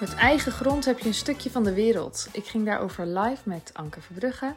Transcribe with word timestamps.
Met 0.00 0.14
eigen 0.14 0.52
grond 0.52 0.84
heb 0.84 0.98
je 0.98 1.08
een 1.08 1.14
stukje 1.14 1.50
van 1.50 1.64
de 1.64 1.74
wereld. 1.74 2.28
Ik 2.32 2.46
ging 2.46 2.64
daarover 2.64 3.06
live 3.06 3.48
met 3.48 3.70
Anke 3.72 4.00
Verbrugge. 4.00 4.54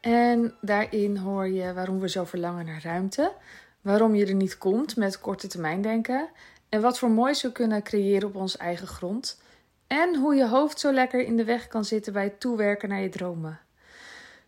En 0.00 0.54
daarin 0.60 1.16
hoor 1.16 1.48
je 1.48 1.72
waarom 1.72 2.00
we 2.00 2.08
zo 2.08 2.24
verlangen 2.24 2.66
naar 2.66 2.82
ruimte. 2.82 3.32
Waarom 3.80 4.14
je 4.14 4.26
er 4.26 4.34
niet 4.34 4.58
komt 4.58 4.96
met 4.96 5.20
korte 5.20 5.46
termijn 5.46 5.82
denken. 5.82 6.28
En 6.68 6.80
wat 6.80 6.98
voor 6.98 7.10
moois 7.10 7.42
we 7.42 7.52
kunnen 7.52 7.82
creëren 7.82 8.28
op 8.28 8.34
onze 8.34 8.58
eigen 8.58 8.86
grond. 8.86 9.40
En 9.86 10.16
hoe 10.16 10.34
je 10.34 10.48
hoofd 10.48 10.80
zo 10.80 10.92
lekker 10.92 11.20
in 11.20 11.36
de 11.36 11.44
weg 11.44 11.68
kan 11.68 11.84
zitten 11.84 12.12
bij 12.12 12.24
het 12.24 12.40
toewerken 12.40 12.88
naar 12.88 13.00
je 13.00 13.08
dromen. 13.08 13.60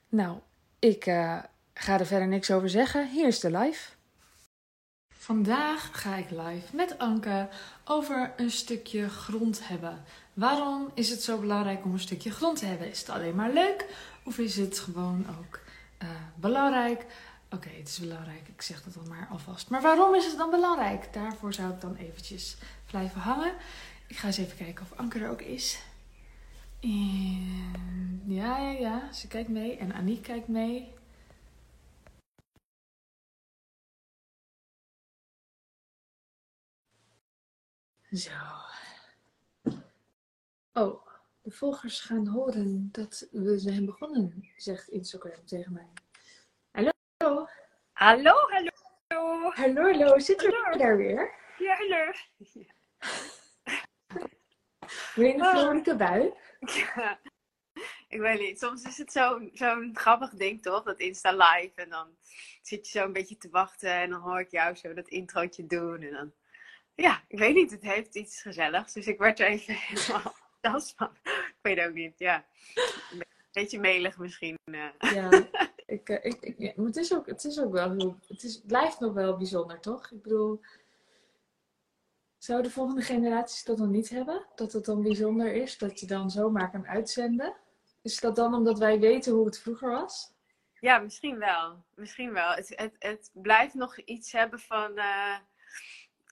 Nou, 0.09 0.36
ik 0.79 1.06
uh, 1.06 1.38
ga 1.74 1.98
er 1.98 2.06
verder 2.06 2.29
niks 2.29 2.51
over 2.51 2.70
zeggen. 2.70 3.09
Hier 3.09 3.27
is 3.27 3.40
de 3.40 3.59
live. 3.59 3.90
Vandaag 5.23 5.88
ga 5.93 6.16
ik 6.16 6.30
live 6.30 6.77
met 6.77 6.98
Anke 6.98 7.48
over 7.84 8.32
een 8.37 8.51
stukje 8.51 9.09
grond 9.09 9.68
hebben. 9.68 10.04
Waarom 10.34 10.91
is 10.95 11.10
het 11.10 11.22
zo 11.22 11.38
belangrijk 11.38 11.84
om 11.84 11.92
een 11.92 11.98
stukje 12.00 12.30
grond 12.30 12.59
te 12.59 12.66
hebben? 12.66 12.90
Is 12.90 12.98
het 12.98 13.09
alleen 13.09 13.34
maar 13.34 13.52
leuk 13.52 13.86
of 14.24 14.38
is 14.38 14.56
het 14.56 14.78
gewoon 14.78 15.27
ook 15.38 15.60
uh, 16.02 16.09
belangrijk? 16.34 17.06
Oké, 17.50 17.68
het 17.68 17.88
is 17.88 17.98
belangrijk. 17.98 18.48
Ik 18.48 18.62
zeg 18.62 18.82
dat 18.82 18.95
dan 18.95 19.09
maar 19.09 19.28
alvast. 19.30 19.70
Maar 19.70 19.82
waarom 19.82 20.14
is 20.14 20.26
het 20.26 20.37
dan 20.37 20.50
belangrijk? 20.50 21.12
Daarvoor 21.12 21.52
zou 21.52 21.73
ik 21.73 21.80
dan 21.80 21.95
eventjes 21.96 22.56
blijven 22.87 23.20
hangen. 23.20 23.54
Ik 24.06 24.16
ga 24.16 24.26
eens 24.26 24.38
even 24.38 24.56
kijken 24.56 24.84
of 24.90 24.98
Anke 24.98 25.18
er 25.18 25.30
ook 25.30 25.42
is. 25.42 25.82
En 26.80 28.23
ja, 28.26 28.59
ja, 28.59 28.70
ja. 28.70 29.12
Ze 29.12 29.28
kijkt 29.28 29.48
mee. 29.48 29.76
En 29.76 29.92
Aniek 29.92 30.23
kijkt 30.23 30.48
mee. 30.48 30.95
Zo. 38.12 38.62
Oh, 40.74 41.06
de 41.42 41.51
volgers 41.51 42.01
gaan 42.01 42.26
horen 42.26 42.88
dat 42.92 43.28
we 43.30 43.59
zijn 43.59 43.84
begonnen, 43.84 44.51
zegt 44.56 44.88
Instagram 44.88 45.46
tegen 45.46 45.73
mij. 45.73 45.88
Hallo. 46.70 47.48
Hallo, 47.92 48.32
hallo. 48.48 48.70
Hallo, 49.51 49.82
hallo. 49.82 50.18
Zit 50.18 50.45
er 50.45 50.79
daar 50.79 50.96
weer? 50.96 51.34
Ja, 51.59 51.76
hallo. 51.76 52.12
Wil 55.14 55.26
je 55.26 55.34
een 55.34 55.45
vrolijke 55.45 55.96
bui? 55.96 56.32
Ja. 56.60 57.20
Ik 58.09 58.20
weet 58.20 58.40
niet. 58.40 58.59
Soms 58.59 58.82
is 58.82 58.98
het 58.98 59.12
zo'n 59.12 59.51
zo'n 59.52 59.90
grappig 59.95 60.30
ding, 60.30 60.62
toch? 60.62 60.82
Dat 60.82 61.01
Insta 61.01 61.32
live. 61.32 61.73
En 61.74 61.88
dan 61.88 62.16
zit 62.62 62.88
je 62.88 62.98
zo 62.98 63.04
een 63.04 63.12
beetje 63.12 63.36
te 63.36 63.51
wachten. 63.51 63.92
En 63.92 64.10
dan 64.10 64.20
hoor 64.20 64.41
ik 64.41 64.50
jou 64.50 64.75
zo 64.75 64.94
dat 64.94 65.09
introotje 65.09 65.66
doen. 65.66 66.03
En 66.03 66.12
dan... 66.12 66.32
Ja, 66.94 67.25
ik 67.28 67.38
weet 67.38 67.54
niet. 67.54 67.70
Het 67.70 67.82
heeft 67.82 68.14
iets 68.14 68.42
gezelligs. 68.42 68.92
Dus 68.92 69.06
ik 69.06 69.19
werd 69.19 69.41
er 69.41 69.47
even 69.47 69.75
helemaal 69.86 70.34
enthousiast 70.62 70.94
van. 70.97 71.10
Ik 71.49 71.59
weet 71.77 71.87
ook 71.88 71.94
niet, 71.94 72.19
ja. 72.19 72.44
Een 73.12 73.22
beetje 73.53 73.81
melig 73.81 74.19
misschien. 74.19 74.56
eh. 74.65 75.12
Ja, 75.15 75.49
ik, 75.87 76.09
eh, 76.09 76.25
ik, 76.32 76.41
ik, 76.41 76.59
ja, 76.59 76.72
maar 76.77 76.87
het 76.87 76.97
is 76.97 77.15
ook, 77.15 77.27
het 77.27 77.44
is 77.44 77.60
ook 77.60 77.72
wel 77.72 77.91
heel, 77.91 78.19
het, 78.28 78.43
is, 78.43 78.54
het 78.54 78.66
blijft 78.66 79.00
nog 79.00 79.12
wel 79.12 79.37
bijzonder, 79.37 79.81
toch? 79.81 80.10
Ik 80.10 80.22
bedoel, 80.22 80.60
zou 82.38 82.62
de 82.62 82.71
volgende 82.71 83.03
generaties 83.03 83.65
dat 83.65 83.78
dan 83.78 83.91
niet 83.91 84.09
hebben? 84.09 84.47
Dat 84.54 84.72
het 84.72 84.84
dan 84.84 85.03
bijzonder 85.03 85.53
is, 85.54 85.78
dat 85.78 86.00
je 86.00 86.06
dan 86.06 86.31
zomaar 86.31 86.71
kan 86.71 86.87
uitzenden? 86.87 87.54
Is 88.03 88.21
dat 88.21 88.37
dan 88.37 88.54
omdat 88.54 88.78
wij 88.78 89.00
weten 89.00 89.32
hoe 89.32 89.47
het 89.47 89.59
vroeger 89.60 89.91
was? 89.91 90.32
Ja, 90.81 90.99
misschien 90.99 91.38
wel. 91.38 91.84
Misschien 91.94 92.32
wel. 92.32 92.50
Het, 92.50 92.72
het, 92.76 92.97
het 92.99 93.31
blijft 93.32 93.75
nog 93.75 93.99
iets 93.99 94.32
hebben 94.32 94.59
van... 94.60 94.97
eh, 94.97 95.37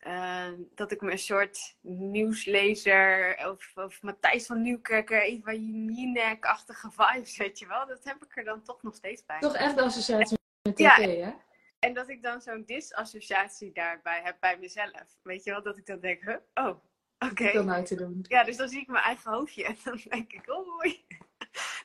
eh, 0.01 0.49
dat 0.75 0.93
ik 0.93 1.01
me 1.01 1.11
een 1.11 1.19
soort 1.19 1.77
nieuwslezer 1.81 3.37
of, 3.51 3.73
of 3.75 4.03
Matthijs 4.03 4.47
van 4.47 4.63
Nieuwkerk, 4.63 5.11
Eva 5.11 5.53
Jinek-achtige 5.53 6.91
vibes, 6.91 7.37
weet 7.37 7.59
je 7.59 7.67
wel. 7.67 7.87
Dat 7.87 8.05
heb 8.05 8.25
ik 8.25 8.37
er 8.37 8.45
dan 8.45 8.63
toch 8.63 8.83
nog 8.83 8.95
steeds 8.95 9.25
bij. 9.25 9.39
Toch 9.41 9.55
echt 9.57 9.77
de 9.77 9.83
associatie 9.83 10.39
met 10.63 10.77
tv, 10.77 10.83
Ja. 10.83 11.25
hè? 11.27 11.33
En 11.79 11.95
dat 11.95 12.09
ik 12.09 12.23
dan 12.23 12.41
zo'n 12.41 12.63
disassociatie 12.67 13.73
daarbij 13.73 14.21
heb 14.25 14.37
bij 14.41 14.59
mezelf. 14.59 15.19
Weet 15.23 15.45
je 15.45 15.51
wel, 15.51 15.63
dat 15.63 15.77
ik 15.77 15.87
dan 15.87 16.01
denk, 16.01 16.23
huh? 16.23 16.37
oh, 16.55 16.77
oké. 17.19 17.83
Te 17.83 17.95
doen. 17.95 18.25
Ja, 18.29 18.45
dus 18.45 18.57
dan 18.57 18.69
zie 18.69 18.81
ik 18.81 18.89
mijn 18.89 19.05
eigen 19.05 19.33
hoofdje 19.33 19.65
en 19.65 19.77
dan 19.85 20.01
denk 20.09 20.33
ik, 20.33 20.51
oei. 20.51 21.05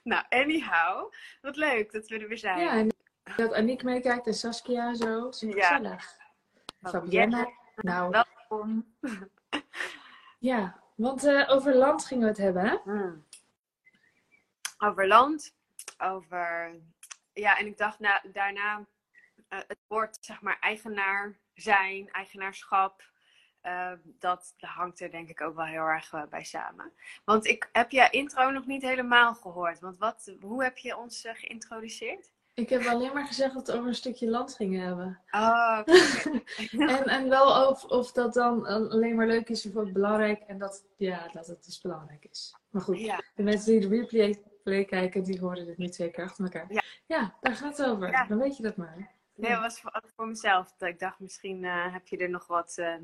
Nou, 0.03 0.23
anyhow, 0.29 1.11
wat 1.41 1.55
leuk 1.55 1.91
dat 1.91 2.07
we 2.07 2.17
er 2.19 2.27
weer 2.27 2.37
zijn. 2.37 2.59
Ja, 2.59 2.71
en 2.71 2.89
dat 3.35 3.53
Aniek 3.53 3.83
meekijkt 3.83 4.27
en 4.27 4.33
Saskia 4.33 4.93
zo. 4.93 5.31
Super 5.31 5.57
Ja. 5.57 5.67
gezellig. 5.75 6.17
Fabienne. 6.81 7.53
Nou, 7.75 8.09
Welkom. 8.11 8.95
ja. 10.39 10.83
Want 10.95 11.23
eh, 11.23 11.49
over 11.49 11.75
land 11.75 12.05
gingen 12.05 12.23
we 12.23 12.29
het 12.29 12.37
hebben, 12.37 12.65
hè? 12.65 12.77
Hmm. 12.83 13.25
Over 14.77 15.07
land, 15.07 15.55
over. 15.97 16.75
Ja, 17.33 17.57
en 17.57 17.65
ik 17.65 17.77
dacht 17.77 17.99
na, 17.99 18.21
daarna 18.31 18.85
eh, 19.47 19.59
het 19.67 19.79
woord, 19.87 20.17
zeg 20.21 20.41
maar, 20.41 20.59
eigenaar 20.59 21.37
zijn, 21.53 22.11
eigenaarschap. 22.11 23.13
eh, 23.61 23.91
dat 24.03 24.53
hangt 24.57 24.99
er 24.99 25.11
denk 25.11 25.29
ik 25.29 25.41
ook 25.41 25.55
wel 25.55 25.65
heel 25.65 25.85
erg 25.85 26.29
bij 26.29 26.43
samen. 26.43 26.93
Want 27.25 27.45
ik 27.45 27.69
heb 27.71 27.91
je 27.91 28.09
intro 28.09 28.49
nog 28.51 28.65
niet 28.65 28.81
helemaal 28.81 29.35
gehoord. 29.35 29.79
Want 29.79 29.97
wat, 29.97 30.35
hoe 30.41 30.63
heb 30.63 30.77
je 30.77 30.97
ons 30.97 31.21
geïntroduceerd? 31.33 32.33
Ik 32.55 32.69
heb 32.69 32.85
alleen 32.85 33.13
maar 33.13 33.25
gezegd 33.27 33.53
dat 33.53 33.67
we 33.67 33.73
over 33.73 33.87
een 33.87 33.95
stukje 33.95 34.29
land 34.29 34.55
gingen 34.55 34.81
hebben. 34.81 35.19
Oh, 35.31 35.77
oké. 35.79 35.93
En, 36.97 37.03
en 37.05 37.29
wel 37.29 37.69
of, 37.69 37.83
of 37.83 38.11
dat 38.11 38.33
dan 38.33 38.65
alleen 38.65 39.15
maar 39.15 39.27
leuk 39.27 39.49
is 39.49 39.65
of 39.65 39.75
ook 39.75 39.91
belangrijk. 39.91 40.41
En 40.47 40.57
dat, 40.57 40.83
ja, 40.97 41.27
dat 41.33 41.47
het 41.47 41.65
dus 41.65 41.81
belangrijk 41.81 42.25
is. 42.31 42.55
Maar 42.69 42.81
goed, 42.81 42.99
ja. 42.99 43.21
de 43.35 43.43
mensen 43.43 43.71
die 43.71 43.89
de 43.89 43.95
replay 43.95 44.43
play 44.63 44.85
kijken, 44.85 45.23
die 45.23 45.39
horen 45.39 45.65
dit 45.65 45.77
niet 45.77 45.91
twee 45.91 46.11
keer 46.11 46.23
achter 46.23 46.43
elkaar. 46.43 46.83
Ja. 47.07 47.35
daar 47.41 47.55
gaat 47.55 47.77
het 47.77 47.87
over. 47.87 48.09
Ja. 48.09 48.25
Dan 48.25 48.37
weet 48.37 48.57
je 48.57 48.63
dat 48.63 48.75
maar. 48.77 49.11
Nee, 49.35 49.51
dat 49.51 49.59
was 49.59 49.79
voor, 49.79 50.01
voor 50.15 50.27
mezelf. 50.27 50.73
Dat 50.77 50.89
Ik 50.89 50.99
dacht, 50.99 51.19
misschien 51.19 51.63
eh, 51.65 51.93
heb 51.93 52.07
je 52.07 52.17
er 52.17 52.29
nog 52.29 52.47
wat 52.47 52.73
eh, 52.77 52.95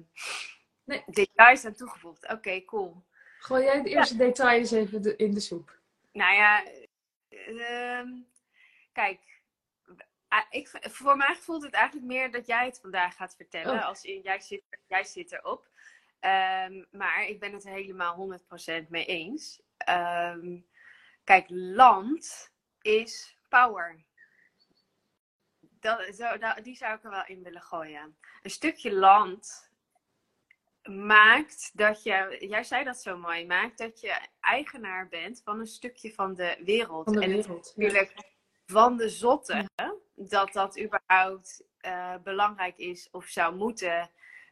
Nee. 0.84 1.04
details 1.08 1.66
aan 1.66 1.74
toegevoegd. 1.74 2.32
Oké, 2.32 2.66
cool. 2.66 3.04
Gooi 3.40 3.64
jij 3.64 3.82
de 3.82 3.90
eerste 3.90 4.18
details 4.18 4.72
even 4.72 5.02
de- 5.02 5.16
in 5.16 5.34
de 5.34 5.40
soep. 5.40 5.78
Nou 6.12 6.34
ja, 6.36 6.64
ehm, 7.30 8.08
kijk. 8.94 9.20
Ah, 10.32 10.46
Ik, 10.50 10.70
voor 10.82 11.18
mij 11.18 11.36
voelt 11.36 11.64
het 11.64 11.74
eigenlijk 11.74 12.06
meer 12.06 12.32
dat 12.32 12.48
jij 12.48 12.66
het 12.66 12.80
vandaag 12.82 13.16
gaat 13.16 13.36
vertellen. 13.36 13.74
Oh. 13.74 13.86
Als 13.86 14.04
in, 14.04 14.22
jij, 14.22 14.40
zit, 14.40 14.64
jij 14.88 15.04
zit 15.04 15.32
erop. 15.32 15.70
Ehm, 16.20 16.84
maar 16.92 17.26
ik 17.28 17.40
ben 17.40 17.54
het 17.54 17.66
er 17.66 17.72
helemaal 17.72 18.16
100% 18.16 18.90
mee 18.90 19.06
eens. 19.06 19.62
Ehm, 19.78 20.60
kijk, 21.24 21.46
land 21.50 22.52
is 22.82 23.38
power. 23.50 24.04
Dat, 25.60 26.16
zo, 26.16 26.38
dat- 26.38 26.64
die 26.64 26.76
zou 26.76 26.96
ik 26.96 27.04
er 27.04 27.10
wel 27.10 27.26
in 27.26 27.44
willen 27.44 27.62
gooien. 27.62 28.18
Een 28.42 28.50
stukje 28.50 28.94
land 28.94 29.70
maakt 30.84 31.72
dat 31.74 32.04
je, 32.04 32.38
jij 32.50 32.64
zei 32.64 32.84
dat 32.84 33.02
zo 33.02 33.18
mooi, 33.18 33.46
maakt 33.46 33.78
dat 33.78 34.00
je 34.00 34.20
eigenaar 34.40 35.08
bent 35.08 35.42
van 35.44 35.60
een 35.60 35.68
stukje 35.68 36.14
van 36.14 36.34
de 36.34 36.58
wereld. 36.66 37.04
Van 37.04 37.14
de 37.14 37.22
en 37.22 37.32
het. 37.32 37.46
Ja. 37.46 37.54
natuurlijk 37.54 38.14
van 38.66 38.98
de 38.98 39.10
zotte 39.10 39.70
dat 40.30 40.54
dat 40.54 40.80
überhaupt 40.80 41.64
eh, 41.80 42.16
belangrijk 42.24 42.78
is 42.78 43.08
of 43.12 43.26
zou 43.26 43.56
moeten. 43.56 44.10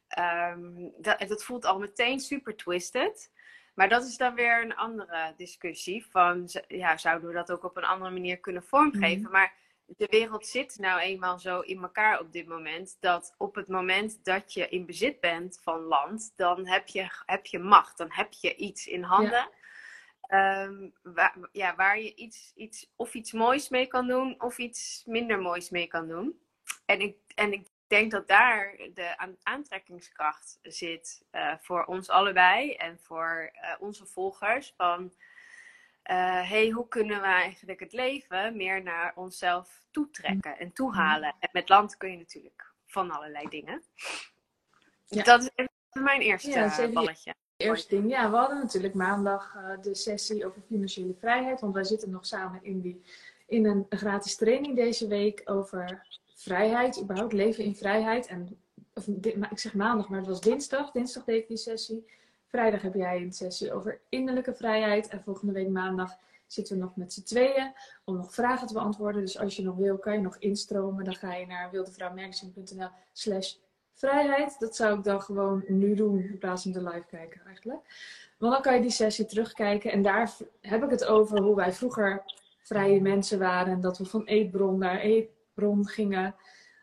Ehm, 0.07 0.90
dat, 0.97 1.19
dat 1.28 1.44
voelt 1.44 1.66
al 1.66 1.80
meteen 1.80 2.19
super 2.19 2.56
twisted. 2.56 3.31
Maar 3.74 3.90
dat 3.90 4.06
is 4.06 4.18
dan 4.18 4.35
weer 4.35 4.62
een 4.62 4.75
andere 4.75 5.34
discussie. 5.38 6.06
Van, 6.09 6.50
ja, 6.68 6.97
zouden 6.97 7.28
we 7.28 7.35
dat 7.35 7.52
ook 7.52 7.63
op 7.63 7.78
een 7.78 7.84
andere 7.84 8.12
manier 8.12 8.40
kunnen 8.40 8.63
vormgeven? 8.63 9.22
Mhm. 9.22 9.31
Maar 9.31 9.53
de 9.86 10.07
wereld 10.10 10.48
zit 10.48 10.77
nou 10.80 11.00
eenmaal 11.00 11.39
zo 11.39 11.60
in 11.60 11.81
elkaar 11.81 12.19
op 12.19 12.31
dit 12.31 12.48
moment. 12.48 12.98
Dat 13.00 13.36
op 13.38 13.56
het 13.56 13.68
moment 13.68 14.24
dat 14.24 14.54
je 14.54 14.69
in 14.69 14.86
bezit 14.86 15.19
bent 15.19 15.60
van 15.63 15.81
land, 15.81 16.33
dan 16.36 16.68
heb 16.68 16.88
je, 16.88 17.07
heb 17.25 17.45
je 17.45 17.60
macht. 17.60 17.98
Dan 17.98 18.12
heb 18.12 18.33
je 18.33 18.56
iets 18.56 18.88
in 18.88 19.04
handen. 19.04 19.50
Ehm, 20.30 20.90
waar, 21.02 21.36
ja, 21.52 21.76
waar 21.76 22.00
je 22.00 22.16
iets, 22.16 22.52
iets, 22.56 22.92
of 22.96 23.14
iets 23.14 23.31
moois 23.31 23.70
mee 23.70 23.88
kan 23.88 24.08
doen, 24.08 24.42
of 24.42 24.58
iets 24.58 25.04
minder 25.06 25.40
moois 25.40 25.70
mee 25.70 25.88
kan 25.88 26.08
doen. 26.08 26.40
En 26.86 27.00
ik, 27.02 27.16
en 27.36 27.54
ik 27.54 27.68
denk 27.88 28.12
dat 28.12 28.28
daar 28.28 28.78
de 28.94 29.18
aan- 29.18 29.38
aantrekkingskracht 29.44 30.60
zit 30.62 31.26
eh, 31.31 31.54
voor 31.60 31.86
ons 31.86 32.10
allebei 32.10 32.74
en 32.74 33.00
voor 33.00 33.50
eh, 33.54 33.76
onze 33.80 34.06
volgers. 34.06 34.74
Van 34.78 35.14
eh, 36.04 36.50
hey, 36.50 36.70
hoe 36.70 36.88
kunnen 36.88 37.22
we 37.22 37.28
eigenlijk 37.28 37.80
het 37.80 37.94
leven 37.94 38.58
meer 38.58 38.84
naar 38.84 39.12
onszelf 39.16 39.81
toetrekken 39.92 40.60
en 40.60 40.74
toehalen? 40.74 41.36
En 41.40 41.50
met 41.52 41.70
land 41.70 41.98
kun 41.98 42.12
je 42.12 42.18
natuurlijk 42.18 42.74
van 42.86 43.12
allerlei 43.12 43.48
dingen. 43.50 43.84
Ja. 45.06 45.24
Dat 45.24 45.52
is 45.56 45.68
mijn 45.92 46.22
eerste 46.22 46.50
Ja, 46.50 46.88
balletje. 46.92 47.36
Eerste 47.59 47.95
ding, 47.95 48.09
ja, 48.09 48.29
we 48.31 48.38
hadden 48.38 48.57
natuurlijk 48.57 48.94
maandag 48.94 49.56
eh, 49.56 49.81
de 49.81 49.95
sessie 49.95 50.45
over 50.45 50.61
financiële 50.61 51.13
vrijheid. 51.19 51.59
Want 51.59 51.73
wij 51.73 51.83
zitten 51.83 52.09
nog 52.09 52.25
samen 52.25 52.63
in, 52.63 52.81
die, 52.81 53.01
in 53.47 53.65
een 53.65 53.85
gratis 53.89 54.35
training 54.35 54.75
deze 54.75 55.07
week 55.07 55.41
over 55.45 56.07
vrijheid, 56.35 57.01
überhaupt 57.01 57.33
leven 57.33 57.63
in 57.63 57.75
vrijheid. 57.75 58.27
En, 58.27 58.57
of, 58.94 59.07
maar 59.35 59.51
ik 59.51 59.59
zeg 59.59 59.73
maandag, 59.73 60.09
maar 60.09 60.19
het 60.19 60.27
was 60.27 60.41
dinsdag. 60.41 60.91
Dinsdag 60.91 61.23
deed 61.23 61.41
ik 61.41 61.47
die 61.47 61.57
sessie. 61.57 62.06
Vrijdag 62.47 62.81
heb 62.81 62.94
jij 62.94 63.21
een 63.21 63.33
sessie 63.33 63.73
over 63.73 64.00
innerlijke 64.09 64.53
vrijheid. 64.53 65.07
En 65.07 65.23
volgende 65.23 65.53
week 65.53 65.69
maandag 65.69 66.17
zitten 66.47 66.75
we 66.75 66.81
nog 66.81 66.95
met 66.95 67.13
z'n 67.13 67.23
tweeën 67.23 67.73
om 68.03 68.15
nog 68.15 68.33
vragen 68.33 68.67
te 68.67 68.73
beantwoorden. 68.73 69.21
Dus 69.21 69.39
als 69.39 69.56
je 69.56 69.63
nog 69.63 69.75
wil, 69.75 69.97
kan 69.97 70.13
je 70.13 70.21
nog 70.21 70.38
instromen. 70.38 71.03
Dan 71.03 71.15
ga 71.15 71.35
je 71.35 71.45
naar 71.45 71.71
wildevrouwmagazine.nl 71.71 72.89
slash 73.13 73.53
vrijheid. 74.00 74.60
Dat 74.60 74.75
zou 74.75 74.98
ik 74.98 75.04
dan 75.04 75.22
gewoon 75.22 75.63
nu 75.68 75.96
doen 75.96 76.19
in 76.19 76.38
plaats 76.38 76.63
van 76.63 76.72
de 76.72 76.84
live 76.84 77.06
kijken 77.10 77.42
eigenlijk. 77.46 77.80
Want 78.38 78.54
dan 78.54 78.62
kan 78.62 78.75
je 78.75 78.81
die 78.81 78.92
sessie 78.92 79.25
terugkijken. 79.25 79.92
En 79.92 80.01
daar 80.01 80.31
heb 80.62 80.84
ik 80.84 80.90
het 80.90 81.06
over 81.06 81.42
hoe 81.42 81.56
wij 81.56 81.74
vroeger 81.74 82.24
vrije 82.62 83.01
mensen 83.01 83.40
waren. 83.40 83.74
En 83.74 83.81
dat 83.81 83.98
we 83.98 84.06
van 84.06 84.25
eetbron 84.25 84.78
naar 84.78 85.00
eetbron 85.00 85.88
gingen. 85.88 86.36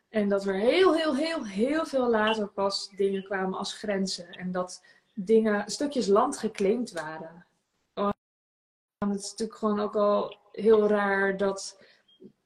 En 0.09 0.29
dat 0.29 0.47
er 0.47 0.55
heel, 0.55 0.95
heel, 0.95 1.17
heel, 1.17 1.47
heel 1.47 1.87
veel 1.87 2.11
later 2.11 2.49
pas 2.49 2.91
dingen 2.97 3.25
kwamen 3.25 3.59
als 3.59 3.73
grenzen. 3.73 4.29
En 4.31 4.53
dat 4.53 4.85
dingen, 5.15 5.71
stukjes 5.71 6.07
land 6.07 6.39
geclaimd 6.39 6.93
waren. 6.93 7.47
Het 8.99 9.21
is 9.21 9.31
natuurlijk 9.31 9.59
gewoon 9.59 9.81
ook 9.81 9.97
al 9.97 10.37
heel 10.53 10.89
raar 10.89 11.37
dat, 11.37 11.83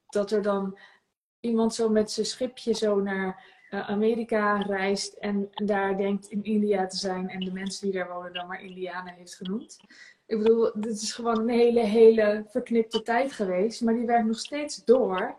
dat 0.09 0.31
er 0.31 0.41
dan 0.41 0.77
iemand 1.39 1.73
zo 1.73 1.89
met 1.89 2.11
zijn 2.11 2.25
schipje 2.25 2.73
zo 2.73 2.99
naar 2.99 3.43
Amerika 3.71 4.57
reist 4.57 5.13
en 5.13 5.49
daar 5.51 5.97
denkt 5.97 6.27
in 6.27 6.43
India 6.43 6.87
te 6.87 6.97
zijn 6.97 7.29
en 7.29 7.39
de 7.39 7.51
mensen 7.51 7.83
die 7.83 7.99
daar 7.99 8.13
wonen 8.13 8.33
dan 8.33 8.47
maar 8.47 8.63
Indianen 8.63 9.13
heeft 9.13 9.35
genoemd. 9.35 9.79
Ik 10.25 10.37
bedoel, 10.37 10.71
dit 10.73 11.01
is 11.01 11.13
gewoon 11.13 11.39
een 11.39 11.49
hele, 11.49 11.79
hele 11.79 12.45
verknipte 12.47 13.01
tijd 13.01 13.31
geweest, 13.31 13.81
maar 13.81 13.93
die 13.93 14.05
werkt 14.05 14.27
nog 14.27 14.39
steeds 14.39 14.85
door 14.85 15.35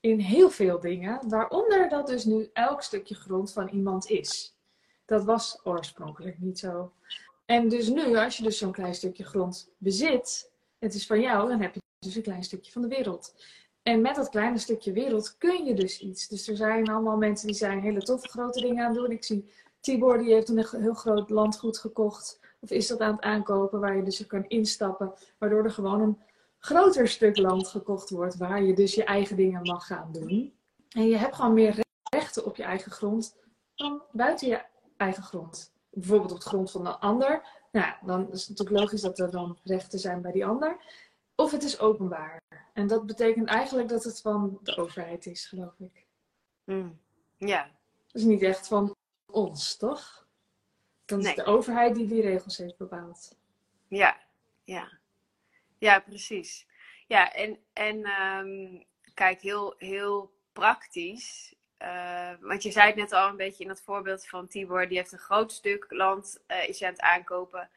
in 0.00 0.18
heel 0.18 0.50
veel 0.50 0.80
dingen, 0.80 1.28
waaronder 1.28 1.88
dat 1.88 2.06
dus 2.06 2.24
nu 2.24 2.50
elk 2.52 2.82
stukje 2.82 3.14
grond 3.14 3.52
van 3.52 3.68
iemand 3.68 4.10
is. 4.10 4.56
Dat 5.04 5.24
was 5.24 5.60
oorspronkelijk 5.64 6.38
niet 6.38 6.58
zo. 6.58 6.92
En 7.44 7.68
dus 7.68 7.88
nu, 7.88 8.16
als 8.16 8.36
je 8.36 8.42
dus 8.42 8.58
zo'n 8.58 8.72
klein 8.72 8.94
stukje 8.94 9.24
grond 9.24 9.72
bezit, 9.78 10.50
het 10.78 10.94
is 10.94 11.06
van 11.06 11.20
jou, 11.20 11.48
dan 11.48 11.60
heb 11.60 11.74
je 11.74 11.80
dus 11.98 12.14
een 12.16 12.22
klein 12.22 12.44
stukje 12.44 12.72
van 12.72 12.82
de 12.82 12.88
wereld. 12.88 13.34
En 13.82 14.00
met 14.00 14.14
dat 14.14 14.28
kleine 14.28 14.58
stukje 14.58 14.92
wereld 14.92 15.36
kun 15.38 15.64
je 15.64 15.74
dus 15.74 16.00
iets. 16.00 16.28
Dus 16.28 16.48
er 16.48 16.56
zijn 16.56 16.88
allemaal 16.88 17.16
mensen 17.16 17.46
die 17.46 17.56
zijn 17.56 17.80
hele 17.80 18.02
toffe 18.02 18.28
grote 18.28 18.60
dingen 18.60 18.84
aan 18.84 18.90
het 18.90 19.00
doen. 19.00 19.10
Ik 19.10 19.24
zie 19.24 19.50
Tibor, 19.80 20.18
die 20.18 20.32
heeft 20.32 20.48
een 20.48 20.66
heel 20.80 20.94
groot 20.94 21.30
landgoed 21.30 21.78
gekocht. 21.78 22.40
Of 22.60 22.70
is 22.70 22.86
dat 22.86 23.00
aan 23.00 23.14
het 23.14 23.22
aankopen, 23.22 23.80
waar 23.80 23.96
je 23.96 24.02
dus 24.02 24.26
kan 24.26 24.48
instappen. 24.48 25.12
Waardoor 25.38 25.64
er 25.64 25.70
gewoon 25.70 26.00
een 26.00 26.18
groter 26.58 27.08
stuk 27.08 27.36
land 27.36 27.68
gekocht 27.68 28.10
wordt. 28.10 28.36
Waar 28.36 28.62
je 28.62 28.74
dus 28.74 28.94
je 28.94 29.04
eigen 29.04 29.36
dingen 29.36 29.62
mag 29.62 29.86
gaan 29.86 30.12
doen. 30.12 30.52
En 30.88 31.06
je 31.06 31.16
hebt 31.16 31.34
gewoon 31.34 31.54
meer 31.54 31.78
rechten 32.10 32.44
op 32.44 32.56
je 32.56 32.62
eigen 32.62 32.92
grond 32.92 33.38
dan 33.80 34.02
buiten 34.12 34.48
je 34.48 34.62
eigen 34.96 35.22
grond. 35.22 35.72
Bijvoorbeeld 35.90 36.32
op 36.32 36.40
de 36.40 36.48
grond 36.48 36.70
van 36.70 36.84
de 36.84 36.98
ander. 36.98 37.42
Nou, 37.72 37.92
dan 38.04 38.32
is 38.32 38.40
het 38.40 38.48
natuurlijk 38.48 38.80
logisch 38.80 39.00
dat 39.00 39.18
er 39.18 39.30
dan 39.30 39.58
rechten 39.62 39.98
zijn 39.98 40.22
bij 40.22 40.32
die 40.32 40.46
ander. 40.46 40.76
Of 41.40 41.50
het 41.50 41.62
is 41.62 41.78
openbaar. 41.78 42.40
En 42.72 42.86
dat 42.86 43.06
betekent 43.06 43.48
eigenlijk 43.48 43.88
dat 43.88 44.04
het 44.04 44.20
van 44.20 44.58
de 44.62 44.76
overheid 44.76 45.26
is, 45.26 45.46
geloof 45.46 45.78
ik. 45.78 46.06
Mm. 46.64 47.00
Ja. 47.36 47.62
Dat 48.06 48.20
is 48.20 48.22
niet 48.22 48.42
echt 48.42 48.68
van 48.68 48.96
ons, 49.26 49.76
toch? 49.76 50.26
Dan 51.04 51.20
is 51.20 51.26
het 51.26 51.36
de 51.36 51.44
overheid 51.44 51.94
die 51.94 52.06
die 52.06 52.22
regels 52.22 52.56
heeft 52.56 52.76
bepaald. 52.76 53.36
Ja, 53.88 54.20
ja. 54.64 54.98
Ja, 55.78 56.00
precies. 56.00 56.66
Ja, 57.06 57.32
en, 57.32 57.58
en 57.72 58.22
um, 58.22 58.84
kijk, 59.14 59.40
heel, 59.40 59.74
heel 59.78 60.32
praktisch. 60.52 61.54
Uh, 61.78 62.32
want 62.40 62.62
je 62.62 62.70
zei 62.70 62.86
het 62.86 62.96
net 62.96 63.12
al 63.12 63.28
een 63.28 63.36
beetje 63.36 63.62
in 63.62 63.68
dat 63.68 63.82
voorbeeld 63.82 64.26
van 64.26 64.48
Tibor. 64.48 64.88
Die 64.88 64.96
heeft 64.96 65.12
een 65.12 65.18
groot 65.18 65.52
stuk 65.52 65.86
land, 65.88 66.42
uh, 66.48 66.68
is 66.68 66.82
aan 66.82 66.90
het 66.90 67.00
aankopen. 67.00 67.70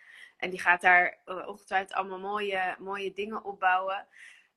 En 0.44 0.50
die 0.50 0.60
gaat 0.60 0.82
daar 0.82 1.18
uh, 1.26 1.48
ongetwijfeld 1.48 1.94
allemaal 1.94 2.20
mooie, 2.20 2.76
mooie 2.80 3.14
dingen 3.14 3.44
opbouwen. 3.44 4.08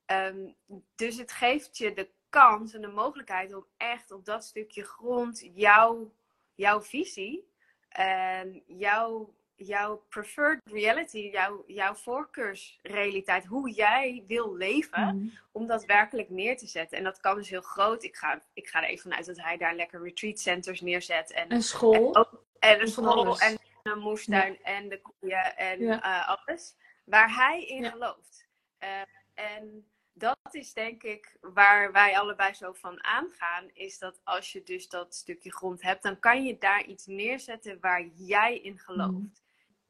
Um, 0.07 0.55
dus 0.95 1.19
het 1.19 1.33
geeft 1.33 1.79
je 1.79 1.93
de 1.93 2.09
kans 2.29 2.75
en 2.75 2.81
de 2.81 2.87
mogelijkheid 2.87 3.55
om 3.55 3.67
echt 3.77 4.11
op 4.11 4.25
dat 4.25 4.45
stukje 4.45 4.85
grond 4.85 5.51
jouw, 5.55 6.13
jouw 6.55 6.83
visie 6.83 7.49
en 7.89 8.63
jouw, 8.67 9.35
jouw 9.55 10.05
preferred 10.09 10.61
reality, 10.65 11.19
jouw, 11.19 11.65
jouw 11.67 11.95
voorkeursrealiteit, 11.95 13.45
hoe 13.45 13.71
jij 13.71 14.25
wil 14.27 14.57
leven, 14.57 15.17
mm. 15.17 15.33
om 15.53 15.67
dat 15.67 15.85
werkelijk 15.85 16.31
neer 16.31 16.57
te 16.57 16.67
zetten. 16.67 16.99
En 16.99 17.05
dat 17.05 17.21
kan 17.21 17.37
dus 17.37 17.49
heel 17.49 17.61
groot. 17.61 18.03
Ik 18.03 18.17
ga, 18.17 18.43
ik 18.53 18.69
ga 18.69 18.83
er 18.83 18.89
even 18.89 19.03
vanuit 19.03 19.27
dat 19.27 19.41
hij 19.41 19.57
daar 19.57 19.75
lekker 19.75 20.03
retreat 20.03 20.39
centers 20.39 20.81
neerzet. 20.81 21.33
En, 21.33 21.53
een 21.53 21.63
school. 21.63 22.15
En, 22.15 22.27
en 22.59 22.81
een 22.81 22.89
school 22.89 23.39
en 23.39 23.59
een 23.87 23.99
moestuin 23.99 24.63
en 24.63 24.89
de 24.89 25.01
koeien 25.01 25.57
en 25.57 25.81
uh, 25.81 26.29
alles. 26.29 26.77
Waar 27.05 27.35
hij 27.35 27.67
in 27.67 27.85
gelooft. 27.85 28.49
Uh, 28.83 29.01
en 29.35 29.91
dat 30.13 30.39
is 30.51 30.73
denk 30.73 31.03
ik 31.03 31.37
waar 31.41 31.93
wij 31.93 32.19
allebei 32.19 32.55
zo 32.55 32.73
van 32.73 33.05
aangaan. 33.05 33.71
Is 33.73 33.99
dat 33.99 34.21
als 34.25 34.53
je 34.53 34.63
dus 34.63 34.89
dat 34.89 35.15
stukje 35.15 35.53
grond 35.53 35.83
hebt, 35.83 36.03
dan 36.03 36.19
kan 36.19 36.45
je 36.45 36.59
daar 36.59 36.85
iets 36.85 37.07
neerzetten 37.07 37.81
waar 37.81 38.07
jij 38.07 38.59
in 38.59 38.79
gelooft. 38.79 39.13
Mm. 39.13 39.33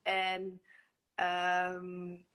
En 0.02 0.42
um, 1.75 2.26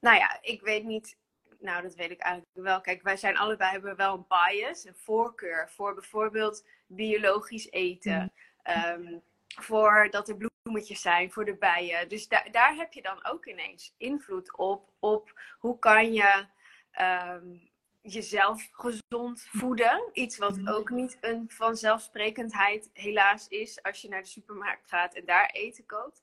nou 0.00 0.16
ja, 0.16 0.38
ik 0.40 0.60
weet 0.60 0.84
niet. 0.84 1.18
Nou, 1.58 1.82
dat 1.82 1.94
weet 1.94 2.10
ik 2.10 2.20
eigenlijk 2.20 2.66
wel. 2.66 2.80
Kijk, 2.80 3.02
wij 3.02 3.16
zijn 3.16 3.36
allebei 3.36 3.70
hebben 3.70 3.96
wel 3.96 4.14
een 4.14 4.26
bias, 4.28 4.84
een 4.84 4.96
voorkeur 4.96 5.70
voor 5.70 5.94
bijvoorbeeld 5.94 6.66
biologisch 6.86 7.70
eten. 7.70 8.32
Mm. 8.62 9.04
Um, 9.04 9.22
voor 9.60 10.08
dat 10.10 10.28
er 10.28 10.36
bloemetjes 10.36 11.00
zijn 11.00 11.32
voor 11.32 11.44
de 11.44 11.56
bijen. 11.56 12.08
Dus 12.08 12.28
da 12.28 12.42
daar 12.50 12.74
heb 12.74 12.92
je 12.92 13.02
dan 13.02 13.24
ook 13.24 13.46
ineens 13.46 13.94
invloed 13.96 14.56
op. 14.56 14.92
Op 14.98 15.40
hoe 15.58 15.78
kan 15.78 16.12
je 16.12 16.46
um, 17.00 17.72
jezelf 18.12 18.68
gezond 18.72 19.46
voeden. 19.48 20.10
Iets 20.12 20.38
wat 20.38 20.56
mhm. 20.56 20.68
ook 20.68 20.90
niet 20.90 21.18
een 21.20 21.44
vanzelfsprekendheid 21.48 22.90
helaas 22.92 23.48
is 23.48 23.82
als 23.82 24.02
je 24.02 24.08
naar 24.08 24.22
de 24.22 24.28
supermarkt 24.28 24.88
gaat 24.88 25.14
en 25.14 25.24
daar 25.24 25.50
eten 25.50 25.86
koopt. 25.86 26.22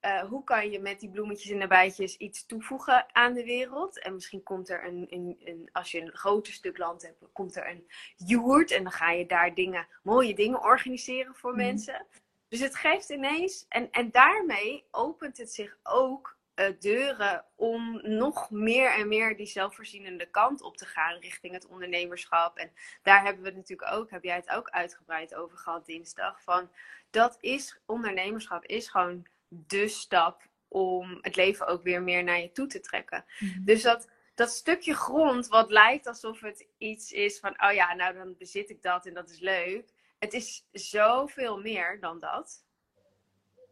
Uh, 0.00 0.20
hoe 0.20 0.44
kan 0.44 0.70
je 0.70 0.80
met 0.80 1.00
die 1.00 1.10
bloemetjes 1.10 1.50
en 1.50 1.58
de 1.58 1.66
bijtjes 1.66 2.16
iets 2.16 2.46
toevoegen 2.46 3.14
aan 3.14 3.34
de 3.34 3.44
wereld? 3.44 4.02
En 4.02 4.14
misschien 4.14 4.42
komt 4.42 4.68
er 4.68 4.86
een, 4.86 5.06
een, 5.10 5.36
een, 5.44 5.68
als 5.72 5.90
je 5.90 6.00
een 6.00 6.16
groter 6.16 6.52
stuk 6.52 6.78
land 6.78 7.02
hebt, 7.02 7.24
komt 7.32 7.56
er 7.56 7.68
een 7.68 7.86
joert. 8.16 8.70
En 8.70 8.82
dan 8.82 8.92
ga 8.92 9.10
je 9.10 9.26
daar 9.26 9.54
dingen, 9.54 9.86
mooie 10.02 10.34
dingen 10.34 10.62
organiseren 10.62 11.34
voor 11.34 11.50
mhm. 11.50 11.60
mensen. 11.60 12.06
Dus 12.48 12.60
het 12.60 12.76
geeft 12.76 13.08
ineens, 13.08 13.66
en, 13.68 13.90
en 13.90 14.10
daarmee 14.10 14.84
opent 14.90 15.36
het 15.36 15.52
zich 15.52 15.78
ook 15.82 16.38
uh, 16.58 16.66
deuren 16.78 17.44
om 17.54 18.00
nog 18.02 18.50
meer 18.50 18.94
en 18.94 19.08
meer 19.08 19.36
die 19.36 19.46
zelfvoorzienende 19.46 20.30
kant 20.30 20.62
op 20.62 20.76
te 20.76 20.86
gaan 20.86 21.20
richting 21.20 21.52
het 21.52 21.66
ondernemerschap. 21.66 22.56
En 22.56 22.72
daar 23.02 23.24
hebben 23.24 23.42
we 23.42 23.48
het 23.48 23.56
natuurlijk 23.56 23.92
ook, 23.92 24.10
heb 24.10 24.24
jij 24.24 24.36
het 24.36 24.50
ook 24.50 24.68
uitgebreid 24.68 25.34
over 25.34 25.58
gehad 25.58 25.86
dinsdag. 25.86 26.42
Van 26.42 26.70
dat 27.10 27.36
is, 27.40 27.80
ondernemerschap 27.86 28.64
is 28.64 28.88
gewoon 28.88 29.26
de 29.48 29.88
stap 29.88 30.42
om 30.68 31.18
het 31.20 31.36
leven 31.36 31.66
ook 31.66 31.82
weer 31.82 32.02
meer 32.02 32.24
naar 32.24 32.40
je 32.40 32.52
toe 32.52 32.66
te 32.66 32.80
trekken. 32.80 33.24
Mhm. 33.38 33.64
Dus 33.64 33.82
dat, 33.82 34.08
dat 34.34 34.50
stukje 34.50 34.94
grond, 34.94 35.48
wat 35.48 35.70
lijkt 35.70 36.06
alsof 36.06 36.40
het 36.40 36.66
iets 36.78 37.12
is 37.12 37.38
van, 37.38 37.62
oh 37.62 37.72
ja, 37.72 37.94
nou 37.94 38.14
dan 38.14 38.34
bezit 38.38 38.70
ik 38.70 38.82
dat 38.82 39.06
en 39.06 39.14
dat 39.14 39.30
is 39.30 39.38
leuk 39.38 39.96
het 40.18 40.32
is 40.32 40.64
zoveel 40.72 41.60
meer 41.60 42.00
dan 42.00 42.18
dat. 42.18 42.64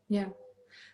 Ja. 0.06 0.32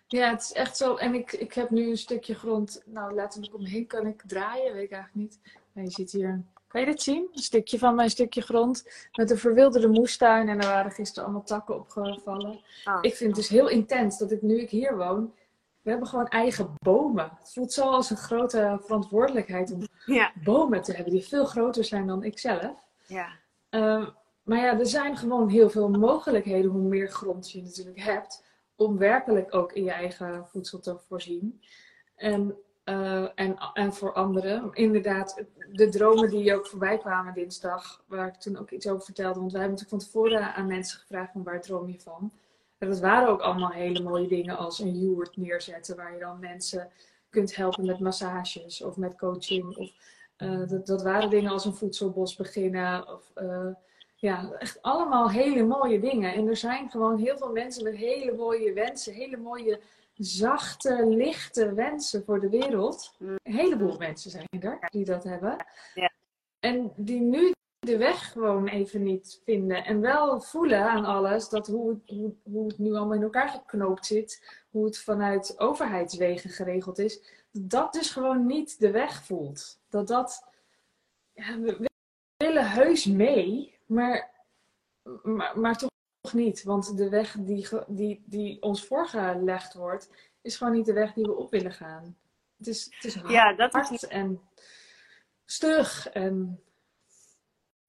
Ja, 0.06 0.30
het 0.30 0.42
is 0.42 0.52
echt 0.52 0.76
zo. 0.76 0.96
En 0.96 1.14
ik, 1.14 1.32
ik 1.32 1.52
heb 1.52 1.70
nu 1.70 1.90
een 1.90 1.98
stukje 1.98 2.34
grond. 2.34 2.82
Nou, 2.86 3.14
letterlijk 3.14 3.54
omheen 3.54 3.86
kan 3.86 4.06
ik 4.06 4.22
draaien. 4.26 4.72
Weet 4.72 4.84
ik 4.84 4.92
eigenlijk 4.92 5.14
niet. 5.14 5.40
je 5.72 5.90
ziet 5.90 6.12
hier. 6.12 6.42
Kan 6.66 6.80
je 6.80 6.86
dit 6.86 7.02
zien? 7.02 7.28
Een 7.32 7.42
stukje 7.42 7.78
van 7.78 7.94
mijn 7.94 8.10
stukje 8.10 8.40
grond. 8.40 9.06
Met 9.12 9.30
een 9.30 9.38
verwilderde 9.38 9.88
moestuin. 9.88 10.48
En 10.48 10.60
er 10.60 10.66
waren 10.66 10.92
gisteren 10.92 11.24
allemaal 11.24 11.44
takken 11.44 11.74
opgevallen. 11.74 12.60
Ah. 12.84 12.98
Ik 13.00 13.14
vind 13.14 13.30
het 13.30 13.38
dus 13.38 13.48
heel 13.48 13.68
intens 13.68 14.18
dat 14.18 14.30
ik 14.30 14.42
nu 14.42 14.60
ik 14.60 14.70
hier 14.70 14.96
woon. 14.96 15.34
We 15.82 15.90
hebben 15.90 16.08
gewoon 16.08 16.28
eigen 16.28 16.74
bomen. 16.78 17.32
Het 17.38 17.52
voelt 17.52 17.72
zo 17.72 17.82
als 17.82 18.10
een 18.10 18.16
grote 18.16 18.78
verantwoordelijkheid 18.82 19.72
om 19.72 19.86
ja. 20.06 20.32
bomen 20.44 20.82
te 20.82 20.92
hebben 20.92 21.12
die 21.12 21.24
veel 21.24 21.44
groter 21.44 21.84
zijn 21.84 22.06
dan 22.06 22.24
ik 22.24 22.38
zelf. 22.38 22.86
Ja. 23.06 23.28
Uh, 23.70 24.08
maar 24.52 24.60
ja, 24.60 24.78
er 24.78 24.86
zijn 24.86 25.16
gewoon 25.16 25.48
heel 25.48 25.70
veel 25.70 25.88
mogelijkheden 25.88 26.70
hoe 26.70 26.82
meer 26.82 27.08
grond 27.08 27.50
je 27.50 27.62
natuurlijk 27.62 28.00
hebt. 28.00 28.44
Om 28.76 28.98
werkelijk 28.98 29.54
ook 29.54 29.72
in 29.72 29.84
je 29.84 29.90
eigen 29.90 30.46
voedsel 30.46 30.80
te 30.80 30.98
voorzien. 30.98 31.60
En, 32.16 32.56
uh, 32.84 33.28
en, 33.34 33.56
en 33.72 33.92
voor 33.92 34.12
anderen. 34.12 34.70
Inderdaad, 34.72 35.44
de 35.72 35.88
dromen 35.88 36.30
die 36.30 36.54
ook 36.54 36.66
voorbij 36.66 36.98
kwamen 36.98 37.34
dinsdag. 37.34 38.04
Waar 38.06 38.26
ik 38.26 38.34
toen 38.34 38.58
ook 38.58 38.70
iets 38.70 38.88
over 38.88 39.04
vertelde. 39.04 39.38
Want 39.38 39.52
wij 39.52 39.60
hebben 39.60 39.80
natuurlijk 39.80 40.02
van 40.02 40.12
tevoren 40.12 40.54
aan 40.54 40.66
mensen 40.66 40.98
gevraagd 40.98 41.32
van 41.32 41.42
waar 41.42 41.60
droom 41.60 41.88
je 41.88 42.00
van. 42.00 42.32
En 42.78 42.88
dat 42.88 43.00
waren 43.00 43.28
ook 43.28 43.40
allemaal 43.40 43.70
hele 43.70 44.02
mooie 44.02 44.28
dingen 44.28 44.56
als 44.56 44.78
een 44.78 44.98
yurt 44.98 45.36
neerzetten. 45.36 45.96
Waar 45.96 46.12
je 46.12 46.20
dan 46.20 46.40
mensen 46.40 46.90
kunt 47.30 47.56
helpen 47.56 47.86
met 47.86 48.00
massages 48.00 48.82
of 48.82 48.96
met 48.96 49.18
coaching. 49.18 49.76
Of, 49.76 49.90
uh, 50.38 50.68
dat, 50.68 50.86
dat 50.86 51.02
waren 51.02 51.30
dingen 51.30 51.50
als 51.50 51.64
een 51.64 51.74
voedselbos 51.74 52.36
beginnen. 52.36 53.08
Of... 53.08 53.30
Uh, 53.34 53.66
ja, 54.22 54.52
echt 54.58 54.82
allemaal 54.82 55.30
hele 55.30 55.64
mooie 55.64 56.00
dingen. 56.00 56.34
En 56.34 56.48
er 56.48 56.56
zijn 56.56 56.90
gewoon 56.90 57.18
heel 57.18 57.36
veel 57.36 57.52
mensen 57.52 57.84
met 57.84 57.96
hele 57.96 58.32
mooie 58.32 58.72
wensen, 58.72 59.12
hele 59.12 59.36
mooie 59.36 59.80
zachte, 60.14 61.06
lichte 61.06 61.72
wensen 61.74 62.24
voor 62.24 62.40
de 62.40 62.48
wereld. 62.48 63.14
Mm. 63.18 63.36
Een 63.42 63.52
heleboel 63.54 63.96
mensen 63.98 64.30
zijn 64.30 64.46
er 64.60 64.78
die 64.90 65.04
dat 65.04 65.24
hebben. 65.24 65.56
Ja. 65.94 66.10
En 66.60 66.92
die 66.96 67.20
nu 67.20 67.52
de 67.78 67.96
weg 67.96 68.32
gewoon 68.32 68.68
even 68.68 69.02
niet 69.02 69.40
vinden. 69.44 69.84
En 69.84 70.00
wel 70.00 70.40
voelen 70.40 70.84
aan 70.90 71.04
alles 71.04 71.48
dat 71.48 71.66
hoe, 71.66 71.88
het- 71.90 72.16
hoe, 72.16 72.34
hoe 72.42 72.66
het 72.66 72.78
nu 72.78 72.94
allemaal 72.94 73.16
in 73.16 73.22
elkaar 73.22 73.48
geknoopt 73.48 74.06
zit. 74.06 74.62
Hoe 74.70 74.84
het 74.84 74.98
vanuit 74.98 75.58
overheidswegen 75.58 76.50
geregeld 76.50 76.98
is. 76.98 77.20
Dat 77.52 77.70
dat 77.70 77.92
dus 77.92 78.10
gewoon 78.10 78.46
niet 78.46 78.78
de 78.80 78.90
weg 78.90 79.24
voelt. 79.24 79.80
Dat 79.88 80.08
dat... 80.08 80.48
Ja, 81.32 81.58
we 81.58 81.88
willen 82.36 82.70
heus 82.70 83.06
mee, 83.06 83.71
maar, 83.92 84.30
maar, 85.22 85.58
maar 85.58 85.76
toch 85.76 86.32
niet. 86.32 86.62
Want 86.62 86.96
de 86.96 87.08
weg 87.08 87.36
die, 87.38 87.68
die, 87.86 88.22
die 88.26 88.62
ons 88.62 88.86
voorgelegd 88.86 89.74
wordt, 89.74 90.10
is 90.42 90.56
gewoon 90.56 90.72
niet 90.72 90.86
de 90.86 90.92
weg 90.92 91.12
die 91.12 91.24
we 91.24 91.34
op 91.34 91.50
willen 91.50 91.72
gaan. 91.72 92.16
Het 92.56 92.66
is, 92.66 92.84
het 92.84 93.04
is 93.04 93.14
hard 93.14 93.30
Ja, 93.30 93.52
dat 93.52 93.74
is 93.74 93.90
niet. 93.90 94.06
en 94.06 94.40
stug 95.44 96.08
en... 96.08 96.62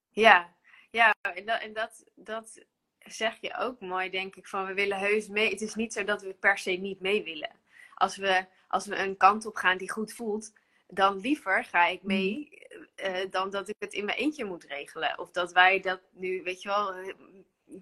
Ja, 0.09 0.53
ja 0.91 1.15
en, 1.21 1.45
dat, 1.45 1.61
en 1.61 1.73
dat, 1.73 2.05
dat 2.15 2.65
zeg 2.99 3.37
je 3.41 3.57
ook 3.57 3.79
mooi, 3.79 4.09
denk 4.09 4.35
ik. 4.35 4.47
Van 4.47 4.65
we 4.65 4.73
willen 4.73 4.97
heus 4.97 5.27
mee. 5.27 5.49
Het 5.49 5.61
is 5.61 5.75
niet 5.75 5.93
zo 5.93 6.03
dat 6.03 6.21
we 6.21 6.33
per 6.33 6.57
se 6.57 6.71
niet 6.71 6.99
mee 6.99 7.23
willen. 7.23 7.51
Als 7.93 8.17
we, 8.17 8.45
als 8.67 8.85
we 8.85 8.95
een 8.95 9.17
kant 9.17 9.45
op 9.45 9.55
gaan 9.55 9.77
die 9.77 9.91
goed 9.91 10.13
voelt, 10.13 10.53
dan 10.93 11.17
liever 11.19 11.63
ga 11.63 11.85
ik 11.87 12.03
mee 12.03 12.49
eh, 12.95 13.29
dan 13.29 13.49
dat 13.49 13.67
ik 13.69 13.75
het 13.79 13.93
in 13.93 14.05
mijn 14.05 14.17
eentje 14.17 14.45
moet 14.45 14.63
regelen. 14.63 15.19
Of 15.19 15.31
dat 15.31 15.51
wij 15.51 15.79
dat 15.79 16.01
nu, 16.11 16.43
weet 16.43 16.61
je 16.61 16.67
wel, 16.69 16.93
eh, 16.93 17.13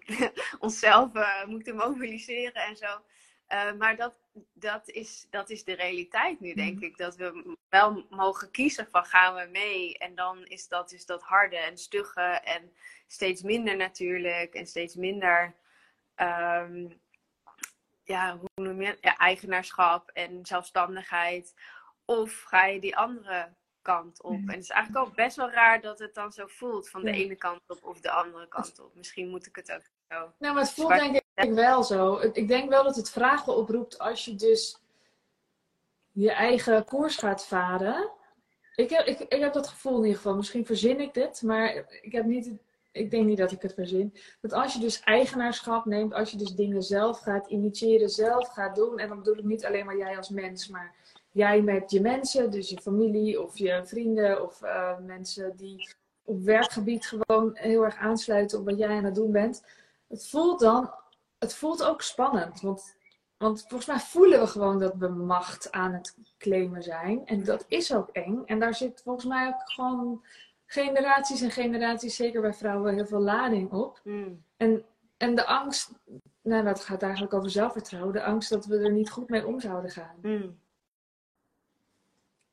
onszelf 0.60 1.16
eh, 1.16 1.46
moeten 1.46 1.76
mobiliseren 1.76 2.62
en 2.64 2.76
zo. 2.76 3.02
Eh, 3.48 3.74
maar 3.74 3.96
dat, 3.96 4.14
dat, 4.54 4.90
is, 4.90 5.28
dat 5.30 5.50
is 5.50 5.64
de 5.64 5.74
realiteit 5.74 6.40
nu, 6.40 6.54
denk 6.54 6.76
Mhm. 6.76 6.84
ik. 6.84 6.98
Dat 6.98 7.16
we 7.16 7.56
wel 7.70 8.06
mogen 8.10 8.52
kiezen 8.52 8.88
van 8.92 9.06
gaan 9.06 9.36
we 9.36 9.48
mee. 9.52 9.98
En 9.98 10.16
dan 10.16 10.46
is 10.46 10.68
dat 10.68 10.90
dus 10.90 11.06
dat 11.06 11.22
harde 11.24 11.58
en 11.58 11.78
stugge 11.78 12.22
en 12.22 12.72
steeds 13.08 13.42
minder 13.42 13.76
natuurlijk. 13.78 14.54
En 14.54 14.68
steeds 14.68 14.96
minder, 14.96 15.56
ehm, 16.16 16.90
ja, 18.04 18.38
hoe 18.38 18.64
noem 18.66 18.82
je? 18.82 18.98
Ja, 19.02 19.18
eigenaarschap 19.18 20.10
en 20.10 20.46
zelfstandigheid. 20.46 21.54
Of 22.20 22.42
ga 22.42 22.66
je 22.66 22.80
die 22.80 22.98
andere 22.98 23.54
kant 23.82 24.22
op? 24.24 24.32
Mhm. 24.32 24.50
En 24.50 24.56
het 24.56 24.64
is 24.64 24.70
eigenlijk 24.70 25.08
ook 25.08 25.16
best 25.16 25.36
wel 25.36 25.52
raar 25.52 25.82
dat 25.82 26.00
het 26.00 26.14
dan 26.14 26.32
zo 26.32 26.46
voelt 26.48 26.90
van 26.90 27.02
de 27.04 27.12
ene 27.12 27.36
kant 27.36 27.62
op 27.68 27.84
of 27.84 28.00
de 28.00 28.12
andere 28.12 28.48
kant 28.48 28.80
op. 28.80 28.96
Misschien 28.96 29.30
moet 29.30 29.46
ik 29.46 29.56
het 29.56 29.72
ook 29.72 29.82
zo. 30.10 30.34
Nou, 30.40 30.54
maar 30.54 30.64
het 30.64 30.72
voelt 30.72 30.88
Zwart- 30.88 31.02
denk 31.02 31.22
ik 31.36 31.54
wel 31.54 31.84
zo. 31.84 32.20
Ik 32.34 32.48
denk 32.48 32.70
wel 32.70 32.84
dat 32.84 32.96
het 32.96 33.10
vragen 33.10 33.56
oproept 33.56 34.00
als 34.00 34.26
je 34.26 34.36
dus 34.36 34.82
je 36.12 36.32
eigen 36.32 36.86
koers 36.86 37.16
gaat 37.16 37.48
varen. 37.48 38.10
Ik 38.76 38.90
heb, 38.90 39.06
ik, 39.06 39.20
ik 39.20 39.40
heb 39.40 39.54
dat 39.54 39.68
gevoel 39.68 39.98
in 39.98 40.04
ieder 40.04 40.16
geval. 40.16 40.36
Misschien 40.36 40.66
verzin 40.66 41.00
ik 41.00 41.14
dit, 41.14 41.42
maar 41.42 41.86
ik, 42.02 42.12
heb 42.12 42.26
niet, 42.26 42.52
ik 42.92 43.12
denk 43.12 43.26
niet 43.26 43.38
dat 43.38 43.52
ik 43.52 43.62
het 43.62 43.74
verzin. 43.74 44.18
Dat 44.42 44.54
als 44.54 44.74
je 44.74 44.80
dus 44.80 45.00
eigenaarschap 45.00 45.86
neemt, 45.86 46.14
als 46.14 46.32
je 46.32 46.38
dus 46.38 46.56
dingen 46.56 46.84
zelf 46.84 47.20
gaat 47.20 47.48
initiëren, 47.48 48.10
zelf 48.10 48.48
gaat 48.48 48.76
doen. 48.76 49.00
En 49.00 49.08
dan 49.08 49.18
bedoel 49.18 49.38
ik 49.38 49.44
niet 49.44 49.66
alleen 49.66 49.86
maar 49.86 49.98
jij 49.98 50.18
als 50.18 50.30
mens, 50.30 50.68
maar 50.68 50.96
jij 51.32 51.62
met 51.62 51.92
je 51.92 52.02
mensen, 52.02 52.52
dus 52.52 52.70
je 52.70 52.82
familie 52.82 53.42
of 53.42 53.58
je 53.58 53.82
vrienden 53.86 54.44
of 54.44 54.62
eh, 54.62 54.98
mensen 55.00 55.56
die 55.56 55.90
op 56.24 56.42
werkgebied 56.42 57.06
gewoon 57.06 57.52
heel 57.54 57.84
erg 57.84 57.96
aansluiten 57.96 58.60
op 58.60 58.66
wat 58.66 58.78
jij 58.78 58.96
aan 58.96 59.04
het 59.04 59.16
doen 59.16 59.32
bent. 59.32 59.66
Het 60.08 60.30
voelt 60.30 60.60
dan, 60.60 60.94
het 61.38 61.54
voelt 61.54 61.84
ook 61.84 62.02
spannend. 62.02 62.62
Want, 62.62 62.96
want 63.38 63.60
volgens 63.68 63.86
mij 63.86 64.00
voelen 64.00 64.40
we 64.40 64.48
gewoon 64.48 64.80
dat 64.80 64.96
we 64.96 65.08
macht 65.08 65.72
aan 65.72 65.94
het 65.94 66.18
claimen 66.38 66.84
zijn. 66.84 67.26
En 67.26 67.44
dat 67.44 67.66
is 67.68 67.94
ook 67.94 68.10
eng. 68.10 68.42
En 68.46 68.60
daar 68.60 68.76
zit 68.76 69.02
volgens 69.04 69.26
mij 69.26 69.48
ook 69.48 69.62
gewoon 69.72 70.26
generaties 70.66 71.42
en 71.42 71.52
generaties, 71.52 72.16
zeker 72.16 72.42
bij 72.42 72.54
vrouwen, 72.54 72.94
heel 72.94 73.06
veel 73.06 73.20
lading 73.20 73.72
op. 73.72 74.00
Mm. 74.04 74.44
En, 74.58 74.86
en 75.18 75.36
de 75.36 75.46
angst, 75.46 75.92
nou 76.42 76.64
dat 76.64 76.80
gaat 76.80 77.04
eigenlijk 77.04 77.34
over 77.34 77.50
zelfvertrouwen. 77.50 78.14
De 78.14 78.24
angst 78.24 78.50
dat 78.50 78.66
we 78.66 78.78
er 78.78 78.92
niet 78.92 79.10
goed 79.10 79.30
mee 79.30 79.48
om 79.48 79.60
zouden 79.60 79.92
gaan. 79.92 80.16
Mm. 80.22 80.60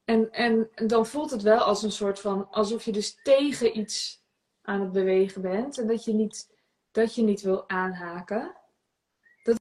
En, 0.08 0.32
en 0.32 0.70
dan 0.86 1.06
voelt 1.06 1.30
het 1.30 1.42
wel 1.42 1.58
als 1.58 1.82
een 1.82 1.92
soort 1.92 2.20
van, 2.20 2.48
alsof 2.50 2.84
je 2.84 2.92
dus 2.92 3.22
tegen 3.22 3.78
iets 3.78 4.22
aan 4.62 4.80
het 4.80 4.92
bewegen 4.92 5.42
bent. 5.42 5.78
En 5.78 5.86
dat 5.86 6.04
je 6.04 6.12
niet, 6.12 6.50
dat 6.90 7.14
je 7.14 7.22
niet 7.22 7.40
wil 7.40 7.68
aanhaken. 7.68 8.56
Dat 9.42 9.56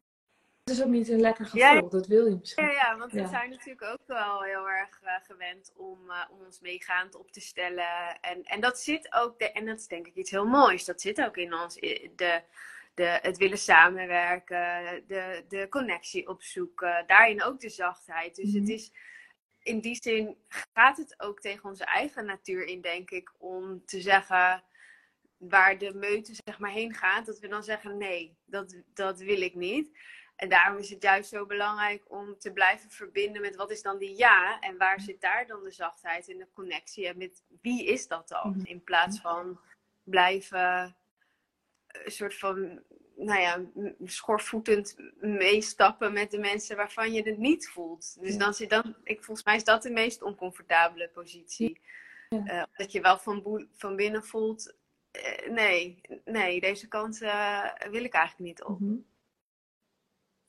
is 0.63 0.81
ook 0.83 0.89
niet 0.89 1.09
een 1.09 1.19
lekker 1.19 1.45
gevoel. 1.45 1.59
Ja, 1.61 1.73
ja. 1.73 1.81
Dat 1.81 2.07
wil 2.07 2.25
je 2.27 2.35
misschien. 2.35 2.63
Ja, 2.65 2.71
ja, 2.71 2.97
want 2.97 3.11
we 3.11 3.19
Ja. 3.19 3.27
zijn 3.27 3.49
natuurlijk 3.49 3.83
ook 3.83 4.07
wel 4.07 4.41
heel 4.41 4.69
erg 4.69 4.99
eh, 5.03 5.13
gewend 5.23 5.71
om, 5.75 6.09
eh, 6.09 6.23
om 6.31 6.45
ons 6.45 6.59
meegaand 6.59 7.15
op 7.15 7.31
te 7.31 7.41
stellen. 7.41 8.19
En, 8.21 8.43
en 8.43 8.61
dat 8.61 8.79
zit 8.79 9.13
ook, 9.13 9.39
de, 9.39 9.51
en 9.51 9.65
dat 9.65 9.79
is 9.79 9.87
denk 9.87 10.07
ik 10.07 10.15
iets 10.15 10.31
heel 10.31 10.45
moois, 10.45 10.85
dat 10.85 11.01
zit 11.01 11.21
ook 11.21 11.37
in 11.37 11.53
ons, 11.53 11.75
de, 11.75 12.41
de, 12.93 13.19
het 13.21 13.37
willen 13.37 13.57
samenwerken, 13.57 15.03
de, 15.07 15.45
de 15.47 15.67
connectie 15.69 16.27
opzoeken, 16.27 17.03
daarin 17.07 17.43
ook 17.43 17.59
de 17.59 17.69
zachtheid. 17.69 18.35
Dus 18.35 18.49
Mhm. 18.51 18.59
het 18.59 18.69
is, 18.69 18.91
in 19.67 19.79
die 19.79 19.95
zin 20.01 20.37
gaat 20.49 20.97
het 20.97 21.15
ook 21.17 21.39
tegen 21.39 21.69
onze 21.69 21.85
eigen 21.85 22.25
natuur 22.25 22.65
in, 22.65 22.81
denk 22.81 23.11
ik, 23.11 23.33
om 23.37 23.85
te 23.85 24.01
zeggen 24.01 24.63
waar 25.37 25.77
de 25.77 25.93
meute 25.93 26.33
zeg 26.45 26.59
maar 26.59 26.71
heen 26.71 26.93
gaat, 26.93 27.25
dat 27.25 27.39
we 27.39 27.47
dan 27.47 27.63
zeggen 27.63 27.97
nee, 27.97 28.37
dat, 28.45 28.81
dat 28.93 29.19
wil 29.19 29.41
ik 29.41 29.55
niet. 29.55 29.97
En 30.35 30.49
daarom 30.49 30.77
is 30.77 30.89
het 30.89 31.03
juist 31.03 31.29
zo 31.29 31.45
belangrijk 31.45 32.03
om 32.07 32.39
te 32.39 32.51
blijven 32.51 32.89
verbinden 32.89 33.41
met 33.41 33.55
wat 33.55 33.71
is 33.71 33.81
dan 33.81 33.97
die 33.97 34.17
ja 34.17 34.59
en 34.59 34.77
waar 34.77 35.01
zit 35.01 35.21
daar 35.21 35.47
dan 35.47 35.63
de 35.63 35.71
zachtheid 35.71 36.29
en 36.29 36.37
de 36.37 36.47
connectie 36.53 37.07
en 37.07 37.17
met 37.17 37.43
wie 37.61 37.85
is 37.85 38.07
dat 38.07 38.27
dan? 38.27 38.49
Mhm. 38.49 38.65
In 38.65 38.83
plaats 38.83 39.19
van 39.19 39.59
blijven 40.03 40.95
een 41.87 42.11
soort 42.11 42.37
van, 42.37 42.83
nou 43.17 43.39
ja, 43.39 43.61
schoorvoetend 44.03 44.95
meestappen 45.19 46.13
met 46.13 46.31
de 46.31 46.37
mensen 46.39 46.75
waarvan 46.75 47.13
je 47.13 47.21
het 47.21 47.37
niet 47.37 47.69
voelt. 47.69 48.17
Dus 48.19 48.31
Ja. 48.31 48.37
dan 48.37 48.53
zit 48.53 48.69
dan, 48.69 48.95
ik, 49.03 49.23
volgens 49.23 49.45
mij 49.45 49.55
is 49.55 49.63
dat 49.63 49.83
de 49.83 49.89
meest 49.89 50.21
oncomfortabele 50.21 51.09
positie. 51.13 51.81
Ja. 52.29 52.45
Eh, 52.45 52.63
dat 52.75 52.91
je 52.91 53.01
wel 53.01 53.17
van, 53.17 53.67
van 53.75 53.95
binnen 53.95 54.23
voelt, 54.23 54.73
eh, 55.11 55.49
nee, 55.49 56.01
nee, 56.25 56.59
deze 56.61 56.87
kant 56.87 57.21
eh, 57.21 57.63
wil 57.89 58.03
ik 58.03 58.13
eigenlijk 58.13 58.49
niet 58.49 58.63
op. 58.63 58.79
Mhm. 58.79 58.95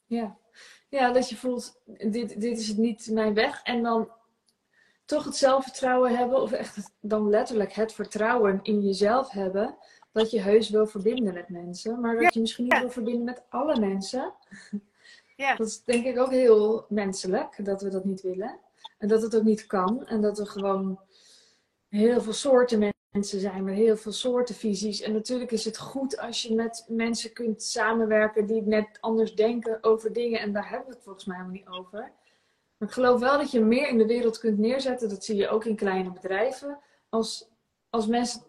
Ja. 0.05 0.39
ja, 0.89 1.13
dat 1.13 1.29
je 1.29 1.37
voelt, 1.37 1.81
dit, 1.85 2.41
dit 2.41 2.59
is 2.59 2.75
niet 2.75 3.09
mijn 3.11 3.35
weg. 3.35 3.63
En 3.63 3.83
dan 3.83 4.13
toch 5.05 5.25
het 5.25 5.37
zelfvertrouwen 5.37 6.17
hebben, 6.17 6.41
of 6.41 6.53
echt 6.53 6.93
dan 7.01 7.29
letterlijk 7.29 7.73
het 7.73 7.93
vertrouwen 7.93 8.61
in 8.63 8.81
jezelf 8.81 9.31
hebben, 9.31 9.77
dat 10.19 10.31
je 10.31 10.41
heus 10.41 10.69
wil 10.69 10.87
verbinden 10.87 11.35
met 11.35 11.49
mensen. 11.49 12.01
Maar 12.01 12.17
dat 12.17 12.35
je 12.35 12.41
misschien 12.41 12.65
niet 12.65 12.81
wil 12.81 12.91
verbinden 12.91 13.25
met 13.25 13.43
alle 13.49 13.81
mensen. 13.81 14.33
Ja. 15.37 15.55
Dat 15.57 15.67
is 15.67 15.85
denk 15.85 16.05
ik 16.05 16.19
ook 16.19 16.31
heel 16.31 16.87
menselijk, 16.89 17.65
dat 17.65 17.83
we 17.83 17.89
dat 17.89 18.05
niet 18.05 18.21
willen. 18.23 18.59
En 18.99 19.09
dat 19.09 19.23
het 19.23 19.37
ook 19.37 19.43
niet 19.43 19.67
kan. 19.67 20.07
En 20.07 20.21
dat 20.21 20.39
er 20.39 20.47
gewoon 20.47 21.01
heel 21.89 22.21
veel 22.21 22.33
soorten 22.33 22.93
mensen 23.11 23.41
zijn 23.41 23.65
met 23.65 23.75
heel 23.75 23.97
veel 23.97 24.13
soorten 24.13 24.55
visies. 24.55 25.01
En 25.01 25.13
natuurlijk 25.13 25.51
is 25.51 25.65
het 25.65 25.79
goed 25.79 26.19
als 26.19 26.43
je 26.43 26.55
met 26.55 26.85
mensen 26.89 27.33
kunt 27.33 27.63
samenwerken 27.63 28.47
die 28.47 28.63
net 28.63 28.99
anders 29.01 29.35
denken 29.35 29.79
over 29.81 30.13
dingen. 30.13 30.41
En 30.41 30.53
daar 30.53 30.69
hebben 30.69 30.89
we 30.89 30.95
het 30.95 31.03
volgens 31.03 31.25
mij 31.25 31.37
helemaal 31.37 31.57
niet 31.57 31.69
over. 31.69 32.13
Maar 32.77 32.89
ik 32.89 32.95
geloof 32.95 33.21
wel 33.21 33.39
dat 33.39 33.51
je 33.51 33.61
meer 33.61 33.89
in 33.89 33.99
de 33.99 34.07
wereld 34.07 34.39
kunt 34.39 34.59
neerzetten. 34.59 35.09
Dat 35.09 35.25
zie 35.25 35.37
je 35.37 35.49
ook 35.49 35.65
in 35.65 35.77
kleine 35.77 36.13
bedrijven. 36.13 36.79
Als, 37.09 37.51
als 37.91 38.07
mensen, 38.07 38.43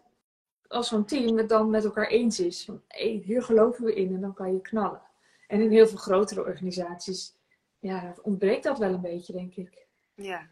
als 0.70 0.88
zo'n 0.88 1.04
team 1.04 1.36
het 1.36 1.48
dan 1.48 1.70
met 1.70 1.84
elkaar 1.84 2.06
eens 2.06 2.40
is. 2.40 2.64
Van, 2.64 2.82
hé, 2.88 3.08
hier 3.24 3.42
geloven 3.42 3.84
we 3.84 3.94
in 3.94 4.14
en 4.14 4.20
dan 4.20 4.34
kan 4.34 4.52
je 4.52 4.60
knallen. 4.60 5.02
En 5.46 5.60
in 5.60 5.70
heel 5.70 5.86
veel 5.86 5.98
grotere 5.98 6.44
organisaties 6.44 7.34
ja, 7.78 8.14
ontbreekt 8.22 8.64
dat 8.64 8.78
wel 8.78 8.92
een 8.92 9.00
beetje, 9.00 9.32
denk 9.32 9.54
ik. 9.54 9.86
Ja. 10.14 10.46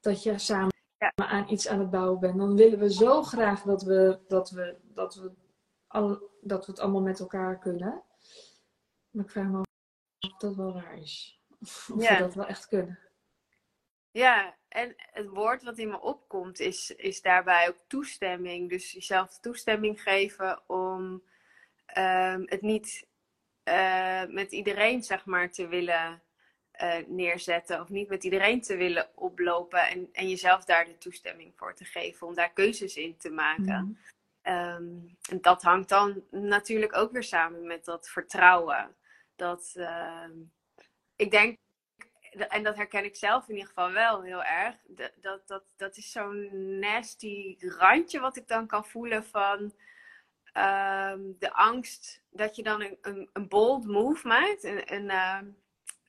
Dat 0.00 0.22
je 0.22 0.38
samen 0.38 0.74
Ja. 0.98 1.12
aan 1.14 1.48
iets 1.48 1.68
aan 1.68 1.78
het 1.78 1.90
bouwen 1.90 2.20
bent. 2.20 2.38
Dan 2.38 2.56
willen 2.56 2.78
we 2.78 2.92
zo 2.92 3.22
graag 3.22 3.62
dat 3.62 3.82
we, 3.82 4.18
dat 4.28 4.50
we, 4.50 4.76
dat 4.82 5.14
we, 5.14 5.30
al, 5.86 6.20
dat 6.40 6.66
we 6.66 6.72
het 6.72 6.80
allemaal 6.80 7.02
met 7.02 7.20
elkaar 7.20 7.58
kunnen. 7.58 8.02
Maar 9.10 9.24
ik 9.24 9.30
vraag 9.30 9.46
me 9.46 9.56
af 9.58 10.30
of 10.30 10.36
dat 10.38 10.54
wel 10.54 10.72
waar 10.72 10.98
is. 10.98 11.40
Of 11.60 11.92
Ja. 11.98 12.12
we 12.16 12.18
dat 12.22 12.34
wel 12.34 12.46
echt 12.46 12.68
kunnen. 12.68 12.98
Ja, 14.16 14.56
en 14.68 14.94
het 14.96 15.28
woord 15.28 15.62
wat 15.62 15.78
in 15.78 15.88
me 15.88 16.00
opkomt 16.00 16.60
is, 16.60 16.90
is 16.90 17.22
daarbij 17.22 17.68
ook 17.68 17.78
toestemming. 17.86 18.68
Dus 18.68 18.92
jezelf 18.92 19.38
toestemming 19.38 20.02
geven 20.02 20.68
om 20.68 21.22
ehm, 21.86 22.42
het 22.44 22.62
niet 22.62 23.06
eh, 23.62 24.24
met 24.24 24.52
iedereen, 24.52 25.02
zeg 25.02 25.24
maar, 25.24 25.50
te 25.50 25.68
willen 25.68 26.22
eh, 26.70 27.06
neerzetten. 27.06 27.80
Of 27.80 27.88
niet 27.88 28.08
met 28.08 28.24
iedereen 28.24 28.60
te 28.60 28.76
willen 28.76 29.08
oplopen. 29.14 29.88
En, 29.88 30.08
en 30.12 30.28
jezelf 30.28 30.64
daar 30.64 30.84
de 30.84 30.98
toestemming 30.98 31.52
voor 31.56 31.74
te 31.74 31.84
geven. 31.84 32.26
Om 32.26 32.34
daar 32.34 32.52
keuzes 32.52 32.96
in 32.96 33.16
te 33.16 33.30
maken. 33.30 33.64
Mhm. 33.64 33.92
Ehm, 34.42 34.98
en 35.30 35.40
dat 35.40 35.62
hangt 35.62 35.88
dan 35.88 36.24
natuurlijk 36.30 36.96
ook 36.96 37.12
weer 37.12 37.24
samen 37.24 37.66
met 37.66 37.84
dat 37.84 38.08
vertrouwen. 38.08 38.96
Dat, 39.34 39.72
ehm, 39.76 40.32
ik 41.16 41.30
denk 41.30 41.58
en 42.36 42.62
dat 42.62 42.76
herken 42.76 43.04
ik 43.04 43.16
zelf 43.16 43.48
in 43.48 43.54
ieder 43.54 43.68
geval 43.68 43.92
wel 43.92 44.22
heel 44.22 44.44
erg. 44.44 44.76
Dat, 44.86 45.12
dat, 45.20 45.48
dat, 45.48 45.62
dat 45.76 45.96
is 45.96 46.12
zo'n 46.12 46.78
nasty 46.78 47.56
randje 47.58 48.20
wat 48.20 48.36
ik 48.36 48.48
dan 48.48 48.66
kan 48.66 48.84
voelen 48.84 49.24
van 49.24 49.72
ehm, 50.52 51.20
de 51.38 51.52
angst 51.52 52.22
dat 52.30 52.56
je 52.56 52.62
dan 52.62 52.82
een, 52.82 52.98
een, 53.00 53.28
een 53.32 53.48
bold 53.48 53.86
move 53.86 54.26
maakt. 54.26 54.64
Een, 54.64 54.94
een 54.94 55.10
ehm, 55.10 55.44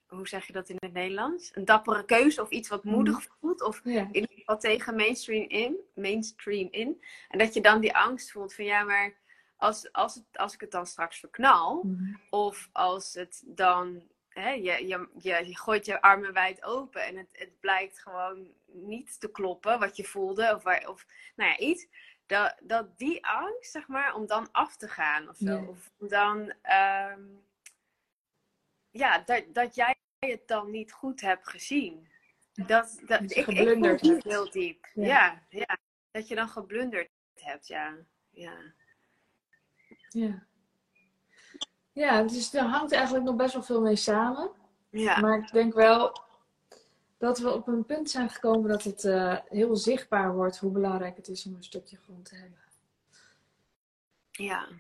hoe 0.08 0.28
zeg 0.28 0.48
je 0.48 0.54
dat 0.54 0.70
in 0.70 0.78
het 0.80 0.94
Nederlands? 0.94 1.52
Een 1.54 1.66
dappere 1.66 2.06
keuze 2.06 2.42
of 2.42 2.50
iets 2.50 2.70
wat 2.70 2.84
moedig 2.84 3.20
mhm. 3.20 3.28
voelt. 3.40 3.62
Of 3.62 3.82
in 3.86 4.10
ieder 4.12 4.36
geval 4.36 4.58
tegen 4.58 4.96
mainstream 4.96 5.50
in, 5.50 5.76
mainstream 5.96 6.68
in. 6.72 7.04
En 7.30 7.38
dat 7.38 7.54
je 7.54 7.62
dan 7.62 7.82
die 7.82 7.96
angst 7.96 8.32
voelt 8.32 8.54
van 8.54 8.66
ja, 8.66 8.84
maar 8.84 9.18
als, 9.58 9.92
als, 9.92 10.16
het, 10.16 10.24
als 10.34 10.54
ik 10.54 10.62
het 10.62 10.72
dan 10.72 10.86
straks 10.86 11.20
verknal. 11.20 11.84
Mhm. 11.84 12.16
Of 12.30 12.70
als 12.72 13.14
het 13.14 13.44
dan 13.46 14.04
hè, 14.40 14.50
je, 14.50 14.88
je, 14.88 15.08
je, 15.18 15.58
gooit 15.58 15.86
je 15.86 16.02
armen 16.02 16.34
wijd 16.34 16.64
open 16.64 17.06
en 17.06 17.18
het, 17.18 17.28
het 17.32 17.60
blijkt 17.60 18.00
gewoon 18.00 18.54
niet 18.66 19.20
te 19.20 19.32
kloppen 19.32 19.80
wat 19.80 19.96
je 19.96 20.04
voelde. 20.04 20.56
Of, 20.56 20.88
of 20.88 21.06
nou 21.36 21.50
ja, 21.52 21.58
iets. 21.58 21.88
Dat, 22.26 22.58
dat 22.64 22.98
die 22.98 23.26
angst, 23.26 23.72
zeg 23.72 23.88
maar, 23.88 24.16
om 24.16 24.26
dan 24.26 24.52
af 24.52 24.78
te 24.78 24.88
gaan 24.88 25.30
of 25.30 25.36
zo. 25.36 25.66
Of 25.68 25.92
dan, 25.98 26.54
ehm, 26.62 27.22
ja, 28.90 29.20
dat, 29.20 29.44
dat 29.54 29.76
jij 29.76 29.96
het 30.20 30.48
dan 30.48 30.72
niet 30.72 30.92
goed 30.92 31.22
hebt 31.22 31.50
gezien. 31.50 32.08
Dat, 32.54 33.02
dat, 33.06 33.22
ik, 33.22 33.48
ik 33.48 34.00
voel 34.00 34.20
heel 34.24 34.52
diep. 34.52 34.88
Ja. 34.94 35.46
ja. 35.50 35.78
Dat 36.12 36.28
je 36.28 36.36
dan 36.36 36.50
geblunderd 36.50 37.10
hebt, 37.34 37.68
ja. 37.68 37.98
Ja. 38.30 38.74
Ja. 40.10 40.48
Ja, 41.98 42.24
dus 42.24 42.50
daar 42.50 42.66
hangt 42.66 42.92
eigenlijk 42.92 43.26
nog 43.26 43.36
best 43.36 43.54
wel 43.54 43.64
veel 43.64 43.82
mee 43.82 43.96
samen. 43.96 44.50
Ja. 44.90 45.20
Maar 45.20 45.38
ik 45.38 45.52
denk 45.52 45.74
wel 45.74 46.22
dat 47.18 47.40
we 47.40 47.54
op 47.54 47.68
een 47.68 47.86
punt 47.86 48.10
zijn 48.10 48.30
gekomen 48.30 48.70
dat 48.70 48.84
het 48.84 49.04
uh, 49.04 49.38
heel 49.46 49.76
zichtbaar 49.76 50.34
wordt 50.34 50.58
hoe 50.58 50.72
belangrijk 50.72 51.18
het 51.18 51.28
is 51.28 51.46
om 51.46 51.56
een 51.56 51.64
stukje 51.64 51.98
grond 51.98 52.26
te 52.26 52.36
hebben. 52.36 52.60
Ja. 54.32 54.68
We 54.68 54.76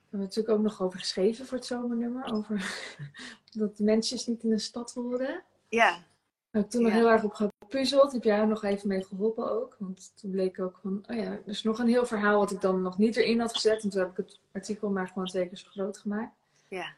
hebben 0.00 0.20
natuurlijk 0.20 0.58
ook 0.58 0.62
nog 0.62 0.82
over 0.82 0.98
geschreven 0.98 1.46
voor 1.46 1.56
het 1.56 1.66
zomernummer. 1.66 2.32
Over 2.32 2.84
dat 3.52 3.76
de 3.76 3.84
mensen 3.84 4.32
niet 4.32 4.42
in 4.42 4.50
de 4.50 4.58
stad 4.58 4.92
horen. 4.92 5.42
Ja. 5.68 5.90
Daar 5.90 6.02
heb 6.50 6.64
ik 6.64 6.70
toen 6.70 6.82
nog 6.82 6.92
heel 6.92 7.10
erg 7.10 7.24
op 7.24 7.51
gepuzzeld. 7.72 8.12
Heb 8.12 8.22
jij 8.22 8.38
er 8.38 8.46
nog 8.46 8.64
even 8.64 8.88
mee 8.88 9.04
geholpen 9.04 9.50
ook? 9.50 9.76
Want 9.78 10.12
toen 10.16 10.30
bleek 10.30 10.60
ook 10.60 10.78
van, 10.82 11.04
oh 11.08 11.16
ja, 11.16 11.22
er 11.22 11.42
is 11.44 11.62
nog 11.62 11.78
een 11.78 11.88
heel 11.88 12.06
verhaal 12.06 12.38
wat 12.38 12.50
ik 12.50 12.60
dan 12.60 12.82
nog 12.82 12.98
niet 12.98 13.16
erin 13.16 13.40
had 13.40 13.54
gezet. 13.54 13.82
En 13.82 13.90
toen 13.90 14.00
heb 14.00 14.10
ik 14.10 14.16
het 14.16 14.40
artikel 14.52 14.90
maar 14.90 15.08
gewoon 15.08 15.26
twee 15.26 15.48
keer 15.48 15.56
zo 15.56 15.68
groot 15.70 15.98
gemaakt. 15.98 16.34
Ja. 16.68 16.94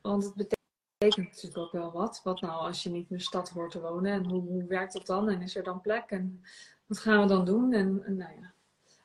Want 0.00 0.24
het 0.24 0.34
betekent 0.34 1.26
natuurlijk 1.26 1.56
ook 1.56 1.72
wel 1.72 1.92
wat. 1.92 2.20
Wat 2.24 2.40
nou 2.40 2.52
als 2.52 2.82
je 2.82 2.90
niet 2.90 3.10
in 3.10 3.16
de 3.16 3.22
stad 3.22 3.48
hoort 3.48 3.70
te 3.70 3.80
wonen? 3.80 4.12
En 4.12 4.24
hoe, 4.24 4.42
hoe 4.42 4.66
werkt 4.66 4.92
dat 4.92 5.06
dan? 5.06 5.28
En 5.28 5.42
is 5.42 5.56
er 5.56 5.62
dan 5.62 5.80
plek? 5.80 6.10
En 6.10 6.44
wat 6.86 6.98
gaan 6.98 7.20
we 7.20 7.26
dan 7.26 7.44
doen? 7.44 7.72
En, 7.72 8.02
en 8.04 8.16
nou 8.16 8.32
ja. 8.40 8.52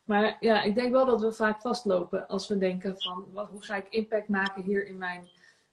Maar 0.03 0.37
ja, 0.39 0.61
ik 0.61 0.75
denk 0.75 0.91
wel 0.91 1.05
dat 1.05 1.21
we 1.21 1.31
vaak 1.31 1.61
vastlopen 1.61 2.27
als 2.27 2.47
we 2.47 2.57
denken 2.57 3.01
van, 3.01 3.25
wat, 3.31 3.49
hoe 3.49 3.63
ga 3.63 3.75
ik 3.75 3.87
impact 3.89 4.27
maken 4.27 4.63
hier 4.63 4.87
in 4.87 4.97
mijn, 4.97 5.27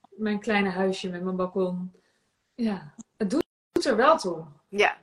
mijn 0.09 0.39
kleine 0.39 0.69
huisje 0.69 1.09
met 1.09 1.23
mijn 1.23 1.35
balkon? 1.35 1.93
Ja, 2.55 2.93
het 3.17 3.29
doet, 3.29 3.45
doet 3.71 3.85
er 3.85 3.95
wel 3.95 4.17
toe. 4.17 4.45
Ja, 4.69 4.97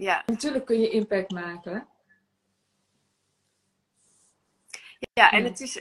ja. 0.00 0.22
Natuurlijk 0.26 0.66
kun 0.66 0.80
je 0.80 0.90
impact 0.90 1.30
maken. 1.30 1.88
Ja, 5.12 5.30
en 5.30 5.44
het 5.44 5.60
is. 5.60 5.80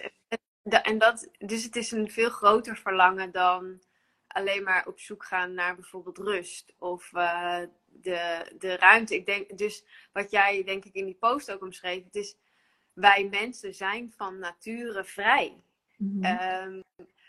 En 0.64 0.98
dat, 0.98 1.30
dus 1.38 1.64
het 1.64 1.76
is 1.76 1.92
een 1.92 2.12
veel 2.12 2.30
groter 2.30 2.78
verlangen 2.78 3.32
dan 3.32 3.82
alleen 4.28 4.64
maar 4.64 4.88
op 4.88 5.00
zoek 5.00 5.26
gaan 5.26 5.54
naar 5.54 5.76
bijvoorbeeld 5.76 6.18
rust 6.18 6.74
of 6.78 7.12
uh, 7.14 7.62
de, 7.86 8.52
de 8.58 8.76
ruimte. 8.76 9.16
Ik 9.16 9.26
denk, 9.26 9.58
dus 9.58 9.84
wat 10.14 10.32
jij 10.32 10.64
denk 10.64 10.86
ik 10.86 10.94
in 10.94 11.06
die 11.06 11.18
post 11.20 11.52
ook 11.52 11.62
omschreef, 11.62 12.04
het 12.04 12.16
is 12.16 12.38
wij 12.94 13.28
mensen 13.32 13.74
zijn 13.74 14.14
van 14.16 14.40
nature 14.40 15.04
vrij. 15.04 15.64
Mm 15.98 16.24
-hmm. 16.24 16.84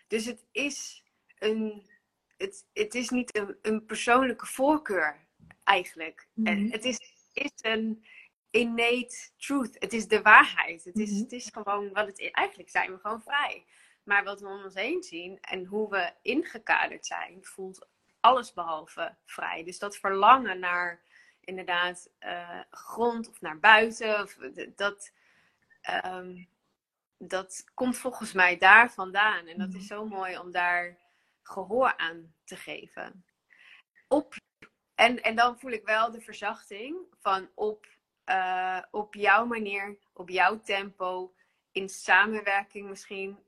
dus 0.06 0.24
het 0.24 0.44
is 0.52 1.04
een, 1.38 1.90
het, 2.36 2.66
het 2.72 2.94
is 2.94 3.08
niet 3.08 3.36
een, 3.36 3.56
een 3.62 3.84
persoonlijke 3.84 4.46
voorkeur 4.46 5.28
eigenlijk. 5.70 6.28
Mm 6.34 6.70
Het 6.70 6.84
is, 6.84 6.98
is 7.32 7.52
een 7.56 8.04
innate 8.50 9.30
truth. 9.36 9.76
Het 9.78 9.92
is 9.92 10.08
de 10.08 10.22
waarheid. 10.22 10.84
Het 10.84 10.98
is, 10.98 11.10
mhm. 11.10 11.20
het 11.20 11.32
is 11.32 11.48
gewoon 11.52 11.92
wat 11.92 12.06
het 12.06 12.18
is. 12.18 12.30
Eigenlijk 12.30 12.70
zijn 12.70 12.92
we 12.92 12.98
gewoon 12.98 13.22
vrij. 13.22 13.64
Maar 14.02 14.24
wat 14.24 14.40
we 14.40 14.46
om 14.46 14.64
ons 14.64 14.74
heen 14.74 15.02
zien 15.02 15.38
en 15.40 15.64
hoe 15.64 15.90
we 15.90 16.12
ingekaderd 16.22 17.06
zijn, 17.06 17.44
voelt 17.44 17.88
alles 18.20 18.52
behalve 18.52 19.16
vrij. 19.24 19.64
Dus 19.64 19.78
dat 19.78 19.96
verlangen 19.96 20.58
naar 20.58 21.00
inderdaad 21.40 22.10
uh, 22.20 22.60
grond 22.70 23.28
of 23.28 23.40
naar 23.40 23.58
buiten, 23.58 24.22
of, 24.22 24.36
dat, 24.76 25.12
um, 26.04 26.48
dat 27.18 27.64
komt 27.74 27.98
volgens 27.98 28.32
mij 28.32 28.58
daar 28.58 28.92
vandaan. 28.92 29.46
En 29.46 29.58
dat 29.58 29.68
is 29.68 29.74
mhm. 29.74 29.84
zo 29.84 30.04
mooi 30.06 30.38
om 30.38 30.50
daar 30.50 30.98
gehoor 31.42 31.96
aan 31.96 32.34
te 32.44 32.56
geven. 32.56 33.24
Op 34.08 34.34
en, 35.00 35.22
en 35.22 35.36
dan 35.36 35.58
voel 35.58 35.70
ik 35.70 35.84
wel 35.84 36.10
de 36.10 36.20
verzachting 36.20 36.96
van 37.18 37.48
op, 37.54 37.86
uh, 38.26 38.78
op 38.90 39.14
jouw 39.14 39.46
manier, 39.46 39.98
op 40.12 40.28
jouw 40.28 40.60
tempo, 40.60 41.34
in 41.72 41.88
samenwerking 41.88 42.88
misschien. 42.88 43.38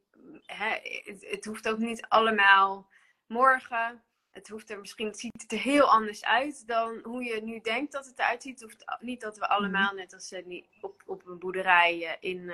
Hè, 0.46 0.78
het, 1.04 1.26
het, 1.30 1.44
hoeft 1.44 1.68
ook 1.68 1.78
niet 1.78 2.06
allemaal 2.08 2.88
morgen. 3.26 4.02
Het, 4.30 4.48
hoeft 4.48 4.70
er 4.70 4.80
misschien, 4.80 5.06
het 5.06 5.18
ziet 5.18 5.52
er 5.52 5.58
heel 5.58 5.90
anders 5.90 6.24
uit 6.24 6.66
dan 6.66 7.00
hoe 7.02 7.24
je 7.24 7.42
nu 7.42 7.60
denkt 7.60 7.92
dat 7.92 8.06
het 8.06 8.18
eruit 8.18 8.42
ziet. 8.42 8.60
Het 8.60 8.70
hoeft 8.70 9.00
niet 9.00 9.20
dat 9.20 9.38
we 9.38 9.48
allemaal, 9.48 9.86
mhm. 9.86 9.96
net 9.96 10.14
als 10.14 10.32
uh, 10.32 10.62
op, 10.80 11.02
op 11.06 11.26
een 11.26 11.38
boerderij 11.38 11.98
uh, 11.98 12.30
in 12.30 12.52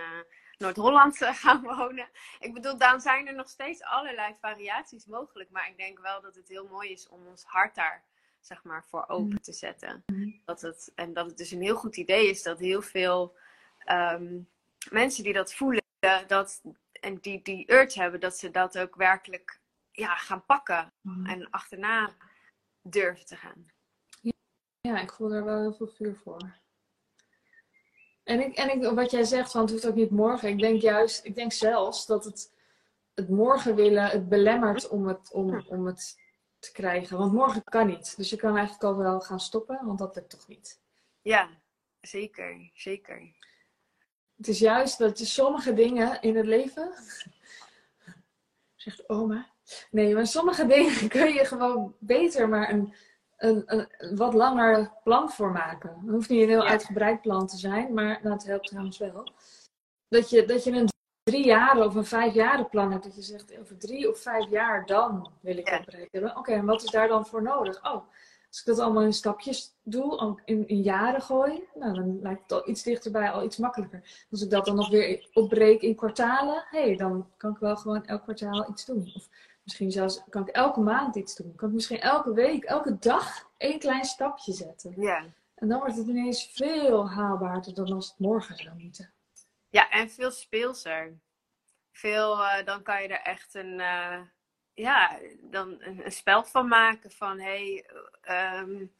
Noord-Holland 0.56 1.16
gaan 1.42 1.62
wonen. 1.62 2.08
Ik 2.38 2.54
bedoel, 2.54 2.78
dan 2.78 3.00
zijn 3.00 3.26
er 3.26 3.34
nog 3.34 3.48
steeds 3.48 3.82
allerlei 3.82 4.34
variaties 4.40 5.06
mogelijk. 5.06 5.50
Maar 5.50 5.68
ik 5.68 5.76
denk 5.76 5.98
wel 5.98 6.20
dat 6.20 6.34
het 6.34 6.48
heel 6.48 6.68
mooi 6.68 6.90
is 6.90 7.08
om 7.08 7.26
ons 7.26 7.44
hart 7.44 7.74
daar 7.74 8.04
zeg 8.40 8.62
maar, 8.62 8.84
voor 8.84 9.04
open 9.08 9.28
mm. 9.28 9.40
te 9.40 9.52
zetten. 9.52 10.02
Mm. 10.06 10.40
Dat 10.44 10.60
het, 10.60 10.92
en 10.94 11.12
dat 11.12 11.26
het 11.26 11.36
dus 11.36 11.50
een 11.50 11.62
heel 11.62 11.76
goed 11.76 11.96
idee 11.96 12.30
is 12.30 12.42
dat 12.42 12.58
heel 12.58 12.82
veel 12.82 13.36
ehm, 13.78 14.40
mensen 14.90 15.24
die 15.24 15.32
dat 15.32 15.54
voelen, 15.54 15.82
dat, 16.26 16.62
en 16.92 17.18
die 17.20 17.42
die 17.42 17.72
urge 17.72 18.00
hebben, 18.00 18.20
dat 18.20 18.38
ze 18.38 18.50
dat 18.50 18.78
ook 18.78 18.94
werkelijk 18.94 19.60
ja, 19.90 20.16
gaan 20.16 20.44
pakken 20.44 20.92
mm. 21.00 21.26
en 21.26 21.50
achterna 21.50 22.14
durven 22.82 23.26
te 23.26 23.36
gaan. 23.36 23.66
Ja, 24.80 25.00
ik 25.00 25.12
voel 25.12 25.28
daar 25.28 25.44
wel 25.44 25.60
heel 25.60 25.74
veel 25.74 25.88
vuur 25.88 26.16
voor. 26.16 26.56
En, 28.24 28.40
ik, 28.40 28.54
en 28.54 28.70
ik, 28.70 28.90
wat 28.90 29.10
jij 29.10 29.24
zegt, 29.24 29.50
van 29.50 29.60
het 29.60 29.70
hoeft 29.70 29.86
ook 29.86 29.94
niet 29.94 30.10
morgen. 30.10 30.48
Ik 30.48 30.58
denk 30.58 30.80
juist, 30.80 31.24
ik 31.24 31.34
denk 31.34 31.52
zelfs 31.52 32.06
dat 32.06 32.24
het, 32.24 32.54
het 33.14 33.28
morgen 33.28 33.74
willen 33.74 34.04
het 34.04 34.28
belemmert 34.28 34.88
om 34.88 35.06
het, 35.06 35.32
om, 35.32 35.64
om 35.66 35.86
het 35.86 36.18
te 36.58 36.72
krijgen. 36.72 37.18
Want 37.18 37.32
morgen 37.32 37.64
kan 37.64 37.86
niet. 37.86 38.16
Dus 38.16 38.30
je 38.30 38.36
kan 38.36 38.56
eigenlijk 38.56 38.84
al 38.84 38.96
wel 38.96 39.20
gaan 39.20 39.40
stoppen, 39.40 39.80
want 39.84 39.98
dat 39.98 40.14
lukt 40.14 40.30
toch 40.30 40.48
niet. 40.48 40.80
Ja, 41.22 41.48
zeker. 42.00 42.70
Zeker. 42.74 43.32
Het 44.36 44.48
is 44.48 44.58
juist 44.58 44.98
dat 44.98 45.18
je 45.18 45.24
sommige 45.24 45.74
dingen 45.74 46.20
in 46.22 46.36
het 46.36 46.46
leven. 46.46 46.92
Zegt 48.74 49.08
oma. 49.08 49.46
Nee, 49.90 50.14
maar 50.14 50.26
sommige 50.26 50.66
dingen 50.66 51.08
kun 51.18 51.32
je 51.32 51.44
gewoon 51.44 51.94
beter 51.98 52.48
maar 52.48 52.70
een, 52.70 52.94
een, 53.36 53.62
een, 53.66 54.16
wat 54.16 54.34
langer 54.34 54.92
plan 55.02 55.30
voor 55.30 55.52
maken. 55.52 56.00
Het 56.00 56.10
hoeft 56.10 56.28
niet 56.28 56.42
een 56.42 56.48
heel 56.48 56.66
uitgebreid 56.66 57.20
plan 57.20 57.46
te 57.46 57.56
zijn, 57.56 57.94
maar 57.94 58.22
dat 58.22 58.44
helpt 58.44 58.66
trouwens 58.66 58.98
wel. 58.98 59.32
Dat 60.08 60.30
je, 60.30 60.44
dat 60.44 60.64
je 60.64 60.72
een 60.72 60.88
drie 61.30 61.44
jaar 61.44 61.84
of 61.84 61.94
een 61.94 62.04
vijf 62.04 62.34
jaren 62.34 62.68
plan 62.68 62.90
hebt. 62.90 63.04
Dat 63.04 63.14
je 63.14 63.22
zegt, 63.22 63.58
over 63.60 63.78
drie 63.78 64.10
of 64.10 64.18
vijf 64.18 64.50
jaar 64.50 64.86
dan 64.86 65.30
wil 65.40 65.56
ik 65.56 65.64
bereikt 65.64 66.12
hebben. 66.12 66.36
Oké, 66.36 66.52
en 66.52 66.64
wat 66.64 66.82
is 66.82 66.90
daar 66.90 67.08
dan 67.08 67.26
voor 67.26 67.42
nodig? 67.42 67.84
Oh, 67.84 68.02
als 68.48 68.60
ik 68.60 68.66
dat 68.66 68.78
allemaal 68.78 69.02
in 69.02 69.12
stapjes 69.12 69.74
doe, 69.82 70.40
in, 70.44 70.68
in 70.68 70.82
jaren 70.82 71.22
gooi, 71.22 71.62
nou, 71.74 71.94
dan 71.94 72.18
lijkt 72.22 72.42
het 72.42 72.52
al 72.52 72.68
iets 72.68 72.82
dichterbij, 72.82 73.30
al 73.30 73.44
iets 73.44 73.56
makkelijker. 73.56 74.26
Als 74.30 74.42
ik 74.42 74.50
dat 74.50 74.64
dan 74.64 74.76
nog 74.76 74.90
weer 74.90 75.28
opbreek 75.32 75.82
in 75.82 75.94
kwartalen, 75.94 76.64
hé, 76.70 76.82
hey, 76.82 76.96
dan 76.96 77.28
kan 77.36 77.50
ik 77.50 77.58
wel 77.58 77.76
gewoon 77.76 78.04
elk 78.04 78.22
kwartaal 78.22 78.70
iets 78.70 78.84
doen. 78.84 79.12
Of 79.14 79.28
misschien 79.62 79.90
zelfs 79.90 80.22
kan 80.28 80.42
ik 80.42 80.48
elke 80.48 80.80
maand 80.80 81.16
iets 81.16 81.36
doen. 81.36 81.54
Kan 81.56 81.68
ik 81.68 81.74
misschien 81.74 82.00
elke 82.00 82.32
week, 82.32 82.64
elke 82.64 82.98
dag 82.98 83.50
één 83.56 83.78
klein 83.78 84.04
stapje 84.04 84.52
zetten. 84.52 84.94
Ja. 84.96 85.24
En 85.54 85.68
dan 85.68 85.78
wordt 85.78 85.96
het 85.96 86.06
ineens 86.06 86.50
veel 86.52 87.10
haalbaarder 87.10 87.74
dan 87.74 87.92
als 87.92 88.08
het 88.08 88.18
morgen 88.18 88.56
zou 88.56 88.76
moeten. 88.78 89.10
Ja, 89.70 89.90
en 89.90 90.10
veel 90.10 90.30
speelser. 90.30 91.18
Veel, 91.92 92.38
uh, 92.38 92.64
dan 92.64 92.82
kan 92.82 93.02
je 93.02 93.08
er 93.08 93.20
echt 93.20 93.54
een, 93.54 93.78
uh, 93.78 94.20
ja, 94.74 95.18
dan 95.40 95.76
een, 95.82 96.04
een, 96.04 96.12
spel 96.12 96.44
van 96.44 96.68
maken 96.68 97.10
van 97.10 97.40
hey, 97.40 97.90
um, 98.30 98.96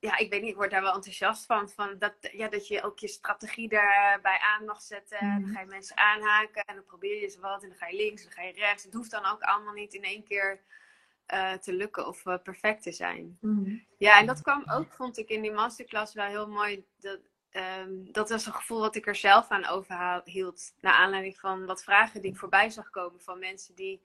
ja, 0.00 0.16
ik 0.16 0.30
weet 0.30 0.40
niet, 0.40 0.50
ik 0.50 0.56
word 0.56 0.70
daar 0.70 0.82
wel 0.82 0.94
enthousiast 0.94 1.46
van. 1.46 1.68
van 1.68 1.98
dat, 1.98 2.14
ja, 2.20 2.48
dat 2.48 2.68
je 2.68 2.82
ook 2.82 2.98
je 2.98 3.08
strategie 3.08 3.68
daarbij 3.68 4.38
aan 4.38 4.64
mag 4.64 4.82
zetten. 4.82 5.26
Mm. 5.26 5.40
Dan 5.40 5.54
ga 5.54 5.60
je 5.60 5.66
mensen 5.66 5.96
aanhaken 5.96 6.64
en 6.64 6.74
dan 6.74 6.84
probeer 6.84 7.14
je 7.14 7.22
eens 7.22 7.38
wat. 7.38 7.62
En 7.62 7.68
dan 7.68 7.78
ga 7.78 7.86
je 7.86 7.96
links 7.96 8.22
en 8.22 8.28
dan 8.28 8.38
ga 8.38 8.42
je 8.42 8.52
rechts. 8.52 8.84
Het 8.84 8.94
hoeft 8.94 9.10
dan 9.10 9.24
ook 9.24 9.42
allemaal 9.42 9.72
niet 9.72 9.94
in 9.94 10.02
één 10.02 10.24
keer 10.24 10.60
eh, 11.26 11.52
te 11.52 11.72
lukken 11.72 12.06
of 12.06 12.24
uh, 12.24 12.38
perfect 12.42 12.82
te 12.82 12.92
zijn. 12.92 13.38
Mhm. 13.40 13.76
Ja, 13.98 14.18
en 14.18 14.26
dat 14.26 14.42
kwam 14.42 14.64
ook, 14.70 14.92
vond 14.92 15.18
ik 15.18 15.28
in 15.28 15.42
die 15.42 15.52
masterclass 15.52 16.14
wel 16.14 16.26
heel 16.26 16.48
mooi. 16.48 16.86
Dat, 16.96 17.20
ehm, 17.50 17.90
dat 18.12 18.28
was 18.28 18.46
een 18.46 18.52
gevoel 18.52 18.80
wat 18.80 18.96
ik 18.96 19.06
er 19.06 19.16
zelf 19.16 19.48
aan 19.48 19.66
overhield. 19.66 20.72
Naar 20.80 20.94
aanleiding 20.94 21.38
van 21.38 21.66
wat 21.66 21.84
vragen 21.84 22.22
die 22.22 22.30
ik 22.30 22.38
voorbij 22.38 22.70
zag 22.70 22.90
komen 22.90 23.20
van 23.20 23.38
mensen 23.38 23.74
die 23.74 24.02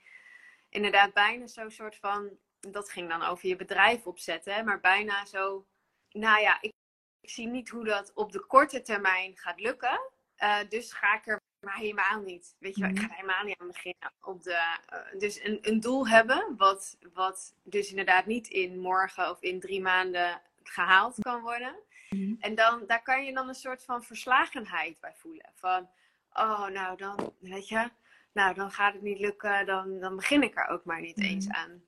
inderdaad 0.70 1.14
bijna 1.14 1.48
zo'n 1.48 1.72
soort 1.72 1.96
van. 1.96 2.30
Dat 2.60 2.90
ging 2.90 3.10
dan 3.10 3.22
over 3.24 3.48
je 3.48 3.56
bedrijf 3.56 4.08
opzetten, 4.08 4.54
hè, 4.54 4.64
maar 4.64 4.80
bijna 4.80 5.26
zo. 5.26 5.66
Nou 6.12 6.42
ja, 6.42 6.62
ik, 6.62 6.74
ik 7.22 7.30
zie 7.30 7.48
niet 7.48 7.70
hoe 7.70 7.84
dat 7.84 8.12
op 8.14 8.32
de 8.32 8.46
korte 8.46 8.82
termijn 8.82 9.38
gaat 9.38 9.60
lukken. 9.60 10.00
Uh, 10.40 10.58
dus 10.70 10.94
ga 10.94 11.16
ik 11.16 11.28
er 11.28 11.42
maar 11.60 11.78
helemaal 11.78 12.22
niet. 12.22 12.56
Weet 12.60 12.76
je 12.76 12.82
wel, 12.82 12.90
ik 12.90 13.00
ga 13.00 13.10
er 13.10 13.16
helemaal 13.16 13.44
niet 13.44 13.58
aan 13.58 13.68
beginnen. 13.68 14.12
Op 14.22 14.44
de, 14.44 14.78
uh, 14.94 15.20
dus 15.20 15.44
een, 15.44 15.58
een 15.62 15.80
doel 15.80 16.08
hebben, 16.08 16.56
wat, 16.58 16.98
wat 17.14 17.54
dus 17.64 17.90
inderdaad 17.90 18.26
niet 18.26 18.48
in 18.48 18.80
morgen 18.80 19.30
of 19.30 19.42
in 19.42 19.60
drie 19.60 19.82
maanden 19.82 20.42
gehaald 20.64 21.20
kan 21.20 21.42
worden. 21.42 21.76
Mhm. 22.16 22.36
En 22.40 22.56
dan, 22.56 22.84
daar 22.88 23.02
kan 23.02 23.26
je 23.26 23.34
dan 23.34 23.48
een 23.48 23.56
soort 23.56 23.84
van 23.84 24.04
verslagenheid 24.04 25.00
bij 25.00 25.14
voelen. 25.16 25.52
Van, 25.54 25.90
oh, 26.34 26.68
nou 26.68 26.98
dan, 26.98 27.34
weet 27.40 27.68
je, 27.68 27.90
nou 28.34 28.54
dan 28.54 28.72
gaat 28.72 28.94
het 28.94 29.02
niet 29.02 29.20
lukken, 29.20 29.66
dan, 29.66 30.00
dan 30.00 30.16
begin 30.16 30.44
ik 30.44 30.58
er 30.58 30.68
ook 30.68 30.86
maar 30.86 31.02
niet 31.02 31.18
Mhm. 31.18 31.26
eens 31.26 31.48
aan. 31.50 31.84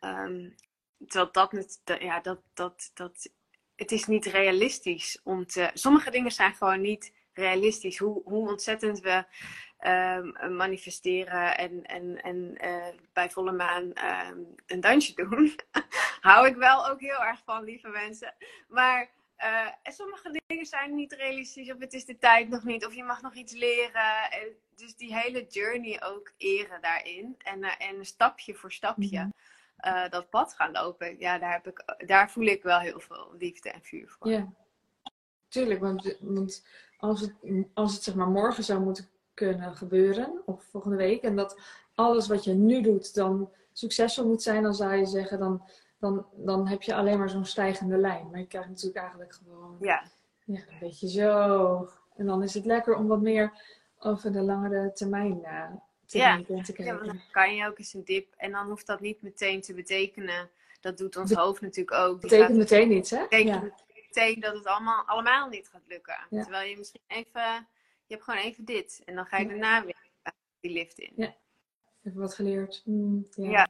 Um, 0.00 0.54
terwijl 0.98 1.32
dat, 1.32 1.80
dat, 1.84 2.00
ja, 2.02 2.20
dat, 2.20 2.40
dat, 2.54 2.90
dat, 2.94 3.28
het 3.76 3.92
is 3.92 4.06
niet 4.06 4.24
realistisch 4.26 5.20
om 5.22 5.46
te. 5.46 5.70
Sommige 5.74 6.10
dingen 6.10 6.32
zijn 6.32 6.54
gewoon 6.54 6.80
niet 6.80 7.12
realistisch. 7.32 7.98
Hoe, 7.98 8.22
hoe 8.24 8.48
ontzettend 8.50 9.00
we 9.00 9.24
ehm, 9.78 10.56
manifesteren 10.56 11.58
en, 11.58 11.84
en, 11.84 12.22
en 12.22 12.56
eh, 12.56 12.94
bij 13.12 13.30
volle 13.30 13.52
maan 13.52 13.92
ehm, 13.92 14.38
een 14.66 14.80
dansje 14.80 15.14
doen. 15.14 15.54
Hou 16.20 16.46
ik 16.46 16.56
wel 16.56 16.88
ook 16.88 17.00
heel 17.00 17.22
erg 17.22 17.42
van, 17.44 17.64
lieve 17.64 17.88
mensen. 17.88 18.34
Maar 18.68 19.10
eh, 19.44 19.66
en 19.82 19.92
sommige 19.92 20.40
dingen 20.46 20.66
zijn 20.66 20.94
niet 20.94 21.12
realistisch, 21.12 21.72
of 21.72 21.78
het 21.78 21.92
is 21.92 22.04
de 22.04 22.18
tijd 22.18 22.48
nog 22.48 22.64
niet, 22.64 22.86
of 22.86 22.94
je 22.94 23.04
mag 23.04 23.22
nog 23.22 23.34
iets 23.34 23.52
leren. 23.52 24.30
En 24.30 24.48
dus 24.76 24.96
die 24.96 25.16
hele 25.16 25.46
journey 25.46 26.02
ook 26.04 26.32
eren 26.36 26.80
daarin. 26.80 27.34
En, 27.38 27.62
eh, 27.62 27.88
en 27.88 28.04
stapje 28.04 28.54
voor 28.54 28.72
stapje 28.72 29.18
Mhm. 29.18 29.28
eh, 29.76 30.10
dat 30.10 30.30
pad 30.30 30.54
gaan 30.54 30.72
lopen. 30.72 31.18
Ja, 31.18 31.38
daar, 31.38 31.52
heb 31.52 31.66
ik, 31.66 32.06
daar 32.06 32.30
voel 32.30 32.44
ik 32.46 32.62
wel 32.62 32.78
heel 32.78 33.00
veel 33.00 33.34
liefde 33.38 33.70
en 33.70 33.82
vuur 33.82 34.08
voor. 34.08 34.30
Ja, 34.30 34.52
tuurlijk. 35.48 35.80
Want, 35.80 36.16
want 36.20 36.66
als, 36.98 37.20
het, 37.20 37.34
als 37.74 37.94
het 37.94 38.02
zeg 38.02 38.14
maar 38.14 38.28
morgen 38.28 38.64
zou 38.64 38.80
moeten 38.80 39.08
kunnen 39.34 39.76
gebeuren, 39.76 40.42
of 40.46 40.64
volgende 40.70 40.96
week, 40.96 41.22
en 41.22 41.36
dat 41.36 41.60
alles 41.94 42.26
wat 42.28 42.44
je 42.44 42.52
nu 42.52 42.80
doet 42.82 43.14
dan 43.14 43.52
succesvol 43.72 44.26
moet 44.26 44.42
zijn, 44.42 44.62
dan 44.62 44.74
zou 44.74 44.94
je 44.94 45.06
zeggen, 45.06 45.38
dan, 45.38 45.68
dan, 45.98 46.26
dan 46.32 46.68
heb 46.68 46.82
je 46.82 46.94
alleen 46.94 47.18
maar 47.18 47.30
zo'n 47.30 47.44
stijgende 47.44 47.96
lijn. 47.96 48.30
Maar 48.30 48.40
je 48.40 48.46
krijgt 48.46 48.68
natuurlijk 48.68 48.96
eigenlijk 48.96 49.32
gewoon 49.34 49.76
Ja, 49.80 50.02
ja, 50.44 50.60
een 50.68 50.78
beetje 50.80 51.08
zo. 51.08 51.88
En 52.16 52.26
dan 52.26 52.42
is 52.42 52.54
het 52.54 52.64
lekker 52.64 52.96
om 52.96 53.06
wat 53.06 53.20
meer 53.20 53.52
over 53.98 54.32
de 54.32 54.40
langere 54.40 54.92
termijn 54.92 55.44
eh, 55.44 55.70
te 56.06 56.18
Ja. 56.18 56.34
denken 56.36 56.56
ja, 56.56 56.62
kijken. 56.62 56.94
want 56.94 57.06
dan 57.06 57.20
kan 57.30 57.54
je 57.54 57.66
ook 57.66 57.78
eens 57.78 57.94
een 57.94 58.04
dip. 58.04 58.34
En 58.36 58.52
dan 58.52 58.66
hoeft 58.68 58.86
dat 58.86 59.00
niet 59.00 59.22
meteen 59.22 59.60
te 59.60 59.74
betekenen. 59.74 60.50
Dat 60.80 60.98
doet 60.98 61.16
ons 61.16 61.32
hoofd 61.32 61.60
natuurlijk 61.60 61.96
ook. 61.96 62.20
Die 62.20 62.30
betekent 62.30 62.56
meteen 62.58 62.92
iets, 62.92 63.10
hè? 63.10 63.22
betekent 63.22 63.62
Ja. 63.62 63.74
meteen 64.06 64.40
dat 64.40 64.54
het 64.54 64.66
allemaal, 64.66 65.04
allemaal 65.06 65.48
niet 65.48 65.68
gaat 65.68 65.86
lukken. 65.86 66.26
Ja. 66.30 66.42
Terwijl 66.42 66.68
je 66.70 66.76
misschien 66.76 67.00
even, 67.06 67.42
je 68.06 68.14
hebt 68.14 68.22
gewoon 68.24 68.40
even 68.40 68.64
dit. 68.64 69.02
En 69.04 69.14
dan 69.14 69.26
ga 69.26 69.36
je 69.36 69.44
Ja. 69.44 69.48
daarna 69.50 69.84
weer 69.84 69.96
eh, 70.22 70.32
die 70.60 70.72
lift 70.72 70.98
in. 70.98 71.34
Even 72.02 72.20
wat 72.20 72.34
geleerd. 72.34 72.80
Hmm, 72.84 73.26
ja. 73.30 73.68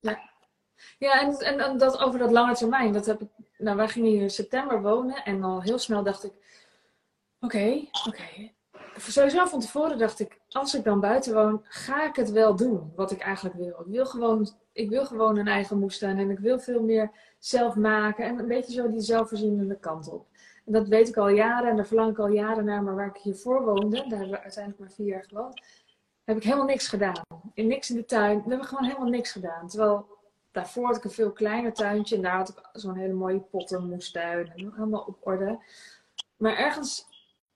Ja. 0.00 0.30
Ja, 0.98 1.20
en, 1.20 1.38
en 1.38 1.78
dat 1.78 1.98
over 1.98 2.18
dat 2.18 2.30
lange 2.30 2.54
termijn. 2.54 2.92
Dat 2.92 3.06
heb 3.06 3.20
ik, 3.20 3.28
nou, 3.58 3.76
wij 3.76 3.88
gingen 3.88 4.10
hier 4.10 4.22
in 4.22 4.30
september 4.30 4.82
wonen. 4.82 5.24
En 5.24 5.42
al 5.42 5.62
heel 5.62 5.78
snel 5.78 6.02
dacht 6.02 6.24
ik... 6.24 6.32
Oké, 7.40 7.84
oké. 8.06 8.50
Sowieso 8.96 9.46
van 9.46 9.60
tevoren 9.60 9.98
dacht 9.98 10.20
ik... 10.20 10.40
Als 10.48 10.74
ik 10.74 10.84
dan 10.84 11.00
buiten 11.00 11.34
woon, 11.34 11.60
ga 11.62 12.04
ik 12.04 12.16
het 12.16 12.30
wel 12.30 12.56
doen. 12.56 12.92
Wat 12.96 13.10
ik 13.10 13.20
eigenlijk 13.20 13.56
wil. 13.56 13.80
Ik 13.80 13.86
wil 13.86 14.06
gewoon, 14.06 14.48
ik 14.72 14.90
wil 14.90 15.06
gewoon 15.06 15.36
een 15.36 15.48
eigen 15.48 15.78
moestuin. 15.78 16.18
En 16.18 16.30
ik 16.30 16.38
wil 16.38 16.58
veel 16.58 16.82
meer 16.82 17.10
zelf 17.38 17.76
maken. 17.76 18.24
En 18.24 18.38
een 18.38 18.48
beetje 18.48 18.72
zo 18.72 18.90
die 18.90 19.00
zelfvoorzienende 19.00 19.78
kant 19.78 20.08
op. 20.08 20.26
En 20.66 20.72
dat 20.72 20.88
weet 20.88 21.08
ik 21.08 21.16
al 21.16 21.28
jaren. 21.28 21.70
En 21.70 21.76
daar 21.76 21.86
verlang 21.86 22.10
ik 22.10 22.18
al 22.18 22.28
jaren 22.28 22.64
naar. 22.64 22.82
Maar 22.82 22.94
waar 22.94 23.12
ik 23.14 23.22
hiervoor 23.22 23.64
woonde... 23.64 23.96
Daar 23.96 24.18
hebben 24.18 24.30
we 24.30 24.42
uiteindelijk 24.42 24.78
maar 24.78 24.92
vier 24.92 25.06
jaar 25.06 25.24
gewoond 25.28 25.60
heb 26.24 26.36
ik 26.36 26.42
helemaal 26.42 26.66
niks 26.66 26.88
gedaan. 26.88 27.22
In 27.54 27.66
niks 27.66 27.90
in 27.90 27.96
de 27.96 28.04
tuin. 28.04 28.42
We 28.42 28.48
hebben 28.48 28.66
gewoon 28.66 28.84
helemaal 28.84 29.08
niks 29.08 29.32
gedaan. 29.32 29.68
Terwijl 29.68 30.11
daarvoor 30.52 30.86
had 30.86 30.96
ik 30.96 31.04
een 31.04 31.10
veel 31.10 31.32
kleiner 31.32 31.72
tuintje. 31.72 32.16
En 32.16 32.22
daar 32.22 32.36
had 32.36 32.48
ik 32.48 32.68
zo'n 32.72 32.96
hele 32.96 33.12
mooie 33.12 33.40
pottenmoestuin. 33.40 34.52
En 34.56 34.72
helemaal 34.74 35.04
op 35.06 35.16
orde. 35.20 35.58
Maar 36.36 36.56
ergens 36.56 37.06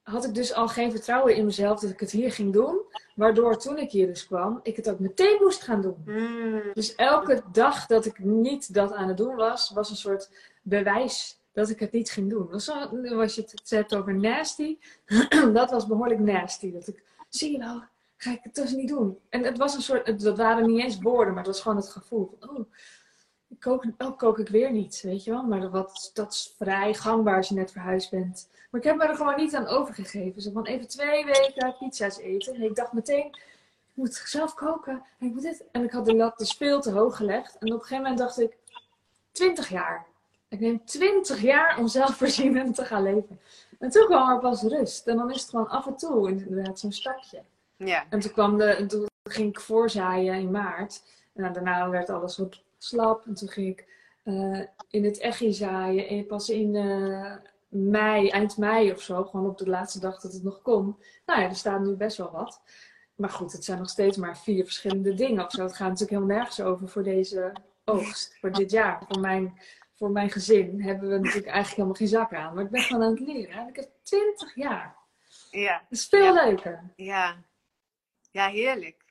had 0.02 0.24
ik 0.24 0.34
dus 0.34 0.52
al 0.54 0.68
geen 0.68 0.90
vertrouwen 0.90 1.36
in 1.36 1.44
mezelf 1.44 1.80
dat 1.80 1.90
ik 1.90 2.00
het 2.00 2.10
hier 2.10 2.32
ging 2.32 2.52
doen. 2.52 2.80
Waardoor 3.14 3.58
toen 3.58 3.78
ik 3.78 3.90
hier 3.90 4.06
dus 4.06 4.26
kwam, 4.26 4.60
ik 4.62 4.76
het 4.76 4.90
ook 4.90 4.98
meteen 4.98 5.38
moest 5.40 5.62
gaan 5.62 5.80
doen. 5.80 6.02
Mm, 6.04 6.62
Dus 6.74 6.94
elke 6.94 7.42
dag 7.52 7.86
dat 7.86 8.04
ik 8.06 8.18
niet 8.18 8.74
dat 8.74 8.92
aan 8.92 9.08
het 9.08 9.16
doen 9.16 9.36
was, 9.36 9.70
was 9.70 9.90
een 9.90 9.96
soort 9.96 10.30
bewijs 10.62 11.40
dat 11.52 11.68
ik 11.68 11.80
het 11.80 11.92
niet 11.92 12.10
ging 12.10 12.30
doen. 12.30 12.48
Dus 12.50 12.70
als 12.70 13.34
je 13.34 13.40
het 13.40 13.60
zet 13.64 13.94
over 13.94 14.14
nasty, 14.14 14.78
dat 15.52 15.70
was 15.70 15.86
behoorlijk 15.86 16.20
nasty. 16.20 16.72
Dat 16.72 16.88
ik, 16.88 17.02
zie 17.28 17.52
je 17.52 17.58
wel, 17.58 17.82
ga 18.16 18.30
ik 18.30 18.40
het 18.42 18.54
dus 18.54 18.72
niet 18.72 18.88
doen. 18.88 19.18
En 19.28 19.44
het 19.44 19.58
was 19.58 19.74
een 19.74 19.82
soort, 19.82 20.06
het, 20.06 20.20
dat 20.20 20.36
waren 20.36 20.66
niet 20.66 20.82
eens 20.82 21.00
woorden, 21.00 21.34
maar 21.34 21.42
het 21.42 21.52
was 21.52 21.62
gewoon 21.62 21.76
het 21.76 21.88
gevoel 21.88 22.36
van, 22.40 22.50
oh, 22.50 22.64
kook, 23.58 23.84
oh, 23.98 24.16
kook 24.16 24.38
ik 24.38 24.48
weer 24.48 24.72
niet, 24.72 25.00
weet 25.02 25.24
je 25.24 25.30
wel. 25.30 25.42
Maar 25.42 25.70
wat, 25.70 26.10
dat 26.14 26.32
is 26.32 26.54
vrij 26.58 26.94
gangbaar 26.94 27.36
als 27.36 27.48
je 27.48 27.54
net 27.54 27.72
verhuisd 27.72 28.10
bent. 28.10 28.48
Maar 28.70 28.80
ik 28.80 28.86
heb 28.86 28.96
me 28.96 29.04
er 29.04 29.16
gewoon 29.16 29.36
niet 29.36 29.54
aan 29.54 29.66
overgegeven. 29.66 30.42
Zo 30.42 30.50
van 30.50 30.66
even 30.66 30.88
twee 30.88 31.24
weken 31.24 31.76
pizza's 31.78 32.18
eten. 32.18 32.54
En 32.54 32.62
ik 32.62 32.74
dacht 32.74 32.92
meteen, 32.92 33.26
ik 33.26 33.92
moet 33.94 34.14
zelf 34.14 34.54
koken. 34.54 35.02
En 35.18 35.26
ik 35.26 35.32
moet 35.32 35.42
dit. 35.42 35.64
En 35.72 35.84
ik 35.84 35.90
had 35.90 36.04
de 36.04 36.14
lat 36.14 36.38
dus 36.38 36.52
veel 36.52 36.80
te 36.80 36.90
hoog 36.90 37.16
gelegd. 37.16 37.58
En 37.58 37.66
op 37.66 37.72
een 37.72 37.80
gegeven 37.80 38.02
moment 38.02 38.18
dacht 38.18 38.40
ik, 38.40 38.56
20 39.32 39.68
jaar. 39.68 40.06
Ik 40.48 40.60
neem 40.60 40.84
20 40.84 41.40
jaar 41.40 41.78
om 41.78 41.88
zelfvoorzienend 41.88 42.74
te 42.74 42.84
gaan 42.84 43.02
leven. 43.02 43.40
En 43.78 43.90
toen 43.90 44.06
kwam 44.06 44.30
er 44.30 44.38
pas 44.38 44.62
rust. 44.62 45.06
En 45.06 45.16
dan 45.16 45.30
is 45.30 45.40
het 45.40 45.50
gewoon 45.50 45.68
af 45.68 45.86
en 45.86 45.96
toe 45.96 46.30
inderdaad 46.30 46.78
zo'n 46.78 46.92
stapje. 46.92 47.42
Ja. 47.76 48.06
En 48.10 48.20
toen, 48.20 48.32
kwam 48.32 48.58
de, 48.58 48.64
en 48.64 48.88
toen 48.88 49.06
ging 49.24 49.48
ik 49.48 49.60
voorzaaien 49.60 50.34
in 50.34 50.50
maart. 50.50 51.02
En 51.34 51.52
daarna 51.52 51.88
werd 51.90 52.10
alles 52.10 52.36
wat 52.36 52.62
slap. 52.78 53.26
En 53.26 53.34
toen 53.34 53.48
ging 53.48 53.68
ik 53.68 53.86
eh, 54.24 54.60
in 54.88 55.04
het 55.04 55.18
echi 55.18 55.52
zaaien. 55.52 56.08
En 56.08 56.26
pas 56.26 56.48
in 56.48 56.74
eh, 56.76 57.34
mei, 57.68 58.28
eind 58.28 58.56
mei 58.56 58.92
of 58.92 59.00
zo. 59.00 59.24
Gewoon 59.24 59.46
op 59.46 59.58
de 59.58 59.68
laatste 59.68 60.00
dag 60.00 60.20
dat 60.20 60.32
het 60.32 60.42
nog 60.42 60.62
kon. 60.62 60.96
Nou 61.26 61.40
ja, 61.40 61.48
er 61.48 61.54
staat 61.54 61.80
nu 61.80 61.92
best 61.94 62.16
wel 62.16 62.30
wat. 62.30 62.60
Maar 63.14 63.30
goed, 63.30 63.52
het 63.52 63.64
zijn 63.64 63.78
nog 63.78 63.88
steeds 63.88 64.16
maar 64.16 64.38
vier 64.38 64.64
verschillende 64.64 65.14
dingen 65.14 65.44
of 65.44 65.50
zo. 65.50 65.62
Het 65.62 65.76
gaat 65.76 65.88
natuurlijk 65.88 66.10
helemaal 66.10 66.36
nergens 66.36 66.60
over 66.60 66.88
voor 66.88 67.02
deze 67.02 67.52
oogst. 67.84 68.36
Voor 68.40 68.52
dit 68.52 68.70
jaar. 68.70 69.02
Voor 69.08 69.20
mijn, 69.20 69.60
voor 69.94 70.10
mijn 70.10 70.30
gezin 70.30 70.82
hebben 70.82 71.08
we 71.08 71.14
natuurlijk 71.16 71.46
eigenlijk 71.46 71.74
helemaal 71.76 71.94
geen 71.94 72.08
zak 72.08 72.34
aan. 72.34 72.54
Maar 72.54 72.64
ik 72.64 72.70
ben 72.70 72.80
gewoon 72.80 73.02
aan 73.02 73.10
het 73.10 73.20
leren. 73.20 73.54
En 73.54 73.68
ik 73.68 73.76
heb 73.76 73.88
20 74.02 74.54
jaar. 74.54 74.96
Ja. 75.50 75.72
Dat 75.72 75.98
is 75.98 76.06
veel 76.06 76.34
Ja. 76.34 76.44
leuker. 76.44 76.90
Ja, 76.96 77.36
ja, 78.36 78.48
heerlijk. 78.48 79.04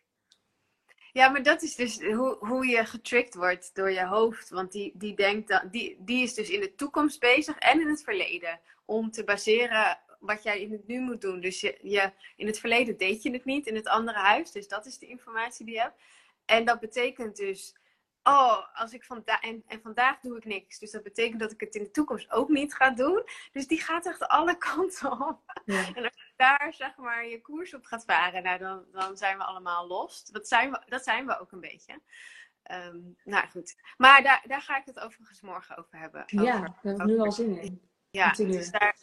Ja, 1.12 1.30
maar 1.30 1.44
dat 1.44 1.62
is 1.62 1.76
dus 1.76 2.02
hoe, 2.02 2.38
hoe 2.40 2.68
je 2.68 2.86
getricked 2.86 3.36
wordt 3.36 3.76
door 3.76 3.92
je 3.92 4.06
hoofd. 4.06 4.50
Want 4.50 4.72
die, 4.72 4.92
die 4.96 5.16
denkt 5.16 5.48
dat, 5.48 5.72
die, 5.72 5.98
die 6.00 6.24
is 6.24 6.34
dus 6.34 6.50
in 6.50 6.60
de 6.60 6.76
toekomst 6.76 7.20
bezig 7.20 7.58
en 7.58 7.82
in 7.82 7.88
het 7.88 8.04
verleden. 8.04 8.60
Om 8.86 9.12
te 9.12 9.24
baseren 9.24 10.00
wat 10.20 10.44
jij 10.44 10.62
in 10.62 10.72
het 10.72 10.88
nu 10.88 11.00
moet 11.00 11.22
doen. 11.22 11.40
Dus 11.40 11.62
je, 11.62 11.78
je, 11.82 12.12
in 12.36 12.48
het 12.48 12.60
verleden 12.60 12.98
deed 12.98 13.24
je 13.24 13.32
het 13.32 13.46
niet 13.46 13.68
in 13.68 13.76
het 13.76 13.88
andere 13.88 14.18
huis. 14.18 14.52
Dus 14.52 14.68
dat 14.68 14.86
is 14.86 14.98
de 14.98 15.08
informatie 15.08 15.66
die 15.66 15.76
je 15.76 15.82
hebt. 15.82 16.02
En 16.46 16.66
dat 16.66 16.80
betekent 16.80 17.36
dus, 17.36 17.76
oh, 18.24 18.58
als 18.74 18.94
ik 18.94 19.04
vandaag, 19.04 19.42
en, 19.42 19.64
en 19.68 19.82
vandaag 19.82 20.20
doe 20.20 20.38
ik 20.38 20.46
niks. 20.46 20.80
Dus 20.80 20.92
dat 20.92 21.04
betekent 21.04 21.40
dat 21.40 21.52
ik 21.52 21.60
het 21.60 21.76
in 21.76 21.84
de 21.84 21.92
toekomst 21.92 22.32
ook 22.32 22.50
niet 22.50 22.76
ga 22.76 22.90
doen. 22.90 23.24
Dus 23.52 23.68
die 23.68 23.82
gaat 23.82 24.06
echt 24.06 24.28
alle 24.28 24.58
kanten 24.74 25.12
op 25.12 25.62
Ja. 25.66 26.12
Daar 26.36 26.74
zeg 26.74 26.98
maar 26.98 27.26
je 27.28 27.42
koers 27.42 27.74
op 27.74 27.86
gaat 27.86 28.06
varen, 28.06 28.44
nou, 28.44 28.58
dan, 28.60 28.86
dan 28.92 29.18
zijn 29.18 29.38
we 29.38 29.44
allemaal 29.44 29.88
los. 29.88 30.26
Dat 30.26 30.48
zijn 30.48 30.72
we, 30.72 30.82
dat 30.86 31.04
zijn 31.04 31.26
we 31.26 31.40
ook 31.40 31.52
een 31.52 31.60
beetje. 31.60 32.02
Ehm, 32.64 33.00
nou 33.24 33.48
goed. 33.48 33.76
Maar 33.98 34.24
daar, 34.24 34.44
daar 34.48 34.62
ga 34.62 34.78
ik 34.78 34.86
het 34.86 35.00
overigens 35.00 35.42
morgen 35.42 35.78
over 35.78 35.98
hebben. 36.00 36.24
Ja, 36.26 36.44
daar 36.60 36.78
heb 36.82 37.00
ik 37.00 37.06
nu 37.06 37.20
al 37.20 37.32
zin 37.32 37.58
in. 37.62 37.90
ja 38.10 38.32
dus 38.32 38.72
daar 38.72 38.96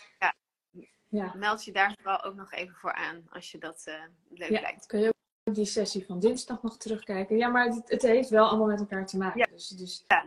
Ja, 1.08 1.32
meld 1.34 1.64
je 1.64 1.72
daar 1.72 1.94
vooral 1.96 2.22
ook 2.22 2.34
nog 2.34 2.52
even 2.52 2.74
voor 2.74 2.92
aan 2.92 3.26
als 3.30 3.50
je 3.50 3.58
dat 3.58 3.82
eh, 3.86 4.02
leuk 4.28 4.50
Ja. 4.50 4.60
lijkt. 4.60 4.86
kun 4.86 5.00
je 5.00 5.06
ook 5.44 5.54
die 5.54 5.64
sessie 5.64 6.06
van 6.06 6.20
dinsdag 6.20 6.62
nog 6.62 6.76
terugkijken. 6.76 7.36
Ja, 7.36 7.48
maar 7.48 7.66
het, 7.66 7.82
het 7.90 8.02
heeft 8.02 8.28
wel 8.28 8.48
allemaal 8.48 8.66
met 8.66 8.80
elkaar 8.80 9.06
te 9.06 9.16
maken. 9.18 9.38
Ja. 9.38 9.46
Dus, 9.46 9.68
dus 9.68 10.04
Ja, 10.06 10.24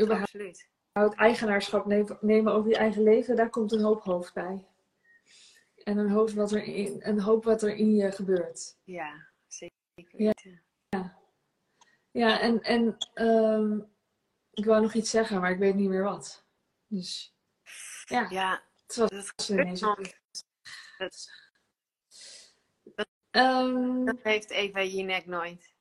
überhaupt 0.00 0.32
absoluut. 0.34 0.68
eigenaarschap 1.16 1.86
nemen, 1.86 2.18
nemen 2.20 2.52
over 2.52 2.70
je 2.70 2.76
eigen 2.76 3.02
leven, 3.02 3.36
daar 3.36 3.50
komt 3.50 3.72
een 3.72 3.82
hoop 3.82 4.02
hoofd 4.02 4.34
bij. 4.34 4.66
En 5.84 5.98
een 5.98 6.10
hoofd 6.10 6.34
wat 6.34 6.52
er 6.52 6.62
in, 6.62 6.96
een 7.02 7.20
hoop 7.20 7.44
wat 7.44 7.62
er 7.62 7.74
in 7.76 7.94
je 7.94 8.12
gebeurt. 8.12 8.78
Ja, 8.84 9.28
zeker 9.46 10.20
Ja. 10.22 10.32
weten. 10.34 10.62
Ja, 12.10 12.40
en, 12.40 12.62
en 12.62 12.96
ehm, 13.14 13.78
ik 14.50 14.64
wou 14.64 14.82
nog 14.82 14.94
iets 14.94 15.10
zeggen, 15.10 15.40
maar 15.40 15.50
ik 15.50 15.58
weet 15.58 15.74
niet 15.74 15.88
meer 15.88 16.02
wat. 16.02 16.46
Dus 16.86 17.34
ja, 18.04 18.26
Ja, 18.30 18.62
het 18.86 18.96
was 18.96 19.10
dat 19.10 19.48
ineens 19.48 19.80
Dat, 20.98 21.28
Ehm, 23.30 24.04
dat 24.04 24.22
heeft 24.22 24.50
Eva 24.50 24.82
Jinek 24.82 25.26
nooit. 25.26 25.74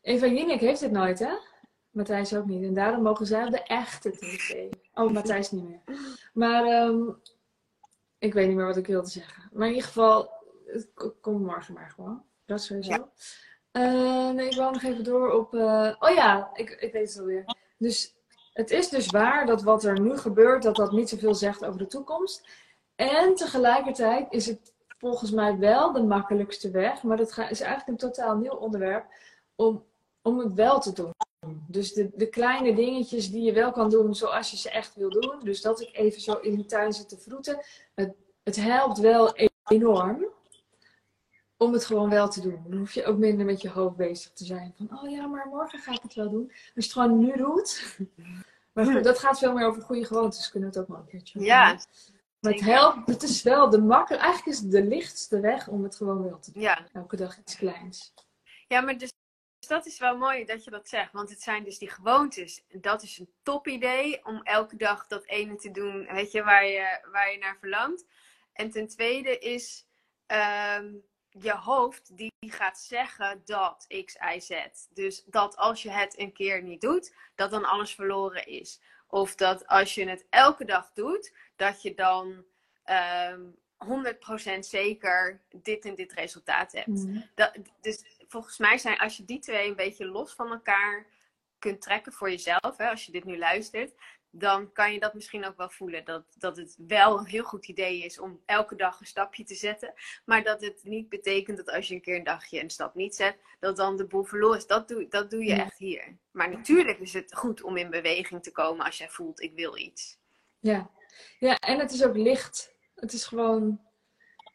Eva 0.00 0.26
Jinek 0.26 0.60
heeft 0.60 0.80
het 0.80 0.90
nooit, 0.90 1.18
hè? 1.18 1.34
Matthijs 1.90 2.34
ook 2.34 2.46
niet. 2.46 2.62
En 2.64 2.74
daarom 2.74 3.02
mogen 3.02 3.26
zij 3.26 3.44
op 3.44 3.50
de 3.50 3.62
echte 3.62 4.10
tv. 4.10 4.70
Oh, 4.94 5.12
Matthijs 5.12 5.50
niet 5.50 5.64
meer. 5.68 5.80
Maar 6.32 6.64
ehm, 6.64 7.10
ik 8.18 8.34
weet 8.34 8.46
niet 8.46 8.56
meer 8.56 8.66
wat 8.66 8.76
ik 8.76 8.86
wilde 8.86 9.08
zeggen. 9.08 9.48
Maar 9.52 9.66
in 9.66 9.74
ieder 9.74 9.86
geval, 9.88 10.30
het 10.66 10.88
komt 11.20 11.40
morgen 11.44 11.74
maar 11.74 11.90
gewoon. 11.90 12.22
Dat 12.44 12.62
sowieso. 12.62 12.90
Ja. 12.90 13.08
Eh, 13.70 14.30
nee, 14.30 14.48
ik 14.48 14.56
wou 14.56 14.72
nog 14.72 14.82
even 14.82 15.04
door 15.04 15.30
op... 15.32 15.54
eh, 15.54 15.94
Oh 15.98 16.14
ja, 16.14 16.50
ik, 16.54 16.70
ik 16.70 16.92
weet 16.92 17.08
het 17.08 17.18
alweer. 17.18 17.44
Dus 17.78 18.14
het 18.52 18.70
is 18.70 18.88
dus 18.88 19.06
waar 19.06 19.46
dat 19.46 19.62
wat 19.62 19.84
er 19.84 20.00
nu 20.00 20.16
gebeurt, 20.18 20.62
dat 20.62 20.76
dat 20.76 20.92
niet 20.92 21.08
zoveel 21.08 21.34
zegt 21.34 21.64
over 21.64 21.78
de 21.78 21.86
toekomst. 21.86 22.48
En 22.94 23.34
tegelijkertijd 23.34 24.26
is 24.32 24.46
het 24.46 24.72
volgens 24.98 25.30
mij 25.30 25.58
wel 25.58 25.92
de 25.92 26.02
makkelijkste 26.02 26.70
weg. 26.70 27.02
Maar 27.02 27.16
dat 27.16 27.28
is 27.28 27.38
eigenlijk 27.38 27.86
een 27.86 27.96
totaal 27.96 28.36
nieuw 28.36 28.52
onderwerp. 28.54 29.06
Om, 29.54 29.84
om 30.22 30.38
het 30.38 30.52
wel 30.52 30.80
te 30.80 30.92
doen. 30.92 31.10
Dus 31.68 31.92
de, 31.92 32.10
de 32.14 32.28
kleine 32.28 32.74
dingetjes 32.74 33.30
die 33.30 33.42
je 33.42 33.52
wel 33.52 33.72
kan 33.72 33.90
doen 33.90 34.14
zoals 34.14 34.50
je 34.50 34.56
ze 34.56 34.70
echt 34.70 34.94
wil 34.94 35.10
doen. 35.10 35.40
Dus 35.42 35.60
dat 35.60 35.80
ik 35.80 35.90
even 35.92 36.20
zo 36.20 36.32
in 36.32 36.56
de 36.56 36.64
tuin 36.64 36.92
zit 36.92 37.08
te 37.08 37.18
vroeten. 37.18 37.60
Het, 37.94 38.14
het 38.42 38.56
helpt 38.56 38.98
wel 38.98 39.36
enorm 39.64 40.26
om 41.56 41.72
het 41.72 41.84
gewoon 41.84 42.10
wel 42.10 42.28
te 42.28 42.40
doen. 42.40 42.64
Dan 42.68 42.78
hoef 42.78 42.92
je 42.92 43.04
ook 43.04 43.18
minder 43.18 43.46
met 43.46 43.62
je 43.62 43.70
hoofd 43.70 43.96
bezig 43.96 44.32
te 44.32 44.44
zijn. 44.44 44.74
Van, 44.76 44.98
oh 44.98 45.10
ja, 45.10 45.26
maar 45.26 45.46
morgen 45.48 45.78
ga 45.78 45.92
ik 45.92 46.02
het 46.02 46.14
wel 46.14 46.30
doen. 46.30 46.46
Als 46.46 46.60
je 46.74 46.80
het 46.80 46.92
gewoon 46.92 47.18
nu 47.18 47.36
doet. 47.36 47.82
Maar 48.72 48.86
goed, 48.86 49.04
dat 49.04 49.18
gaat 49.18 49.38
veel 49.38 49.52
meer 49.52 49.66
over 49.66 49.82
goede 49.82 50.04
gewoontes. 50.04 50.50
Kunnen 50.50 50.70
we 50.70 50.78
het 50.78 50.84
ook 50.84 50.96
wel 50.96 51.04
een 51.04 51.10
keertje 51.10 51.40
Ja. 51.40 51.78
Maar 52.40 52.52
het 52.52 52.60
helpt, 52.60 53.06
het 53.06 53.22
is 53.22 53.42
wel 53.42 53.70
de 53.70 53.80
makkelijk, 53.80 54.22
eigenlijk 54.22 54.56
is 54.56 54.62
het 54.62 54.72
de 54.72 54.84
lichtste 54.84 55.40
weg 55.40 55.68
om 55.68 55.82
het 55.82 55.96
gewoon 55.96 56.22
wel 56.22 56.38
te 56.38 56.52
doen. 56.52 56.62
ja. 56.62 56.86
Elke 56.92 57.16
dag 57.16 57.38
iets 57.38 57.56
kleins. 57.56 58.14
Ja, 58.68 58.80
maar 58.80 58.98
dus 58.98 59.12
dat 59.66 59.86
is 59.86 59.98
wel 59.98 60.16
mooi 60.16 60.44
dat 60.44 60.64
je 60.64 60.70
dat 60.70 60.88
zegt. 60.88 61.12
Want 61.12 61.30
het 61.30 61.42
zijn 61.42 61.64
dus 61.64 61.78
die 61.78 61.90
gewoontes. 61.90 62.64
Dat 62.68 63.02
is 63.02 63.18
een 63.18 63.30
top 63.42 63.66
idee 63.66 64.24
om 64.24 64.40
elke 64.42 64.76
dag 64.76 65.06
dat 65.06 65.26
ene 65.26 65.56
te 65.56 65.70
doen, 65.70 66.06
weet 66.12 66.32
je, 66.32 66.42
waar 66.42 66.66
je, 66.66 67.08
waar 67.12 67.32
je 67.32 67.38
naar 67.38 67.56
verlangt. 67.60 68.04
En 68.52 68.70
ten 68.70 68.88
tweede 68.88 69.38
is 69.38 69.86
ehm, 70.26 70.94
je 71.28 71.52
hoofd 71.52 72.16
die 72.16 72.32
gaat 72.40 72.78
zeggen 72.78 73.42
dat 73.44 73.86
X, 74.04 74.16
Y, 74.34 74.40
Z. 74.40 74.52
Dus 74.90 75.24
dat 75.24 75.56
als 75.56 75.82
je 75.82 75.90
het 75.90 76.18
een 76.18 76.32
keer 76.32 76.62
niet 76.62 76.80
doet, 76.80 77.14
dat 77.34 77.50
dan 77.50 77.64
alles 77.64 77.94
verloren 77.94 78.46
is. 78.46 78.80
Of 79.06 79.34
dat 79.34 79.66
als 79.66 79.94
je 79.94 80.08
het 80.08 80.26
elke 80.30 80.64
dag 80.64 80.92
doet, 80.92 81.32
dat 81.56 81.82
je 81.82 81.94
dan 81.94 82.44
ehm 82.84 83.40
100% 83.84 84.58
zeker 84.58 85.40
dit 85.48 85.84
en 85.84 85.94
dit 85.94 86.12
resultaat 86.12 86.72
hebt. 86.72 86.86
Mhm. 86.86 87.20
Dat, 87.34 87.52
dus 87.80 88.15
volgens 88.28 88.58
mij 88.58 88.78
zijn, 88.78 88.98
als 88.98 89.16
je 89.16 89.24
die 89.24 89.38
twee 89.38 89.68
een 89.68 89.76
beetje 89.76 90.06
los 90.06 90.32
van 90.32 90.50
elkaar 90.50 91.06
kunt 91.58 91.80
trekken 91.80 92.12
voor 92.12 92.30
jezelf, 92.30 92.76
hè, 92.76 92.90
als 92.90 93.06
je 93.06 93.12
dit 93.12 93.24
nu 93.24 93.38
luistert, 93.38 93.94
dan 94.30 94.72
kan 94.72 94.92
je 94.92 95.00
dat 95.00 95.14
misschien 95.14 95.46
ook 95.46 95.56
wel 95.56 95.70
voelen. 95.70 96.04
Dat, 96.04 96.24
dat 96.38 96.56
het 96.56 96.76
wel 96.86 97.18
een 97.18 97.26
heel 97.26 97.44
goed 97.44 97.68
idee 97.68 98.04
is 98.04 98.18
om 98.18 98.42
elke 98.44 98.74
dag 98.74 99.00
een 99.00 99.06
stapje 99.06 99.44
te 99.44 99.54
zetten. 99.54 99.94
Maar 100.24 100.42
dat 100.42 100.60
het 100.60 100.80
niet 100.84 101.08
betekent 101.08 101.56
dat 101.56 101.70
als 101.70 101.88
je 101.88 101.94
een 101.94 102.00
keer 102.00 102.16
een 102.16 102.24
dagje 102.24 102.60
een 102.60 102.70
stap 102.70 102.94
niet 102.94 103.14
zet, 103.14 103.38
dat 103.60 103.76
dan 103.76 103.96
de 103.96 104.06
boel 104.06 104.24
verloren 104.24 104.58
is. 104.58 104.66
Dat 104.66 104.88
doe, 104.88 105.08
dat 105.08 105.30
doe 105.30 105.44
je 105.44 105.54
echt 105.54 105.78
hier. 105.78 106.16
Maar 106.30 106.50
natuurlijk 106.50 106.98
is 106.98 107.12
het 107.12 107.34
goed 107.34 107.62
om 107.62 107.76
in 107.76 107.90
beweging 107.90 108.42
te 108.42 108.52
komen 108.52 108.84
als 108.84 108.98
jij 108.98 109.08
voelt, 109.08 109.42
ik 109.42 109.54
wil 109.54 109.76
iets. 109.76 110.18
Ja. 110.58 110.90
ja, 111.38 111.58
en 111.58 111.78
het 111.78 111.92
is 111.92 112.04
ook 112.04 112.16
licht. 112.16 112.74
Het 112.94 113.12
is 113.12 113.24
gewoon. 113.24 113.85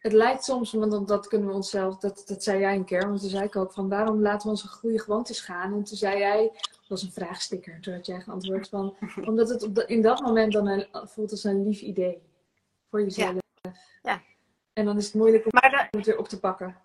Het 0.02 0.14
lijkt 0.14 0.44
soms, 0.44 0.72
want 0.72 1.08
dat- 1.08 1.28
kunnen 1.28 1.48
we 1.48 1.54
onszelf, 1.54 1.98
dat, 1.98 2.24
dat 2.26 2.44
zei 2.44 2.60
jij 2.60 2.76
een 2.76 2.86
keer, 2.86 3.08
want 3.08 3.20
toen 3.22 3.30
zei 3.30 3.44
ik 3.44 3.56
ook 3.56 3.74
van 3.74 3.90
waarom 3.90 4.22
laten 4.22 4.42
we 4.46 4.50
onze 4.50 4.68
goede 4.68 5.00
gewoontes 5.00 5.40
gaan? 5.42 5.74
En 5.74 5.84
toen 5.84 5.98
zei 5.98 6.18
jij, 6.18 6.50
dat 6.54 6.88
was 6.88 7.04
een 7.04 7.12
vraagsticker, 7.12 7.82
toen 7.82 7.94
had 7.94 8.06
jij 8.06 8.22
geantwoord 8.22 8.70
van, 8.70 8.96
omdat 9.30 9.50
het 9.50 9.64
op 9.64 9.76
de- 9.76 9.86
in 9.86 10.02
dat 10.02 10.22
moment 10.22 10.54
dan 10.54 10.68
een, 10.68 10.88
voelt 10.92 11.32
als 11.32 11.44
een 11.44 11.64
lief 11.68 11.82
idee 11.82 12.22
voor 12.90 13.02
jezelf. 13.02 13.36
Ja. 14.04 14.22
En 14.74 14.86
dan 14.86 14.98
is 14.98 15.06
het 15.06 15.14
moeilijk 15.14 15.44
om 15.46 15.52
de, 15.52 15.88
het 15.92 16.06
weer 16.06 16.18
op 16.18 16.28
te 16.28 16.40
pakken. 16.40 16.78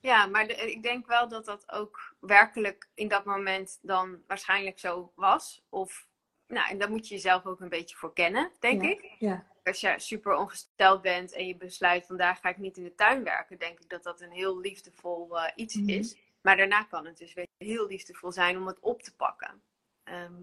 Ja, 0.00 0.26
maar 0.26 0.46
de- 0.46 0.54
ik 0.72 0.82
denk 0.82 1.06
wel 1.06 1.28
dat 1.28 1.44
dat 1.44 1.72
ook 1.72 2.14
werkelijk 2.20 2.88
in 2.94 3.08
dat 3.08 3.24
moment 3.24 3.78
dan 3.82 4.18
waarschijnlijk 4.26 4.78
zo 4.78 5.12
was. 5.14 5.62
Of, 5.68 6.06
nou, 6.46 6.70
en 6.70 6.78
daar 6.78 6.90
moet 6.90 7.08
je 7.08 7.14
jezelf 7.14 7.46
ook 7.46 7.60
een 7.60 7.68
beetje 7.68 7.96
voor 7.96 8.12
kennen, 8.12 8.50
denk 8.60 8.82
Ja. 8.82 8.88
ik. 8.90 9.14
Ja, 9.18 9.46
Als 9.68 9.80
je 9.80 9.94
super 9.96 10.36
ongesteld 10.36 11.02
bent 11.02 11.32
en 11.32 11.46
je 11.46 11.56
besluit 11.56 12.06
vandaag 12.06 12.40
ga 12.40 12.48
ik 12.48 12.56
niet 12.58 12.76
in 12.76 12.84
de 12.84 12.94
tuin 12.94 13.24
werken, 13.24 13.58
denk 13.58 13.80
ik 13.80 13.88
dat 13.88 14.02
dat 14.02 14.20
een 14.20 14.30
heel 14.30 14.58
liefdevol 14.58 15.38
eh, 15.38 15.52
iets 15.54 15.74
Mhm. 15.74 15.88
is. 15.88 16.16
Maar 16.40 16.56
daarna 16.56 16.82
kan 16.82 17.06
het 17.06 17.18
dus 17.18 17.34
weer 17.34 17.46
heel 17.56 17.86
liefdevol 17.86 18.32
zijn 18.32 18.56
om 18.56 18.66
het 18.66 18.78
op 18.80 19.02
te 19.02 19.14
pakken. 19.16 19.62
Ehm, 20.02 20.42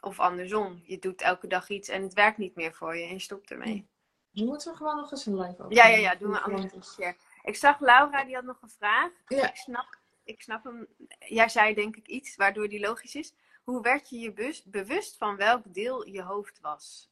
of 0.00 0.20
andersom, 0.20 0.82
je 0.84 0.98
doet 0.98 1.20
elke 1.20 1.46
dag 1.46 1.68
iets 1.68 1.88
en 1.88 2.02
het 2.02 2.12
werkt 2.14 2.38
niet 2.38 2.54
meer 2.54 2.74
voor 2.74 2.96
je 2.96 3.02
en 3.02 3.12
je 3.12 3.18
stopt 3.18 3.50
ermee. 3.50 3.86
nu 4.30 4.44
moeten 4.44 4.70
we 4.70 4.76
gewoon 4.76 4.96
nog 4.96 5.10
eens 5.10 5.26
een 5.26 5.40
live 5.40 5.62
over. 5.62 5.72
Ja, 5.74 5.86
ja, 5.86 5.96
ja, 5.96 6.14
doen 6.14 6.30
we 6.30 6.40
anders 6.40 6.72
een 6.72 6.82
keer. 6.96 7.16
Ik 7.42 7.56
zag 7.56 7.80
Laura, 7.80 8.24
die 8.24 8.34
had 8.34 8.44
nog 8.44 8.62
een 8.62 8.70
vraag. 8.70 9.10
Ja. 9.26 9.48
Ik, 9.48 9.56
snap, 9.56 9.98
ik 10.24 10.42
snap 10.42 10.64
hem. 10.64 10.86
Jij 11.18 11.48
zei 11.48 11.74
denk 11.74 11.96
ik 11.96 12.06
iets 12.06 12.36
waardoor 12.36 12.68
die 12.68 12.80
logisch 12.80 13.14
is. 13.14 13.32
Hoe 13.64 13.82
werd 13.82 14.08
je 14.10 14.18
je 14.18 14.60
bewust 14.64 15.16
van 15.16 15.36
welk 15.36 15.74
deel 15.74 16.06
je 16.06 16.22
hoofd 16.22 16.60
was? 16.60 17.10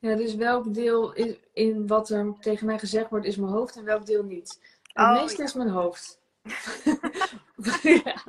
Ja, 0.00 0.14
dus 0.16 0.34
welk 0.34 0.74
deel 0.74 1.12
is, 1.12 1.36
in 1.52 1.86
wat 1.86 2.10
er 2.10 2.34
tegen 2.40 2.66
mij 2.66 2.78
gezegd 2.78 3.10
wordt 3.10 3.26
is 3.26 3.36
mijn 3.36 3.52
hoofd 3.52 3.76
en 3.76 3.84
welk 3.84 4.06
deel 4.06 4.22
niet? 4.22 4.58
Het 4.82 5.06
Oh, 5.06 5.22
meeste 5.22 5.42
is 5.42 5.54
mijn 5.54 5.68
hoofd. 5.68 6.20
ja. 8.04 8.22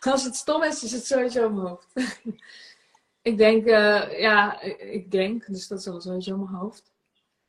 Als 0.00 0.24
het 0.24 0.34
stom 0.36 0.62
is, 0.62 0.82
is 0.82 0.92
het 0.92 1.06
sowieso 1.06 1.50
mijn 1.50 1.66
hoofd. 1.66 1.86
ik 3.22 3.36
denk, 3.38 3.66
eh, 3.66 4.20
ja, 4.20 4.60
ik 4.78 5.10
denk, 5.10 5.46
dus 5.46 5.68
dat 5.68 5.78
is 5.78 5.88
al 5.88 6.00
sowieso 6.00 6.36
mijn 6.36 6.54
hoofd. 6.56 6.92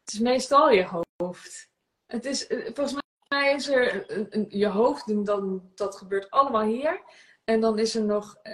Het 0.04 0.14
is 0.14 0.20
meestal 0.20 0.70
je 0.72 1.04
hoofd. 1.18 1.70
Het 2.06 2.26
is, 2.26 2.48
eh, 2.48 2.70
volgens 2.74 3.02
mij 3.28 3.54
is 3.54 3.68
er 3.68 4.12
een- 4.12 4.28
een- 4.30 4.46
je 4.50 4.68
hoofd, 4.68 5.10
en 5.10 5.24
dan, 5.24 5.72
dat 5.76 5.96
gebeurt 5.98 6.30
allemaal 6.30 6.64
hier. 6.64 7.02
En 7.44 7.60
dan 7.62 7.80
is 7.80 7.96
er 7.96 8.04
nog 8.04 8.36
eh, 8.44 8.54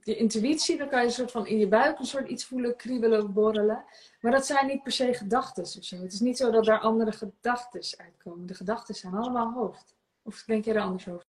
je 0.00 0.16
intuïtie, 0.16 0.76
dan 0.76 0.88
kan 0.88 1.00
je 1.00 1.06
een 1.06 1.12
soort 1.12 1.30
van 1.30 1.46
in 1.46 1.58
je 1.58 1.68
buik 1.68 1.98
een 1.98 2.04
soort 2.04 2.28
iets 2.28 2.44
voelen, 2.44 2.76
kriebelen 2.76 3.32
borrelen. 3.32 3.84
Maar 4.20 4.32
dat 4.32 4.46
zijn 4.46 4.66
niet 4.66 4.82
per 4.82 4.92
se 4.92 5.14
gedachten 5.14 5.62
of 5.62 5.84
zo. 5.84 5.96
Het 5.96 6.12
is 6.12 6.20
niet 6.20 6.36
zo 6.36 6.50
dat 6.50 6.64
daar 6.64 6.80
andere 6.80 7.12
gedachten 7.12 7.98
uitkomen. 8.04 8.46
De 8.46 8.54
gedachten 8.54 8.94
zijn 8.94 9.14
allemaal 9.14 9.52
hoofd. 9.52 9.96
Of 10.22 10.42
denk 10.42 10.64
je 10.64 10.72
er 10.72 10.80
anders 10.80 11.08
over? 11.08 11.24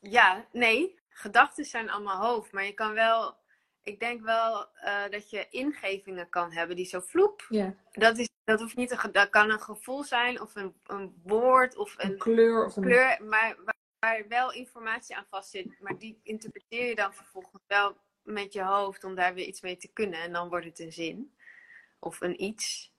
Ja, 0.00 0.46
nee. 0.52 0.98
Gedachten 1.08 1.64
zijn 1.64 1.90
allemaal 1.90 2.26
hoofd. 2.26 2.52
Maar 2.52 2.64
je 2.64 2.74
kan 2.74 2.92
wel. 2.92 3.36
Ik 3.82 4.00
denk 4.00 4.24
wel 4.24 4.66
eh, 4.74 5.08
dat 5.10 5.30
je 5.30 5.46
ingevingen 5.50 6.28
kan 6.28 6.52
hebben 6.52 6.76
die 6.76 6.86
zo 6.86 7.00
vloep. 7.00 7.46
Ja, 7.48 7.74
Dat, 7.92 8.18
is, 8.18 8.28
dat, 8.44 8.60
hoeft 8.60 8.76
niet 8.76 8.90
een, 8.90 9.12
dat 9.12 9.30
kan 9.30 9.50
een 9.50 9.60
gevoel 9.60 10.04
zijn 10.04 10.40
of 10.40 10.54
een, 10.54 10.74
een 10.86 11.20
woord 11.22 11.76
of 11.76 11.94
een 11.98 12.10
een 12.10 12.18
kleur 12.18 12.64
of 12.64 12.76
een... 12.76 12.82
kleur, 12.82 13.24
maar 13.24 13.56
waar, 14.06 14.28
wel 14.28 14.52
informatie 14.52 15.16
aan 15.16 15.26
vastzit. 15.30 15.80
Maar 15.80 15.98
die 15.98 16.20
interpreteer 16.22 16.86
je 16.86 16.94
dan 16.94 17.14
vervolgens 17.14 17.62
wel 17.66 17.96
met 18.22 18.52
je 18.52 18.62
hoofd 18.62 19.04
om 19.04 19.14
daar 19.14 19.34
weer 19.34 19.46
iets 19.46 19.60
mee 19.60 19.76
te 19.76 19.88
kunnen. 19.92 20.20
En 20.20 20.32
dan 20.32 20.48
wordt 20.48 20.66
het 20.66 20.78
een 20.78 20.92
zin 20.92 21.36
of 21.98 22.20
een 22.20 22.42
iets. 22.42 22.92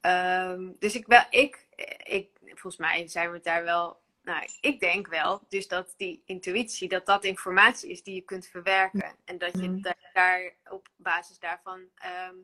Ehm, 0.00 0.70
dus 0.78 0.94
ik, 0.94 1.06
wel, 1.06 1.24
ik, 1.30 1.66
ik, 2.04 2.28
volgens 2.44 2.76
mij 2.76 3.08
zijn 3.08 3.28
we 3.28 3.34
het 3.34 3.44
daar 3.44 3.64
wel. 3.64 4.00
Nou, 4.22 4.48
ik 4.60 4.80
denk 4.80 5.08
wel, 5.08 5.44
dus 5.48 5.68
dat 5.68 5.94
die 5.96 6.22
intuïtie, 6.24 6.88
dat 6.88 7.06
dat 7.06 7.24
informatie 7.24 7.90
is 7.90 8.02
die 8.02 8.14
je 8.14 8.20
kunt 8.20 8.46
verwerken. 8.46 9.16
En 9.24 9.38
dat 9.38 9.52
je 9.60 9.80
da- 9.80 9.96
daar 10.12 10.52
op 10.64 10.88
basis 10.96 11.38
daarvan 11.38 11.88
ehm, 11.94 12.34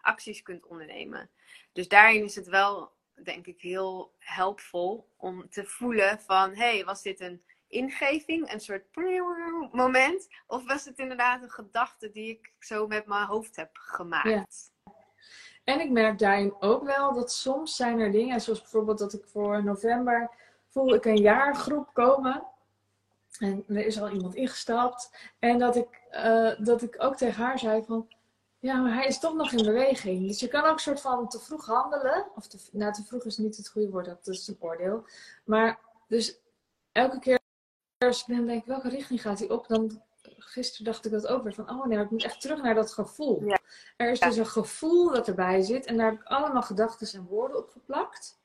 acties 0.00 0.42
kunt 0.42 0.66
ondernemen. 0.66 1.30
Dus 1.72 1.88
daarin 1.88 2.24
is 2.24 2.34
het 2.34 2.46
wel, 2.46 2.92
denk 3.22 3.46
ik, 3.46 3.60
heel 3.60 4.14
helpvol 4.18 5.12
om 5.16 5.48
te 5.50 5.66
voelen 5.66 6.20
van, 6.20 6.50
hé, 6.54 6.74
hey, 6.74 6.84
was 6.84 7.02
dit 7.02 7.20
een 7.20 7.42
ingeving, 7.68 8.52
een 8.52 8.60
soort 8.60 8.84
moment? 9.72 10.28
Of 10.46 10.66
was 10.66 10.84
het 10.84 10.98
inderdaad 10.98 11.42
een 11.42 11.50
gedachte 11.50 12.10
die 12.10 12.30
ik 12.30 12.52
zo 12.58 12.86
met 12.86 13.06
mijn 13.06 13.26
hoofd 13.26 13.56
heb 13.56 13.70
gemaakt? 13.72 14.74
En 15.64 15.80
ik 15.80 15.90
merk 15.90 16.18
daarin 16.18 16.54
ook 16.60 16.84
wel 16.84 17.14
dat 17.14 17.32
soms 17.32 17.76
zijn 17.76 17.98
er 17.98 18.12
dingen, 18.12 18.40
zoals 18.40 18.60
bijvoorbeeld 18.60 18.98
dat 18.98 19.12
ik 19.12 19.24
voor 19.26 19.64
november 19.64 20.30
voel 20.68 20.94
ik 20.94 21.04
een 21.04 21.16
jaargroep 21.16 21.90
komen. 21.92 22.44
En 23.38 23.64
er 23.68 23.86
is 23.86 24.00
al 24.00 24.10
iemand 24.10 24.34
ingestapt. 24.34 25.30
En 25.38 25.58
dat 25.58 25.76
ik, 25.76 26.02
eh, 26.10 26.50
dat 26.58 26.82
ik 26.82 26.96
ook 26.98 27.16
tegen 27.16 27.42
haar 27.42 27.58
zei 27.58 27.84
van, 27.84 28.08
ja, 28.58 28.80
maar 28.80 28.94
hij 28.94 29.06
is 29.06 29.18
toch 29.18 29.34
nog 29.34 29.52
in 29.52 29.64
beweging. 29.64 30.26
Dus 30.26 30.40
je 30.40 30.48
kan 30.48 30.64
ook 30.64 30.80
soort 30.80 31.00
van 31.00 31.28
te 31.28 31.40
vroeg 31.40 31.66
handelen. 31.66 32.26
Of 32.34 32.46
te, 32.46 32.58
nou, 32.72 32.92
te 32.92 33.04
vroeg 33.04 33.24
is 33.24 33.36
niet 33.36 33.56
het 33.56 33.68
goede 33.68 33.90
woord, 33.90 34.06
dat 34.06 34.26
is 34.26 34.48
een 34.48 34.56
oordeel. 34.60 35.04
Maar 35.44 35.78
dus 36.08 36.40
elke 36.92 37.18
keer 37.18 37.38
als 37.98 38.20
ik 38.26 38.36
dan 38.36 38.46
denk, 38.46 38.66
welke 38.66 38.88
richting 38.88 39.20
gaat 39.22 39.38
hij 39.38 39.50
op? 39.50 39.68
Dan 39.68 40.02
gisteren 40.38 40.84
dacht 40.84 41.04
ik 41.04 41.12
dat 41.12 41.26
ook 41.26 41.42
weer 41.42 41.54
van, 41.54 41.70
oh 41.70 41.86
nee, 41.86 41.98
ik 41.98 42.10
moet 42.10 42.24
echt 42.24 42.40
terug 42.40 42.62
naar 42.62 42.74
dat 42.74 42.92
gevoel. 42.92 43.44
Ja. 43.44 43.58
Er 43.96 44.10
is 44.10 44.20
dus 44.20 44.36
een 44.36 44.46
gevoel 44.46 45.10
dat 45.10 45.28
erbij 45.28 45.62
zit 45.62 45.86
en 45.86 45.96
daar 45.96 46.10
heb 46.10 46.20
ik 46.20 46.26
allemaal 46.26 46.62
gedachten 46.62 47.18
en 47.18 47.26
woorden 47.26 47.58
op 47.58 47.70
geplakt. 47.70 48.38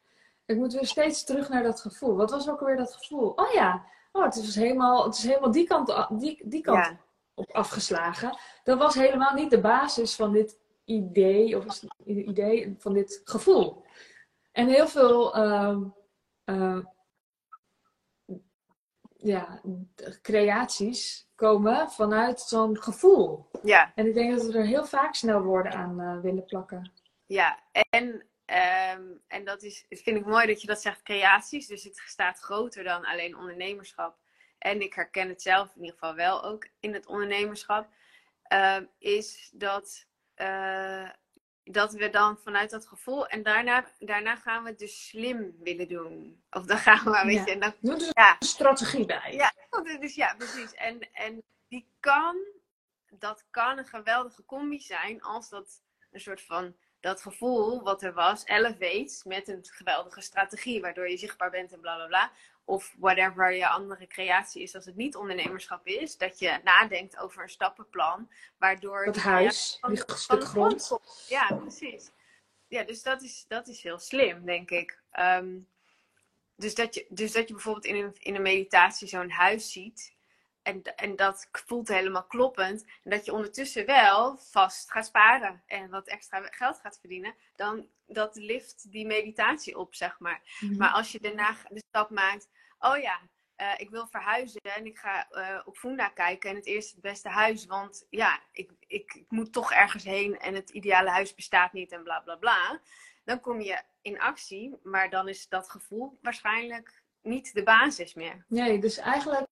Ik 0.46 0.56
moet 0.58 0.74
weer 0.74 0.86
steeds 0.86 1.24
terug 1.24 1.50
naar 1.50 1.64
dat 1.64 1.82
gevoel. 1.82 2.16
Wat 2.16 2.32
was 2.32 2.50
ook 2.50 2.60
alweer 2.60 2.78
dat 2.78 2.94
gevoel? 2.96 3.30
Oh 3.30 3.52
ja, 3.52 3.86
oh, 4.12 4.24
het, 4.24 4.36
is 4.36 4.56
helemaal, 4.56 5.06
het 5.06 5.18
is 5.18 5.24
helemaal 5.24 5.52
die 5.52 5.68
kant, 5.68 6.08
die, 6.10 6.42
die 6.48 6.62
kant 6.62 6.86
Ja. 6.86 7.00
op 7.34 7.52
afgeslagen. 7.52 8.38
Dat 8.64 8.78
was 8.78 8.96
helemaal 8.96 9.34
niet 9.34 9.50
de 9.50 9.62
basis 9.62 10.16
van 10.16 10.32
dit 10.32 10.58
idee, 10.86 11.58
of 11.58 11.82
idee 12.06 12.76
van 12.78 12.94
dit 12.94 13.22
gevoel. 13.24 13.84
En 14.52 14.68
heel 14.68 14.88
veel 14.88 15.36
ehm, 15.36 15.84
ehm, 16.44 16.82
ja, 19.21 19.62
creaties 20.21 21.29
komen 21.36 21.91
vanuit 21.91 22.39
zo'n 22.39 22.81
gevoel. 22.81 23.49
Ja, 23.63 23.91
En 23.95 24.05
ik 24.07 24.13
denk 24.13 24.38
dat 24.38 24.45
we 24.45 24.57
er 24.57 24.65
heel 24.65 24.86
vaak 24.86 25.15
snel 25.15 25.41
woorden 25.41 25.73
aan 25.73 25.99
eh, 25.99 26.19
willen 26.21 26.45
plakken. 26.45 26.91
ja. 27.25 27.60
En, 27.89 28.25
ehm, 28.45 29.03
en 29.27 29.45
dat 29.45 29.63
is, 29.63 29.86
vind 29.89 30.17
ik 30.17 30.25
mooi 30.25 30.47
dat 30.47 30.62
je 30.62 30.67
dat 30.67 30.81
zegt, 30.81 31.03
creaties. 31.03 31.67
Dus 31.67 31.84
het 31.84 32.01
staat 32.05 32.39
groter 32.39 32.84
dan 32.84 33.05
alleen 33.05 33.38
ondernemerschap. 33.38 34.17
En 34.57 34.81
ik 34.81 34.93
herken 34.93 35.29
het 35.29 35.41
zelf 35.41 35.67
in 35.75 35.81
ieder 35.81 35.97
geval 35.99 36.15
wel 36.15 36.43
ook 36.43 36.67
in 36.79 36.93
het 36.93 37.05
ondernemerschap. 37.07 37.88
ehm, 38.43 38.86
is 38.97 39.49
dat, 39.53 40.05
eh, 40.34 41.10
dat 41.63 41.93
we 41.93 42.10
dan 42.10 42.38
vanuit 42.38 42.69
dat 42.69 42.88
gevoel 42.88 43.28
en 43.28 43.43
daarna, 43.43 43.86
daarna 44.00 44.36
gaan 44.36 44.63
we 44.63 44.69
het 44.69 44.80
dus 44.80 45.08
slim 45.08 45.56
willen 45.63 45.88
doen. 45.88 46.43
Of 46.50 46.65
dan 46.65 46.78
gaan 46.78 47.04
we, 47.04 47.26
weet 47.26 47.36
Ja. 47.36 47.45
je, 47.45 47.52
en 47.52 47.60
dan 47.60 47.74
Doe 47.80 47.95
er 47.95 48.10
Ja. 48.13 48.36
een 48.39 48.47
strategie 48.47 49.06
bij. 49.06 49.34
Ja, 49.34 49.54
dus 50.00 50.15
ja, 50.15 50.36
precies. 50.36 50.74
En, 50.74 51.13
en 51.13 51.43
die 51.67 51.91
kan, 52.00 52.36
dat 53.10 53.45
kan 53.50 53.78
een 53.78 53.86
geweldige 53.88 54.45
combi 54.45 54.80
zijn 54.80 55.21
als 55.21 55.50
dat 55.50 55.82
een 56.12 56.19
soort 56.19 56.41
van 56.41 56.76
dat 57.00 57.21
gevoel 57.21 57.84
wat 57.84 58.04
er 58.04 58.13
was, 58.13 58.45
elevates 58.45 59.24
met 59.24 59.47
een 59.47 59.65
geweldige 59.65 60.21
strategie, 60.21 60.82
waardoor 60.82 61.10
je 61.10 61.17
zichtbaar 61.17 61.50
bent 61.50 61.71
en 61.74 61.80
bla 61.80 61.95
bla 61.95 62.08
bla. 62.08 62.32
Of 62.71 62.95
whatever 62.97 63.53
je 63.53 63.67
andere 63.67 64.07
creatie 64.07 64.62
is 64.62 64.75
als 64.75 64.86
het 64.86 64.95
niet 64.95 65.15
ondernemerschap 65.15 65.88
is. 65.88 66.17
Dat 66.17 66.39
je 66.39 66.60
nadenkt 66.63 67.17
over 67.17 67.43
een 67.43 67.49
stappenplan, 67.49 68.29
waardoor 68.57 69.12
die 69.12 69.21
huis, 69.21 69.77
van 69.81 69.97
stuk 69.97 70.43
grond. 70.43 70.97
Ja, 71.27 71.55
precies. 71.55 72.12
Ja, 72.67 72.84
dus 72.84 73.03
dat 73.03 73.21
is, 73.21 73.45
dat 73.47 73.67
is 73.67 73.84
heel 73.84 73.99
slim, 73.99 74.45
denk 74.45 74.69
ik. 74.69 74.99
Ehm, 75.12 75.57
dus, 76.55 76.75
dat 76.75 76.93
je, 76.95 77.05
dus 77.10 77.31
dat 77.31 77.47
je 77.47 77.53
bijvoorbeeld 77.53 77.86
in 77.86 77.95
een, 77.95 78.15
in 78.19 78.36
een 78.36 78.41
meditatie 78.41 79.07
zo'n 79.07 79.31
huis 79.31 79.71
ziet. 79.71 80.15
En, 80.62 80.84
en 80.95 81.15
dat 81.15 81.49
voelt 81.51 81.88
helemaal 81.88 82.25
kloppend. 82.25 82.86
En 83.03 83.12
dat 83.12 83.25
je 83.25 83.34
ondertussen 83.34 83.86
wel 83.86 84.38
vast 84.38 84.91
gaat 84.91 85.05
sparen. 85.05 85.63
En 85.65 85.89
wat 85.89 86.07
extra 86.07 86.41
geld 86.41 86.79
gaat 86.79 86.99
verdienen. 86.99 87.36
Dan 87.55 87.88
dat 88.07 88.36
lift 88.36 88.91
die 88.91 89.05
meditatie 89.05 89.77
op, 89.77 89.95
zeg 89.95 90.19
maar. 90.19 90.41
Mhm. 90.60 90.77
Maar 90.77 90.91
als 90.91 91.12
je 91.12 91.19
daarna 91.19 91.55
de 91.69 91.84
stap 91.88 92.10
maakt, 92.10 92.49
oh 92.82 92.98
ja, 92.98 93.20
eh, 93.56 93.74
ik 93.78 93.89
wil 93.89 94.08
verhuizen 94.08 94.62
en 94.62 94.86
ik 94.86 94.98
ga 94.98 95.30
eh, 95.30 95.62
op 95.65 95.78
Funda 95.78 96.10
kijken 96.10 96.50
en 96.50 96.56
het 96.56 96.65
eerste 96.65 96.94
het 96.94 97.02
beste 97.02 97.30
huis, 97.30 97.65
want 97.65 98.06
ja, 98.10 98.39
ik, 98.52 98.72
ik, 98.88 99.13
ik 99.13 99.26
moet 99.30 99.54
toch 99.54 99.72
ergens 99.72 100.04
heen 100.04 100.39
en 100.39 100.54
het 100.54 100.70
ideale 100.70 101.10
huis 101.10 101.36
bestaat 101.36 101.74
niet 101.74 101.91
en 101.91 102.04
bla 102.04 102.20
bla 102.20 102.36
bla. 102.36 102.80
Dan 103.24 103.39
kom 103.39 103.62
je 103.62 103.82
in 104.02 104.20
actie, 104.20 104.80
maar 104.84 105.10
dan 105.10 105.28
is 105.28 105.48
dat 105.48 105.70
gevoel 105.70 106.17
waarschijnlijk 106.22 107.04
niet 107.22 107.54
de 107.54 107.63
basis 107.63 108.13
meer. 108.13 108.46
Nee, 108.48 108.80
dus 108.80 108.98
eigenlijk 108.98 109.48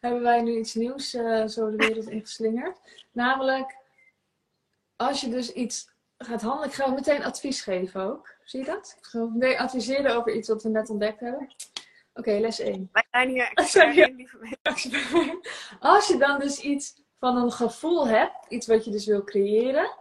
hebben 0.00 0.22
wij 0.22 0.42
nu 0.42 0.58
iets 0.58 0.74
nieuws 0.74 1.14
eh, 1.14 1.46
zo 1.46 1.70
de 1.70 1.76
wereld 1.76 2.08
ingeslingerd. 2.08 2.80
Namelijk, 3.12 3.76
als 4.96 5.20
je 5.20 5.28
dus 5.28 5.52
iets 5.52 5.90
gaat 6.18 6.42
handelen, 6.42 6.68
ik 6.68 6.74
ga 6.74 6.90
meteen 6.90 7.24
advies 7.24 7.62
geven 7.62 8.00
ook. 8.00 8.34
Zie 8.44 8.60
je 8.60 8.66
dat? 8.66 8.94
Ik 8.98 9.06
ga 9.06 9.24
meteen 9.24 9.58
adviseren 9.58 10.16
over 10.16 10.34
iets 10.34 10.48
wat 10.48 10.62
we 10.62 10.68
net 10.68 10.90
ontdekt 10.90 11.20
hebben. 11.20 11.50
Oké, 12.14 12.30
les 12.38 12.58
1. 12.58 12.88
Wij 12.92 13.06
zijn 13.10 13.28
hier 13.28 13.50
expert 13.54 13.96
in, 13.96 14.14
lieve 14.14 14.38
mensen. 14.64 15.40
Als 15.80 16.08
je 16.08 16.16
dan 16.18 16.38
dus 16.38 16.60
iets 16.60 17.02
van 17.18 17.36
een 17.36 17.52
gevoel 17.52 18.08
hebt, 18.08 18.46
iets 18.48 18.66
wat 18.66 18.84
je 18.84 18.90
dus 18.90 19.06
wil 19.06 19.24
creëren, 19.24 19.96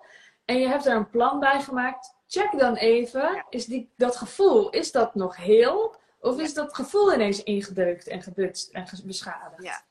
en 0.45 0.59
je 0.59 0.67
hebt 0.67 0.85
er 0.85 0.95
een 0.95 1.09
plan 1.09 1.39
bij 1.39 1.61
gemaakt, 1.61 2.15
check 2.27 2.59
dan 2.59 2.75
even, 2.75 3.21
Ja. 3.21 3.45
is 3.49 3.65
die, 3.65 3.89
dat 3.95 4.15
gevoel, 4.17 4.69
is 4.69 4.91
dat 4.91 5.15
nog 5.15 5.35
heel? 5.35 5.95
Of 6.19 6.35
Ja. 6.37 6.43
is 6.43 6.53
dat 6.53 6.75
gevoel 6.75 7.13
ineens 7.13 7.43
ingedeukt 7.43 8.07
en 8.07 8.21
gebutst 8.21 8.71
en 8.71 8.85
beschadigd? 9.05 9.63
Ja. 9.63 9.83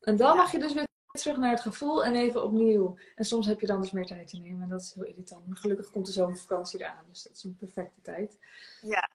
En 0.00 0.16
dan 0.16 0.36
mag 0.36 0.52
je 0.52 0.58
dus 0.58 0.72
weer 0.72 0.84
terug 1.12 1.36
naar 1.36 1.50
het 1.50 1.60
gevoel 1.60 2.04
en 2.04 2.14
even 2.14 2.42
opnieuw. 2.44 2.98
En 3.14 3.24
soms 3.24 3.46
heb 3.46 3.60
je 3.60 3.66
dan 3.66 3.80
dus 3.80 3.90
meer 3.90 4.06
tijd 4.06 4.28
te 4.28 4.36
nemen 4.38 4.62
en 4.62 4.68
dat 4.68 4.80
is 4.80 4.92
heel 4.94 5.04
irritant. 5.04 5.46
Maar 5.46 5.56
gelukkig 5.56 5.90
komt 5.90 6.06
de 6.06 6.12
zomervakantie 6.12 6.80
eraan, 6.80 7.04
dus 7.08 7.22
dat 7.22 7.32
is 7.32 7.44
een 7.44 7.56
perfecte 7.56 8.00
tijd. 8.02 8.38
Ja, 8.80 9.08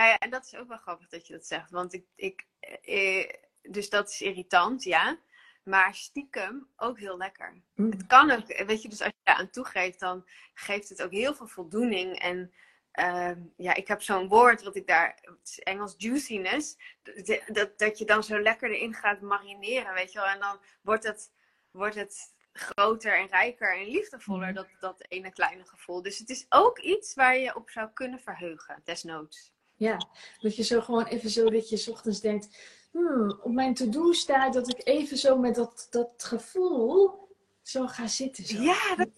nou 0.00 0.12
ja, 0.12 0.18
en 0.18 0.30
dat 0.30 0.44
is 0.44 0.54
ook 0.54 0.68
wel 0.68 0.76
grappig 0.76 1.08
dat 1.08 1.26
je 1.26 1.32
dat 1.32 1.46
zegt. 1.46 1.70
Want 1.70 1.92
ik, 1.92 2.04
ik 2.14 2.46
eh, 2.80 3.30
dus 3.62 3.90
dat 3.90 4.08
is 4.10 4.20
irritant, 4.20 4.82
ja. 4.82 5.18
Maar 5.62 5.94
stiekem 5.94 6.68
ook 6.76 6.98
heel 6.98 7.16
lekker. 7.16 7.62
Mm. 7.74 7.90
Het 7.90 8.06
kan 8.06 8.30
ook, 8.30 8.46
weet 8.66 8.82
je, 8.82 8.88
dus 8.88 9.00
als 9.00 9.08
je 9.08 9.20
daar 9.22 9.34
aan 9.36 9.50
toegeeft, 9.50 10.00
dan 10.00 10.28
geeft 10.54 10.88
het 10.88 11.02
ook 11.02 11.10
heel 11.10 11.34
veel 11.34 11.46
voldoening. 11.46 12.18
En 12.18 12.52
ehm, 12.90 13.40
ja, 13.56 13.74
ik 13.74 13.88
heb 13.88 14.02
zo'n 14.02 14.28
woord 14.28 14.62
wat 14.62 14.76
ik 14.76 14.86
daar, 14.86 15.18
het 15.20 15.48
is 15.48 15.58
Engels 15.58 15.94
juiciness, 15.98 16.76
dat, 17.02 17.42
dat, 17.46 17.78
dat 17.78 17.98
je 17.98 18.04
dan 18.04 18.24
zo 18.24 18.40
lekker 18.40 18.70
erin 18.70 18.94
gaat 18.94 19.20
marineren, 19.20 19.94
weet 19.94 20.12
je 20.12 20.18
wel. 20.18 20.28
En 20.28 20.40
dan 20.40 20.60
wordt 20.82 21.04
het, 21.04 21.32
wordt 21.70 21.94
het 21.94 22.34
groter 22.52 23.18
en 23.18 23.26
rijker 23.26 23.78
en 23.78 23.88
liefdevoller, 23.88 24.46
Mhm. 24.46 24.54
dat, 24.54 24.68
dat 24.80 25.04
ene 25.08 25.32
kleine 25.32 25.64
gevoel. 25.64 26.02
Dus 26.02 26.18
het 26.18 26.30
is 26.30 26.46
ook 26.48 26.78
iets 26.78 27.14
waar 27.14 27.36
je 27.36 27.56
op 27.56 27.70
zou 27.70 27.90
kunnen 27.92 28.20
verheugen, 28.20 28.80
desnoods. 28.84 29.52
Ja, 29.80 30.00
dat 30.40 30.56
je 30.56 30.62
zo 30.62 30.80
gewoon 30.80 31.04
even 31.04 31.30
zo 31.30 31.50
dat 31.50 31.68
je 31.68 31.76
's 31.76 31.88
ochtends 31.88 32.20
denkt, 32.20 32.48
hmm, 32.90 33.38
op 33.42 33.52
mijn 33.52 33.74
to-do 33.74 34.12
staat 34.12 34.52
dat 34.52 34.68
ik 34.68 34.86
even 34.86 35.16
zo 35.16 35.38
met 35.38 35.54
dat, 35.54 35.86
dat 35.90 36.24
gevoel 36.24 37.28
zo 37.62 37.86
ga 37.86 38.06
zitten. 38.06 38.44
Zo. 38.44 38.62
Ja, 38.62 38.94
dat 38.96 39.08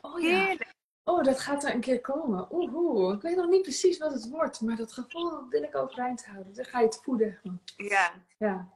oh 0.00 0.20
ja, 0.20 0.56
oh 1.04 1.24
dat 1.24 1.40
gaat 1.40 1.64
er 1.64 1.74
een 1.74 1.80
keer 1.80 2.00
komen. 2.00 2.46
Oeh, 2.50 2.74
oeh, 2.74 3.14
ik 3.14 3.22
weet 3.22 3.36
nog 3.36 3.48
niet 3.48 3.62
precies 3.62 3.98
wat 3.98 4.12
het 4.12 4.28
wordt, 4.28 4.60
maar 4.60 4.76
dat 4.76 4.92
gevoel 4.92 5.48
wil 5.48 5.62
ik 5.62 5.76
overeind 5.76 6.26
houden. 6.26 6.54
Dan 6.54 6.64
ga 6.64 6.78
je 6.78 6.86
het 6.86 7.00
voeden. 7.02 7.40
Ja. 7.76 8.12
Ja, 8.38 8.68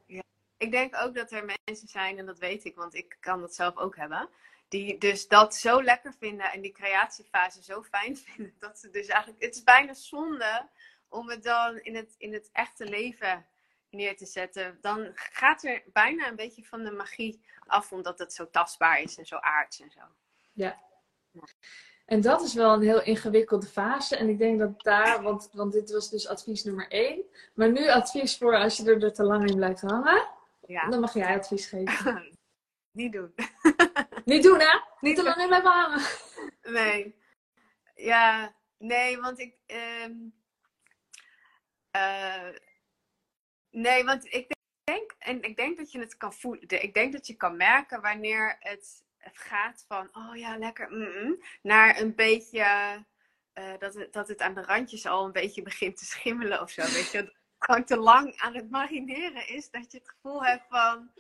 Ik 0.57 0.71
denk 0.71 0.97
ook 0.97 1.15
dat 1.15 1.33
er 1.33 1.55
mensen 1.65 1.89
zijn, 1.89 2.19
en 2.19 2.27
dat 2.27 2.39
weet 2.39 2.65
ik, 2.65 2.77
want 2.77 2.95
ik 2.95 3.17
kan 3.21 3.41
dat 3.41 3.55
zelf 3.55 3.77
ook 3.77 3.97
hebben, 3.97 4.29
die 4.69 4.99
dus 4.99 5.29
dat 5.29 5.55
zo 5.55 5.83
lekker 5.83 6.15
vinden 6.19 6.53
en 6.53 6.61
die 6.61 6.73
creatiefase 6.73 7.63
zo 7.63 7.83
fijn 7.83 8.17
vinden, 8.27 8.55
dat 8.59 8.79
ze 8.79 8.91
dus 8.91 9.07
eigenlijk, 9.07 9.43
het 9.43 9.55
is 9.55 9.63
bijna 9.63 9.95
zonde 9.95 10.69
om 11.09 11.29
het 11.31 11.43
dan 11.43 11.79
in 11.79 11.97
het, 11.97 12.15
in 12.19 12.33
het 12.33 12.49
echte 12.53 12.85
leven 12.85 13.47
neer 13.91 14.17
te 14.17 14.27
zetten. 14.27 14.79
Dan 14.81 15.11
gaat 15.15 15.65
er 15.65 15.83
bijna 15.93 16.29
een 16.29 16.37
beetje 16.37 16.65
van 16.65 16.85
de 16.85 16.91
magie 16.91 17.41
af, 17.67 17.93
omdat 17.93 18.19
het 18.19 18.33
zo 18.33 18.51
tastbaar 18.51 19.01
is 19.01 19.17
en 19.19 19.27
zo 19.27 19.37
aards 19.37 19.81
en 19.81 19.91
zo. 19.91 20.01
ja. 20.53 20.85
En 22.07 22.21
dat 22.21 22.43
is 22.43 22.55
wel 22.55 22.73
een 22.73 22.83
heel 22.83 23.03
ingewikkelde 23.03 23.67
fase. 23.67 24.17
En 24.17 24.29
ik 24.29 24.39
denk 24.39 24.59
dat 24.59 24.83
daar, 24.83 25.23
want, 25.23 25.51
want 25.53 25.73
dit 25.73 25.91
was 25.91 26.11
dus 26.11 26.29
advies 26.29 26.65
nummer 26.65 26.89
één. 26.89 27.25
Maar 27.55 27.71
nu 27.71 27.89
advies 27.89 28.37
voor 28.39 28.57
als 28.57 28.77
je 28.77 28.95
er 28.95 29.13
te 29.13 29.25
lang 29.25 29.49
in 29.49 29.57
blijft 29.57 29.81
hangen. 29.81 30.29
Ja, 30.67 30.89
Dan 30.89 31.01
mag 31.01 31.15
jij 31.15 31.37
advies 31.39 31.67
geven. 31.67 32.37
niet 32.93 33.13
doen. 33.13 33.35
Niet 34.25 34.43
doen 34.43 34.61
hè? 34.61 34.79
Niet 35.01 35.17
te 35.17 35.23
lang 35.23 35.37
in 35.37 35.47
blijven 35.47 35.71
hangen. 35.71 36.03
Nee. 36.63 37.17
Ja, 37.95 38.55
nee, 38.79 39.21
want 39.21 39.39
ik. 39.39 39.55
ehm, 39.67 40.15
eh, 41.97 42.55
nee, 43.71 44.05
want 44.05 44.25
ik 44.35 44.55
denk, 44.85 45.15
en 45.19 45.43
ik 45.43 45.57
denk 45.57 45.77
dat 45.79 45.93
je 45.93 45.99
het 45.99 46.17
kan 46.17 46.33
voelen. 46.33 46.83
Ik 46.83 46.95
denk 46.95 47.13
dat 47.13 47.27
je 47.27 47.35
kan 47.35 47.57
merken 47.57 48.01
wanneer 48.01 48.57
het 48.59 49.05
gaat 49.21 49.85
van, 49.89 50.09
oh 50.13 50.37
ja, 50.37 50.59
lekker, 50.59 50.91
mm, 50.91 51.25
mm, 51.25 51.43
naar 51.63 52.01
een 52.01 52.15
beetje. 52.15 52.61
eh, 53.53 53.79
dat, 53.79 53.95
het, 53.95 54.13
dat 54.13 54.29
het 54.29 54.41
aan 54.41 54.55
de 54.55 54.63
randjes 54.63 55.07
al 55.07 55.25
een 55.25 55.33
beetje 55.33 55.63
begint 55.63 55.97
te 55.97 56.05
schimmelen 56.05 56.61
of 56.61 56.71
zo. 56.71 56.83
Weet 56.83 57.11
je, 57.11 57.19
dat 57.19 57.27
het 57.27 57.37
gewoon 57.59 57.85
te 57.85 57.97
lang 57.97 58.37
aan 58.37 58.55
het 58.55 58.71
marineren 58.71 59.49
is. 59.49 59.71
Dat 59.71 59.93
je 59.93 59.99
het 59.99 60.11
gevoel 60.11 60.45
hebt 60.45 60.65
van, 60.69 61.13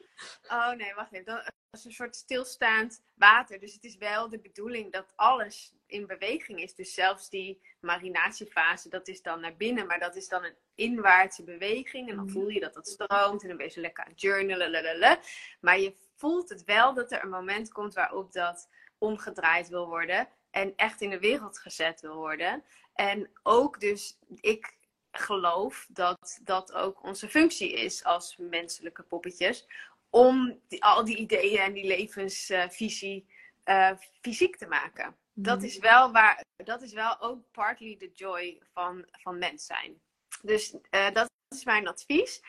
oh 0.49 0.71
nee, 0.73 0.95
wacht 0.95 1.13
even. 1.13 1.25
Dan, 1.25 1.43
als 1.71 1.85
een 1.85 1.93
soort 1.93 2.17
stilstaand 2.17 3.03
water. 3.15 3.61
Dus 3.61 3.73
het 3.73 3.85
is 3.85 3.97
wel 3.97 4.29
de 4.29 4.41
bedoeling 4.41 4.93
dat 4.93 5.13
alles 5.17 5.76
in 5.87 6.07
beweging 6.07 6.63
is. 6.63 6.75
Dus 6.75 6.95
zelfs 6.95 7.29
die 7.29 7.61
marinatiefase, 7.81 8.89
dat 8.89 9.09
is 9.09 9.23
dan 9.23 9.41
naar 9.41 9.57
binnen. 9.57 9.87
Maar 9.87 9.99
dat 10.01 10.17
is 10.17 10.29
dan 10.29 10.45
een 10.45 10.57
inwaartse 10.75 11.45
beweging. 11.45 12.09
En 12.09 12.17
dan 12.17 12.25
Mhm. 12.25 12.33
voel 12.35 12.49
je 12.49 12.61
dat 12.61 12.75
dat 12.75 12.89
stroomt. 12.89 13.43
En 13.43 13.49
dan 13.49 13.57
ben 13.57 13.67
je 13.67 13.73
zo 13.73 13.81
lekker 13.81 14.05
aan 14.05 14.11
het 14.11 14.21
journalen. 14.21 14.71
lalala. 14.71 15.19
Maar 15.61 15.81
je 15.81 15.95
voelt 16.17 16.49
het 16.49 16.65
wel 16.65 16.95
dat 16.95 17.13
er 17.13 17.23
een 17.23 17.29
moment 17.31 17.73
komt 17.73 17.95
waarop 17.95 18.33
dat 18.33 18.69
omgedraaid 18.99 19.69
wil 19.69 19.87
worden. 19.87 20.29
En 20.51 20.73
echt 20.77 21.01
in 21.01 21.11
de 21.11 21.19
wereld 21.19 21.59
gezet 21.59 22.01
wil 22.01 22.15
worden. 22.17 22.65
En 22.95 23.31
ook 23.43 23.81
dus, 23.81 24.19
ik 24.41 24.77
geloof 25.11 25.87
dat 25.89 26.41
dat 26.43 26.73
ook 26.73 27.03
onze 27.03 27.29
functie 27.29 27.73
is 27.73 28.05
als 28.05 28.37
menselijke 28.37 29.03
poppetjes. 29.03 29.67
Om 30.11 30.61
die, 30.69 30.85
al 30.85 31.05
die 31.05 31.17
ideeën 31.17 31.59
en 31.59 31.73
die 31.73 31.87
levensvisie 31.87 33.27
uh, 33.65 33.91
fysiek 34.21 34.57
te 34.57 34.67
maken. 34.67 35.17
Dat, 35.39 35.57
Mhm. 35.57 35.67
is 35.67 35.79
wel 35.79 36.13
waar, 36.13 36.45
dat 36.65 36.83
is 36.83 36.93
wel 36.93 37.21
ook 37.21 37.51
partly 37.51 37.97
the 37.97 38.11
joy 38.15 38.63
van, 38.73 39.05
van 39.11 39.39
mens 39.39 39.67
zijn. 39.67 40.01
Dus 40.43 40.77
eh, 40.91 41.11
dat 41.13 41.31
is 41.55 41.65
mijn 41.65 41.89
advies. 41.89 42.43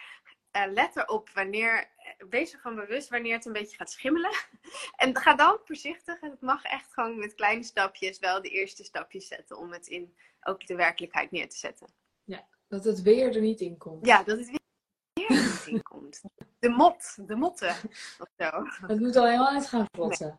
Eh, 0.52 0.72
let 0.72 0.96
erop 0.96 1.30
wanneer, 1.30 1.90
wees 2.30 2.54
ervan 2.54 2.76
bewust 2.76 3.10
wanneer 3.10 3.34
het 3.34 3.46
een 3.46 3.54
beetje 3.54 3.78
gaat 3.78 3.92
schimmelen. 3.92 4.32
En 4.96 5.16
ga 5.18 5.36
dan 5.36 5.60
voorzichtig, 5.66 6.20
en 6.22 6.30
het 6.30 6.42
mag 6.42 6.64
echt 6.64 6.94
gewoon 6.94 7.20
met 7.20 7.36
kleine 7.36 7.64
stapjes, 7.64 8.20
wel 8.20 8.42
de 8.42 8.50
eerste 8.50 8.84
stapjes 8.84 9.28
zetten 9.28 9.58
om 9.58 9.72
het 9.72 9.88
in 9.88 10.18
ook 10.42 10.68
de 10.68 10.76
werkelijkheid 10.76 11.32
neer 11.32 11.50
te 11.50 11.58
zetten. 11.58 11.88
Dat 12.70 12.84
het 12.84 13.02
weer 13.02 13.36
er 13.36 13.42
niet 13.42 13.62
in 13.62 13.78
komt. 13.78 14.06
Ja, 14.06 14.24
dat 14.24 14.38
het 14.38 14.48
weer 14.48 14.60
niet 15.40 15.66
in 15.66 15.84
komt. 15.84 16.22
De 16.60 16.70
mot, 16.70 17.28
de 17.28 17.36
motten. 17.36 17.70
Of 18.24 18.30
zo. 18.38 18.50
Het 18.88 19.00
moet 19.00 19.16
al 19.16 19.26
helemaal 19.26 19.54
uit 19.54 19.68
gaan 19.68 19.86
vlotten. 19.92 20.28
Nee, 20.28 20.38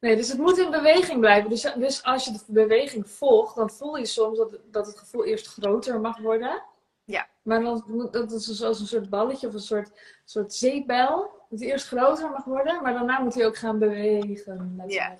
dus 0.00 0.28
het 0.28 0.38
moet 0.38 0.58
in 0.58 0.70
beweging 0.70 1.20
blijven. 1.20 1.50
Dus, 1.50 1.62
dus 1.76 2.02
als 2.02 2.24
je 2.24 2.32
de 2.32 2.38
beweging 2.46 3.10
volgt, 3.10 3.56
dan 3.56 3.70
voel 3.70 3.96
je 3.96 4.06
soms 4.06 4.38
dat, 4.38 4.58
dat 4.70 4.86
het 4.86 4.98
gevoel 4.98 5.24
eerst 5.24 5.46
groter 5.46 6.00
mag 6.00 6.18
worden. 6.18 6.62
Ja. 7.04 7.28
Maar 7.42 7.60
dan 7.62 7.84
moet 7.86 8.12
dat 8.12 8.32
is 8.32 8.44
dus 8.44 8.62
als 8.62 8.80
een 8.80 8.86
soort 8.86 9.10
balletje 9.10 9.46
of 9.46 9.54
een 9.54 9.60
soort, 9.60 10.20
soort 10.24 10.54
zeepbel. 10.54 11.38
Dat 11.50 11.58
hij 11.60 11.68
eerst 11.68 11.86
groter 11.86 12.30
mag 12.30 12.44
worden, 12.44 12.82
maar 12.82 12.92
daarna 12.92 13.20
moet 13.20 13.34
hij 13.34 13.46
ook 13.46 13.56
gaan 13.56 13.78
bewegen. 13.78 14.82
Ja. 14.86 15.18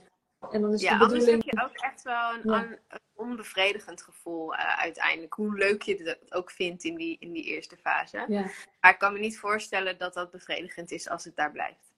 En 0.50 0.60
dan 0.60 0.72
is 0.72 0.80
Ja, 0.82 0.98
de 0.98 1.04
anders 1.04 1.24
heb 1.24 1.38
bedoeling. 1.40 1.44
je 1.44 1.62
ook 1.64 1.76
echt 1.76 2.02
wel 2.02 2.32
een, 2.34 2.40
Ja. 2.50 2.62
een- 2.62 2.78
een 2.88 2.98
onbevredigend 3.14 4.02
gevoel 4.02 4.54
eh, 4.54 4.78
uiteindelijk. 4.78 5.34
Hoe 5.34 5.54
leuk 5.58 5.82
je 5.82 6.02
het 6.02 6.32
ook 6.34 6.50
vindt 6.50 6.84
in 6.84 6.94
die, 6.96 7.16
in 7.20 7.32
die 7.32 7.44
eerste 7.44 7.76
fase. 7.76 8.24
Ja. 8.28 8.44
Maar 8.80 8.90
ik 8.92 8.98
kan 8.98 9.12
me 9.12 9.18
niet 9.18 9.38
voorstellen 9.38 9.98
dat 9.98 10.14
dat 10.14 10.30
bevredigend 10.30 10.90
is 10.90 11.08
als 11.08 11.24
het 11.24 11.36
daar 11.36 11.52
blijft. 11.52 11.89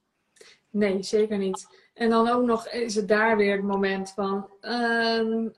Nee, 0.73 1.03
zeker 1.03 1.39
niet. 1.39 1.67
En 1.95 2.11
dan 2.11 2.29
ook 2.29 2.43
nog 2.45 2.69
is 2.69 2.95
het 2.95 3.09
daar 3.09 3.37
weer 3.37 3.53
het 3.57 3.65
moment 3.65 4.11
van. 4.11 4.51
ehm, 4.61 5.49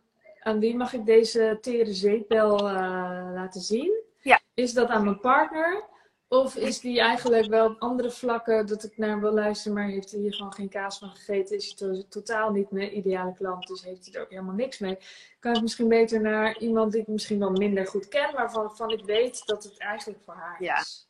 aan 0.40 0.58
wie 0.60 0.76
mag 0.76 0.92
ik 0.92 1.06
deze 1.06 1.58
tere 1.60 1.92
zeepbel 1.92 2.58
eh, 2.58 3.30
laten 3.34 3.60
zien? 3.60 4.02
Ja. 4.18 4.40
Is 4.54 4.72
dat 4.74 4.88
aan 4.88 5.04
mijn 5.04 5.20
partner? 5.20 5.84
Of 6.28 6.56
is 6.56 6.80
die 6.80 7.00
eigenlijk 7.00 7.46
wel 7.46 7.66
op 7.66 7.76
andere 7.80 8.10
vlakken 8.10 8.66
dat 8.66 8.84
ik 8.84 8.98
naar 8.98 9.08
hem 9.08 9.20
wil 9.20 9.32
luisteren, 9.32 9.76
maar 9.78 9.86
heeft 9.88 10.10
hij 10.10 10.20
hier 10.20 10.34
gewoon 10.34 10.52
geen 10.54 10.68
kaas 10.68 10.98
van 10.98 11.08
gegeten? 11.08 11.56
Is 11.56 11.66
hij 11.66 11.74
to- 11.76 12.02
totaal 12.08 12.50
niet 12.50 12.70
mijn 12.70 12.96
ideale 12.96 13.34
klant, 13.34 13.66
dus 13.66 13.84
heeft 13.84 14.04
hij 14.06 14.14
er 14.14 14.20
ook 14.22 14.30
helemaal 14.30 14.54
niks 14.54 14.78
mee? 14.78 14.98
Kan 15.40 15.54
ik 15.54 15.62
misschien 15.62 15.88
beter 15.88 16.20
naar 16.20 16.58
iemand 16.58 16.92
die 16.92 17.00
ik 17.00 17.06
misschien 17.06 17.38
wel 17.38 17.50
minder 17.50 17.86
goed 17.86 18.08
ken, 18.08 18.34
maar 18.34 18.50
van, 18.50 18.76
van 18.76 18.90
ik 18.90 19.04
weet 19.04 19.46
dat 19.46 19.64
het 19.64 19.78
eigenlijk 19.78 20.20
voor 20.24 20.34
haar 20.34 20.62
Ja. 20.62 20.78
is? 20.80 21.08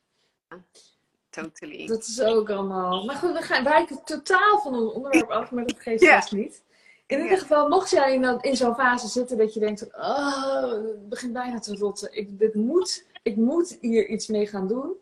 Totally. 1.34 1.86
Dat 1.86 2.06
is 2.06 2.20
ook 2.20 2.50
allemaal. 2.50 3.04
Maar 3.04 3.16
goed, 3.16 3.32
we 3.32 3.42
gaan 3.42 3.64
wijken 3.64 4.04
totaal 4.04 4.60
van 4.60 4.74
ons 4.74 4.92
onderwerp 4.92 5.30
af, 5.30 5.50
maar 5.50 5.66
dat 5.66 5.80
geeft 5.80 6.08
vast 6.08 6.32
niet. 6.32 6.62
In 7.06 7.22
ieder 7.22 7.38
geval, 7.38 7.68
mocht 7.68 7.90
jij 7.90 8.14
in, 8.14 8.38
in 8.40 8.56
zo'n 8.56 8.74
fase 8.74 9.08
zitten 9.08 9.36
dat 9.36 9.54
je 9.54 9.60
denkt: 9.60 9.94
oh, 9.96 10.70
het 10.70 11.08
begint 11.08 11.32
bijna 11.32 11.58
te 11.58 11.76
rotten. 11.76 12.16
Ik, 12.16 12.38
dit 12.38 12.54
moet, 12.54 13.06
ik 13.22 13.36
moet 13.36 13.78
hier 13.80 14.06
iets 14.06 14.26
mee 14.26 14.46
gaan 14.46 14.68
doen. 14.68 14.92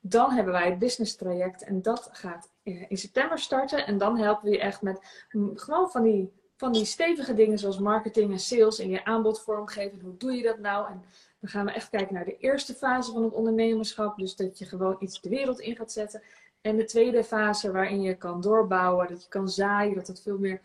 Dan 0.00 0.30
hebben 0.30 0.52
wij 0.52 0.70
het 0.70 0.78
business 0.78 1.16
traject 1.16 1.64
en 1.64 1.82
dat 1.82 2.08
gaat 2.12 2.50
in 2.62 2.86
in 2.88 2.96
september 2.96 3.38
starten. 3.38 3.86
En 3.86 3.98
dan 3.98 4.18
helpen 4.18 4.44
we 4.44 4.50
je 4.50 4.60
echt 4.60 4.82
met 4.82 5.24
mm, 5.30 5.58
gewoon 5.58 5.90
van 5.90 6.02
die, 6.02 6.32
van 6.56 6.72
die 6.72 6.84
stevige 6.84 7.34
dingen 7.34 7.58
zoals 7.58 7.78
marketing 7.78 8.32
en 8.32 8.38
sales 8.38 8.78
en 8.78 8.88
je 8.88 9.04
aanbod 9.04 9.40
vormgeven. 9.40 10.00
Hoe 10.00 10.16
doe 10.16 10.32
je 10.32 10.42
dat 10.42 10.58
nou? 10.58 10.90
En 10.90 11.04
dan 11.44 11.52
gaan 11.52 11.64
we 11.64 11.72
echt 11.72 11.90
kijken 11.90 12.14
naar 12.14 12.24
de 12.24 12.36
eerste 12.36 12.74
fase 12.74 13.12
van 13.12 13.22
het 13.22 13.32
ondernemerschap. 13.32 14.18
Dus 14.18 14.36
dat 14.36 14.58
je 14.58 14.64
gewoon 14.64 14.96
iets 15.00 15.20
de 15.20 15.28
wereld 15.28 15.60
in 15.60 15.76
gaat 15.76 15.92
zetten. 15.92 16.22
En 16.60 16.76
de 16.76 16.84
tweede 16.84 17.24
fase 17.24 17.72
waarin 17.72 18.02
je 18.02 18.14
kan 18.14 18.40
doorbouwen, 18.40 19.08
dat 19.08 19.22
je 19.22 19.28
kan 19.28 19.48
zaaien, 19.48 19.94
dat 19.94 20.06
het 20.06 20.20
veel 20.22 20.38
meer 20.38 20.60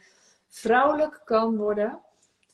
vrouwelijk 0.47 1.21
kan 1.25 1.57
worden. 1.57 1.99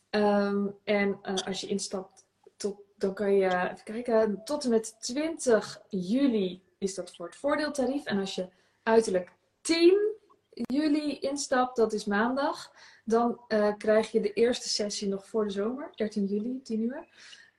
Ehm, 0.10 0.68
en 0.84 1.20
eh, 1.22 1.36
als 1.46 1.62
je 1.62 1.68
instapt, 1.68 2.26
tot, 2.58 2.76
dan 2.98 3.14
kan 3.14 3.34
je, 3.34 3.46
even 3.46 3.84
kijken, 3.84 4.42
tot 4.44 4.64
en 4.64 4.70
met 4.70 4.96
20 5.00 5.82
juli 5.90 6.62
is 6.78 6.96
dat 6.96 7.16
voor 7.16 7.26
het 7.26 7.36
voordeeltarief. 7.36 8.06
En 8.06 8.20
als 8.20 8.36
je 8.36 8.48
uiterlijk 8.84 9.32
10 9.62 10.16
juli 10.52 11.20
instapt, 11.20 11.76
dat 11.76 11.94
is 11.94 12.06
maandag, 12.06 12.72
dan 13.04 13.40
eh, 13.48 13.74
krijg 13.78 14.12
je 14.12 14.22
de 14.22 14.34
eerste 14.34 14.70
sessie 14.70 15.08
nog 15.08 15.28
voor 15.28 15.44
de 15.44 15.52
zomer, 15.52 15.92
13 15.96 16.26
juli, 16.26 16.62
10 16.64 16.82
uur. 16.82 17.08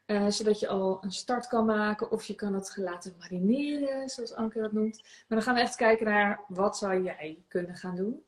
Eh, 0.06 0.28
zodat 0.28 0.60
je 0.60 0.68
al 0.68 0.98
een 1.04 1.12
start 1.12 1.46
kan 1.46 1.66
maken 1.66 2.10
of 2.10 2.24
je 2.24 2.34
kan 2.34 2.54
het 2.54 2.76
laten 2.76 3.14
marineren, 3.18 4.08
zoals 4.08 4.34
Anke 4.34 4.60
dat 4.60 4.72
noemt. 4.72 5.02
Maar 5.02 5.38
dan 5.38 5.42
gaan 5.42 5.54
we 5.54 5.60
echt 5.60 5.76
kijken 5.76 6.06
naar 6.06 6.44
wat 6.48 6.76
zou 6.76 7.02
jij 7.02 7.44
kunnen 7.48 7.76
gaan 7.76 7.96
doen. 7.96 8.24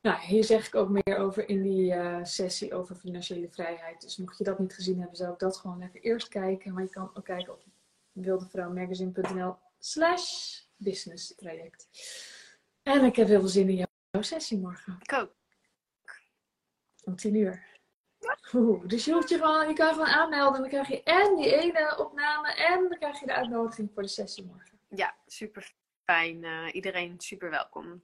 Nou, 0.00 0.20
hier 0.20 0.44
zeg 0.44 0.66
ik 0.66 0.74
ook 0.74 0.88
meer 0.88 1.16
over 1.16 1.48
in 1.48 1.62
die 1.62 1.92
eh, 1.92 2.24
sessie 2.24 2.74
over 2.74 2.96
financiële 2.96 3.48
vrijheid. 3.50 4.00
Dus 4.00 4.16
mocht 4.16 4.38
je 4.38 4.44
dat 4.44 4.58
niet 4.58 4.74
gezien 4.74 4.98
hebben, 4.98 5.16
zou 5.16 5.32
ik 5.32 5.38
dat 5.38 5.56
gewoon 5.56 5.82
even 5.82 6.00
eerst 6.00 6.28
kijken. 6.28 6.74
Maar 6.74 6.82
je 6.82 6.90
kan 6.90 7.10
ook 7.14 7.24
kijken 7.24 7.52
op 7.52 7.64
wildevrouwmagazine.nl 8.12 9.56
slash 9.78 10.60
business 10.76 11.34
traject. 11.34 11.88
En 12.82 13.04
ik 13.04 13.16
heb 13.16 13.26
heel 13.26 13.40
veel 13.40 13.48
zin 13.48 13.68
in 13.68 13.76
jouw 14.10 14.22
sessie 14.22 14.58
morgen. 14.58 14.98
Ik 15.02 15.12
ook. 15.12 15.34
Om 17.04 17.16
10 17.16 17.34
uur. 17.34 17.67
Oeh, 18.54 18.82
dus 18.86 19.04
je, 19.04 19.12
hoeft 19.12 19.28
je, 19.28 19.36
gewoon, 19.38 19.68
je 19.68 19.74
kan 19.74 19.92
gewoon 19.92 20.06
aanmelden. 20.06 20.54
En 20.54 20.60
dan 20.60 20.70
krijg 20.70 20.88
je 20.88 21.02
en 21.02 21.36
die 21.36 21.60
ene 21.62 21.96
opname. 21.98 22.54
En 22.54 22.88
dan 22.88 22.98
krijg 22.98 23.20
je 23.20 23.26
de 23.26 23.34
uitnodiging 23.34 23.90
voor 23.94 24.02
de 24.02 24.08
sessie 24.08 24.44
morgen. 24.44 24.78
Ja, 24.88 25.14
super 25.26 25.74
fijn. 26.04 26.44
Eh, 26.44 26.74
iedereen 26.74 27.14
super 27.20 27.50
welkom. 27.50 28.02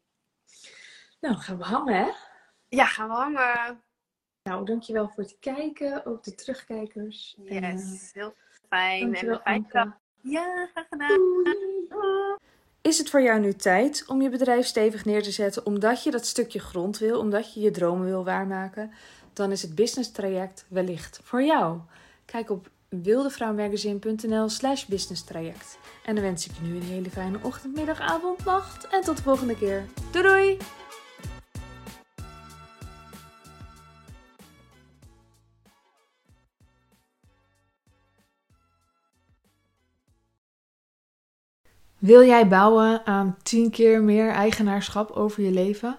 Nou, 1.20 1.36
gaan 1.36 1.58
we 1.58 1.64
hangen 1.64 1.94
hè? 1.94 2.10
Ja, 2.68 2.84
gaan 2.86 3.08
we 3.08 3.14
hangen. 3.14 3.82
Nou, 4.42 4.64
dankjewel 4.64 5.08
voor 5.08 5.22
het 5.22 5.36
kijken. 5.40 6.06
Ook 6.06 6.22
de 6.22 6.34
terugkijkers. 6.34 7.36
En, 7.38 7.62
eh, 7.62 7.72
Yes, 7.72 8.10
heel 8.12 8.34
fijn. 8.68 9.00
En 9.00 9.06
dankjewel 9.06 9.42
Anke. 9.42 9.72
dag. 9.72 9.88
Ja, 10.20 10.68
graag 10.72 10.86
gedaan. 10.88 11.08
Doei. 11.08 12.36
Is 12.80 12.98
het 12.98 13.10
voor 13.10 13.22
jou 13.22 13.40
nu 13.40 13.52
tijd 13.52 14.04
om 14.06 14.22
je 14.22 14.28
bedrijf 14.28 14.66
stevig 14.66 15.04
neer 15.04 15.22
te 15.22 15.30
zetten 15.30 15.66
omdat 15.66 16.02
je 16.02 16.10
dat 16.10 16.26
stukje 16.26 16.58
grond 16.58 16.98
wil, 16.98 17.18
omdat 17.18 17.54
je 17.54 17.60
je 17.60 17.70
dromen 17.70 18.06
wil 18.06 18.24
waarmaken? 18.24 18.92
Dan 19.34 19.50
is 19.50 19.62
het 19.62 19.74
business 19.74 20.10
traject 20.10 20.64
wellicht 20.68 21.20
voor 21.22 21.42
jou. 21.42 21.78
Kijk 22.24 22.50
op 22.50 22.70
wildevrouwmagazine.nl 22.88 24.48
slash 24.48 24.84
business 24.84 25.24
traject. 25.24 25.78
En 26.04 26.14
dan 26.14 26.24
wens 26.24 26.46
ik 26.46 26.52
je 26.54 26.66
nu 26.68 26.76
een 26.76 26.82
hele 26.82 27.10
fijne 27.10 27.38
ochtend, 27.42 27.74
middag, 27.74 28.00
avond, 28.00 28.44
nacht 28.44 28.86
en 28.86 29.02
tot 29.02 29.16
de 29.16 29.22
volgende 29.22 29.56
keer. 29.56 29.84
Doei 30.10 30.26
doei! 30.26 30.58
Wil 41.98 42.24
jij 42.24 42.48
bouwen 42.48 43.06
aan 43.06 43.36
10 43.42 43.70
keer 43.70 44.02
meer 44.02 44.30
eigenaarschap 44.30 45.10
over 45.10 45.42
je 45.42 45.50
leven? 45.50 45.98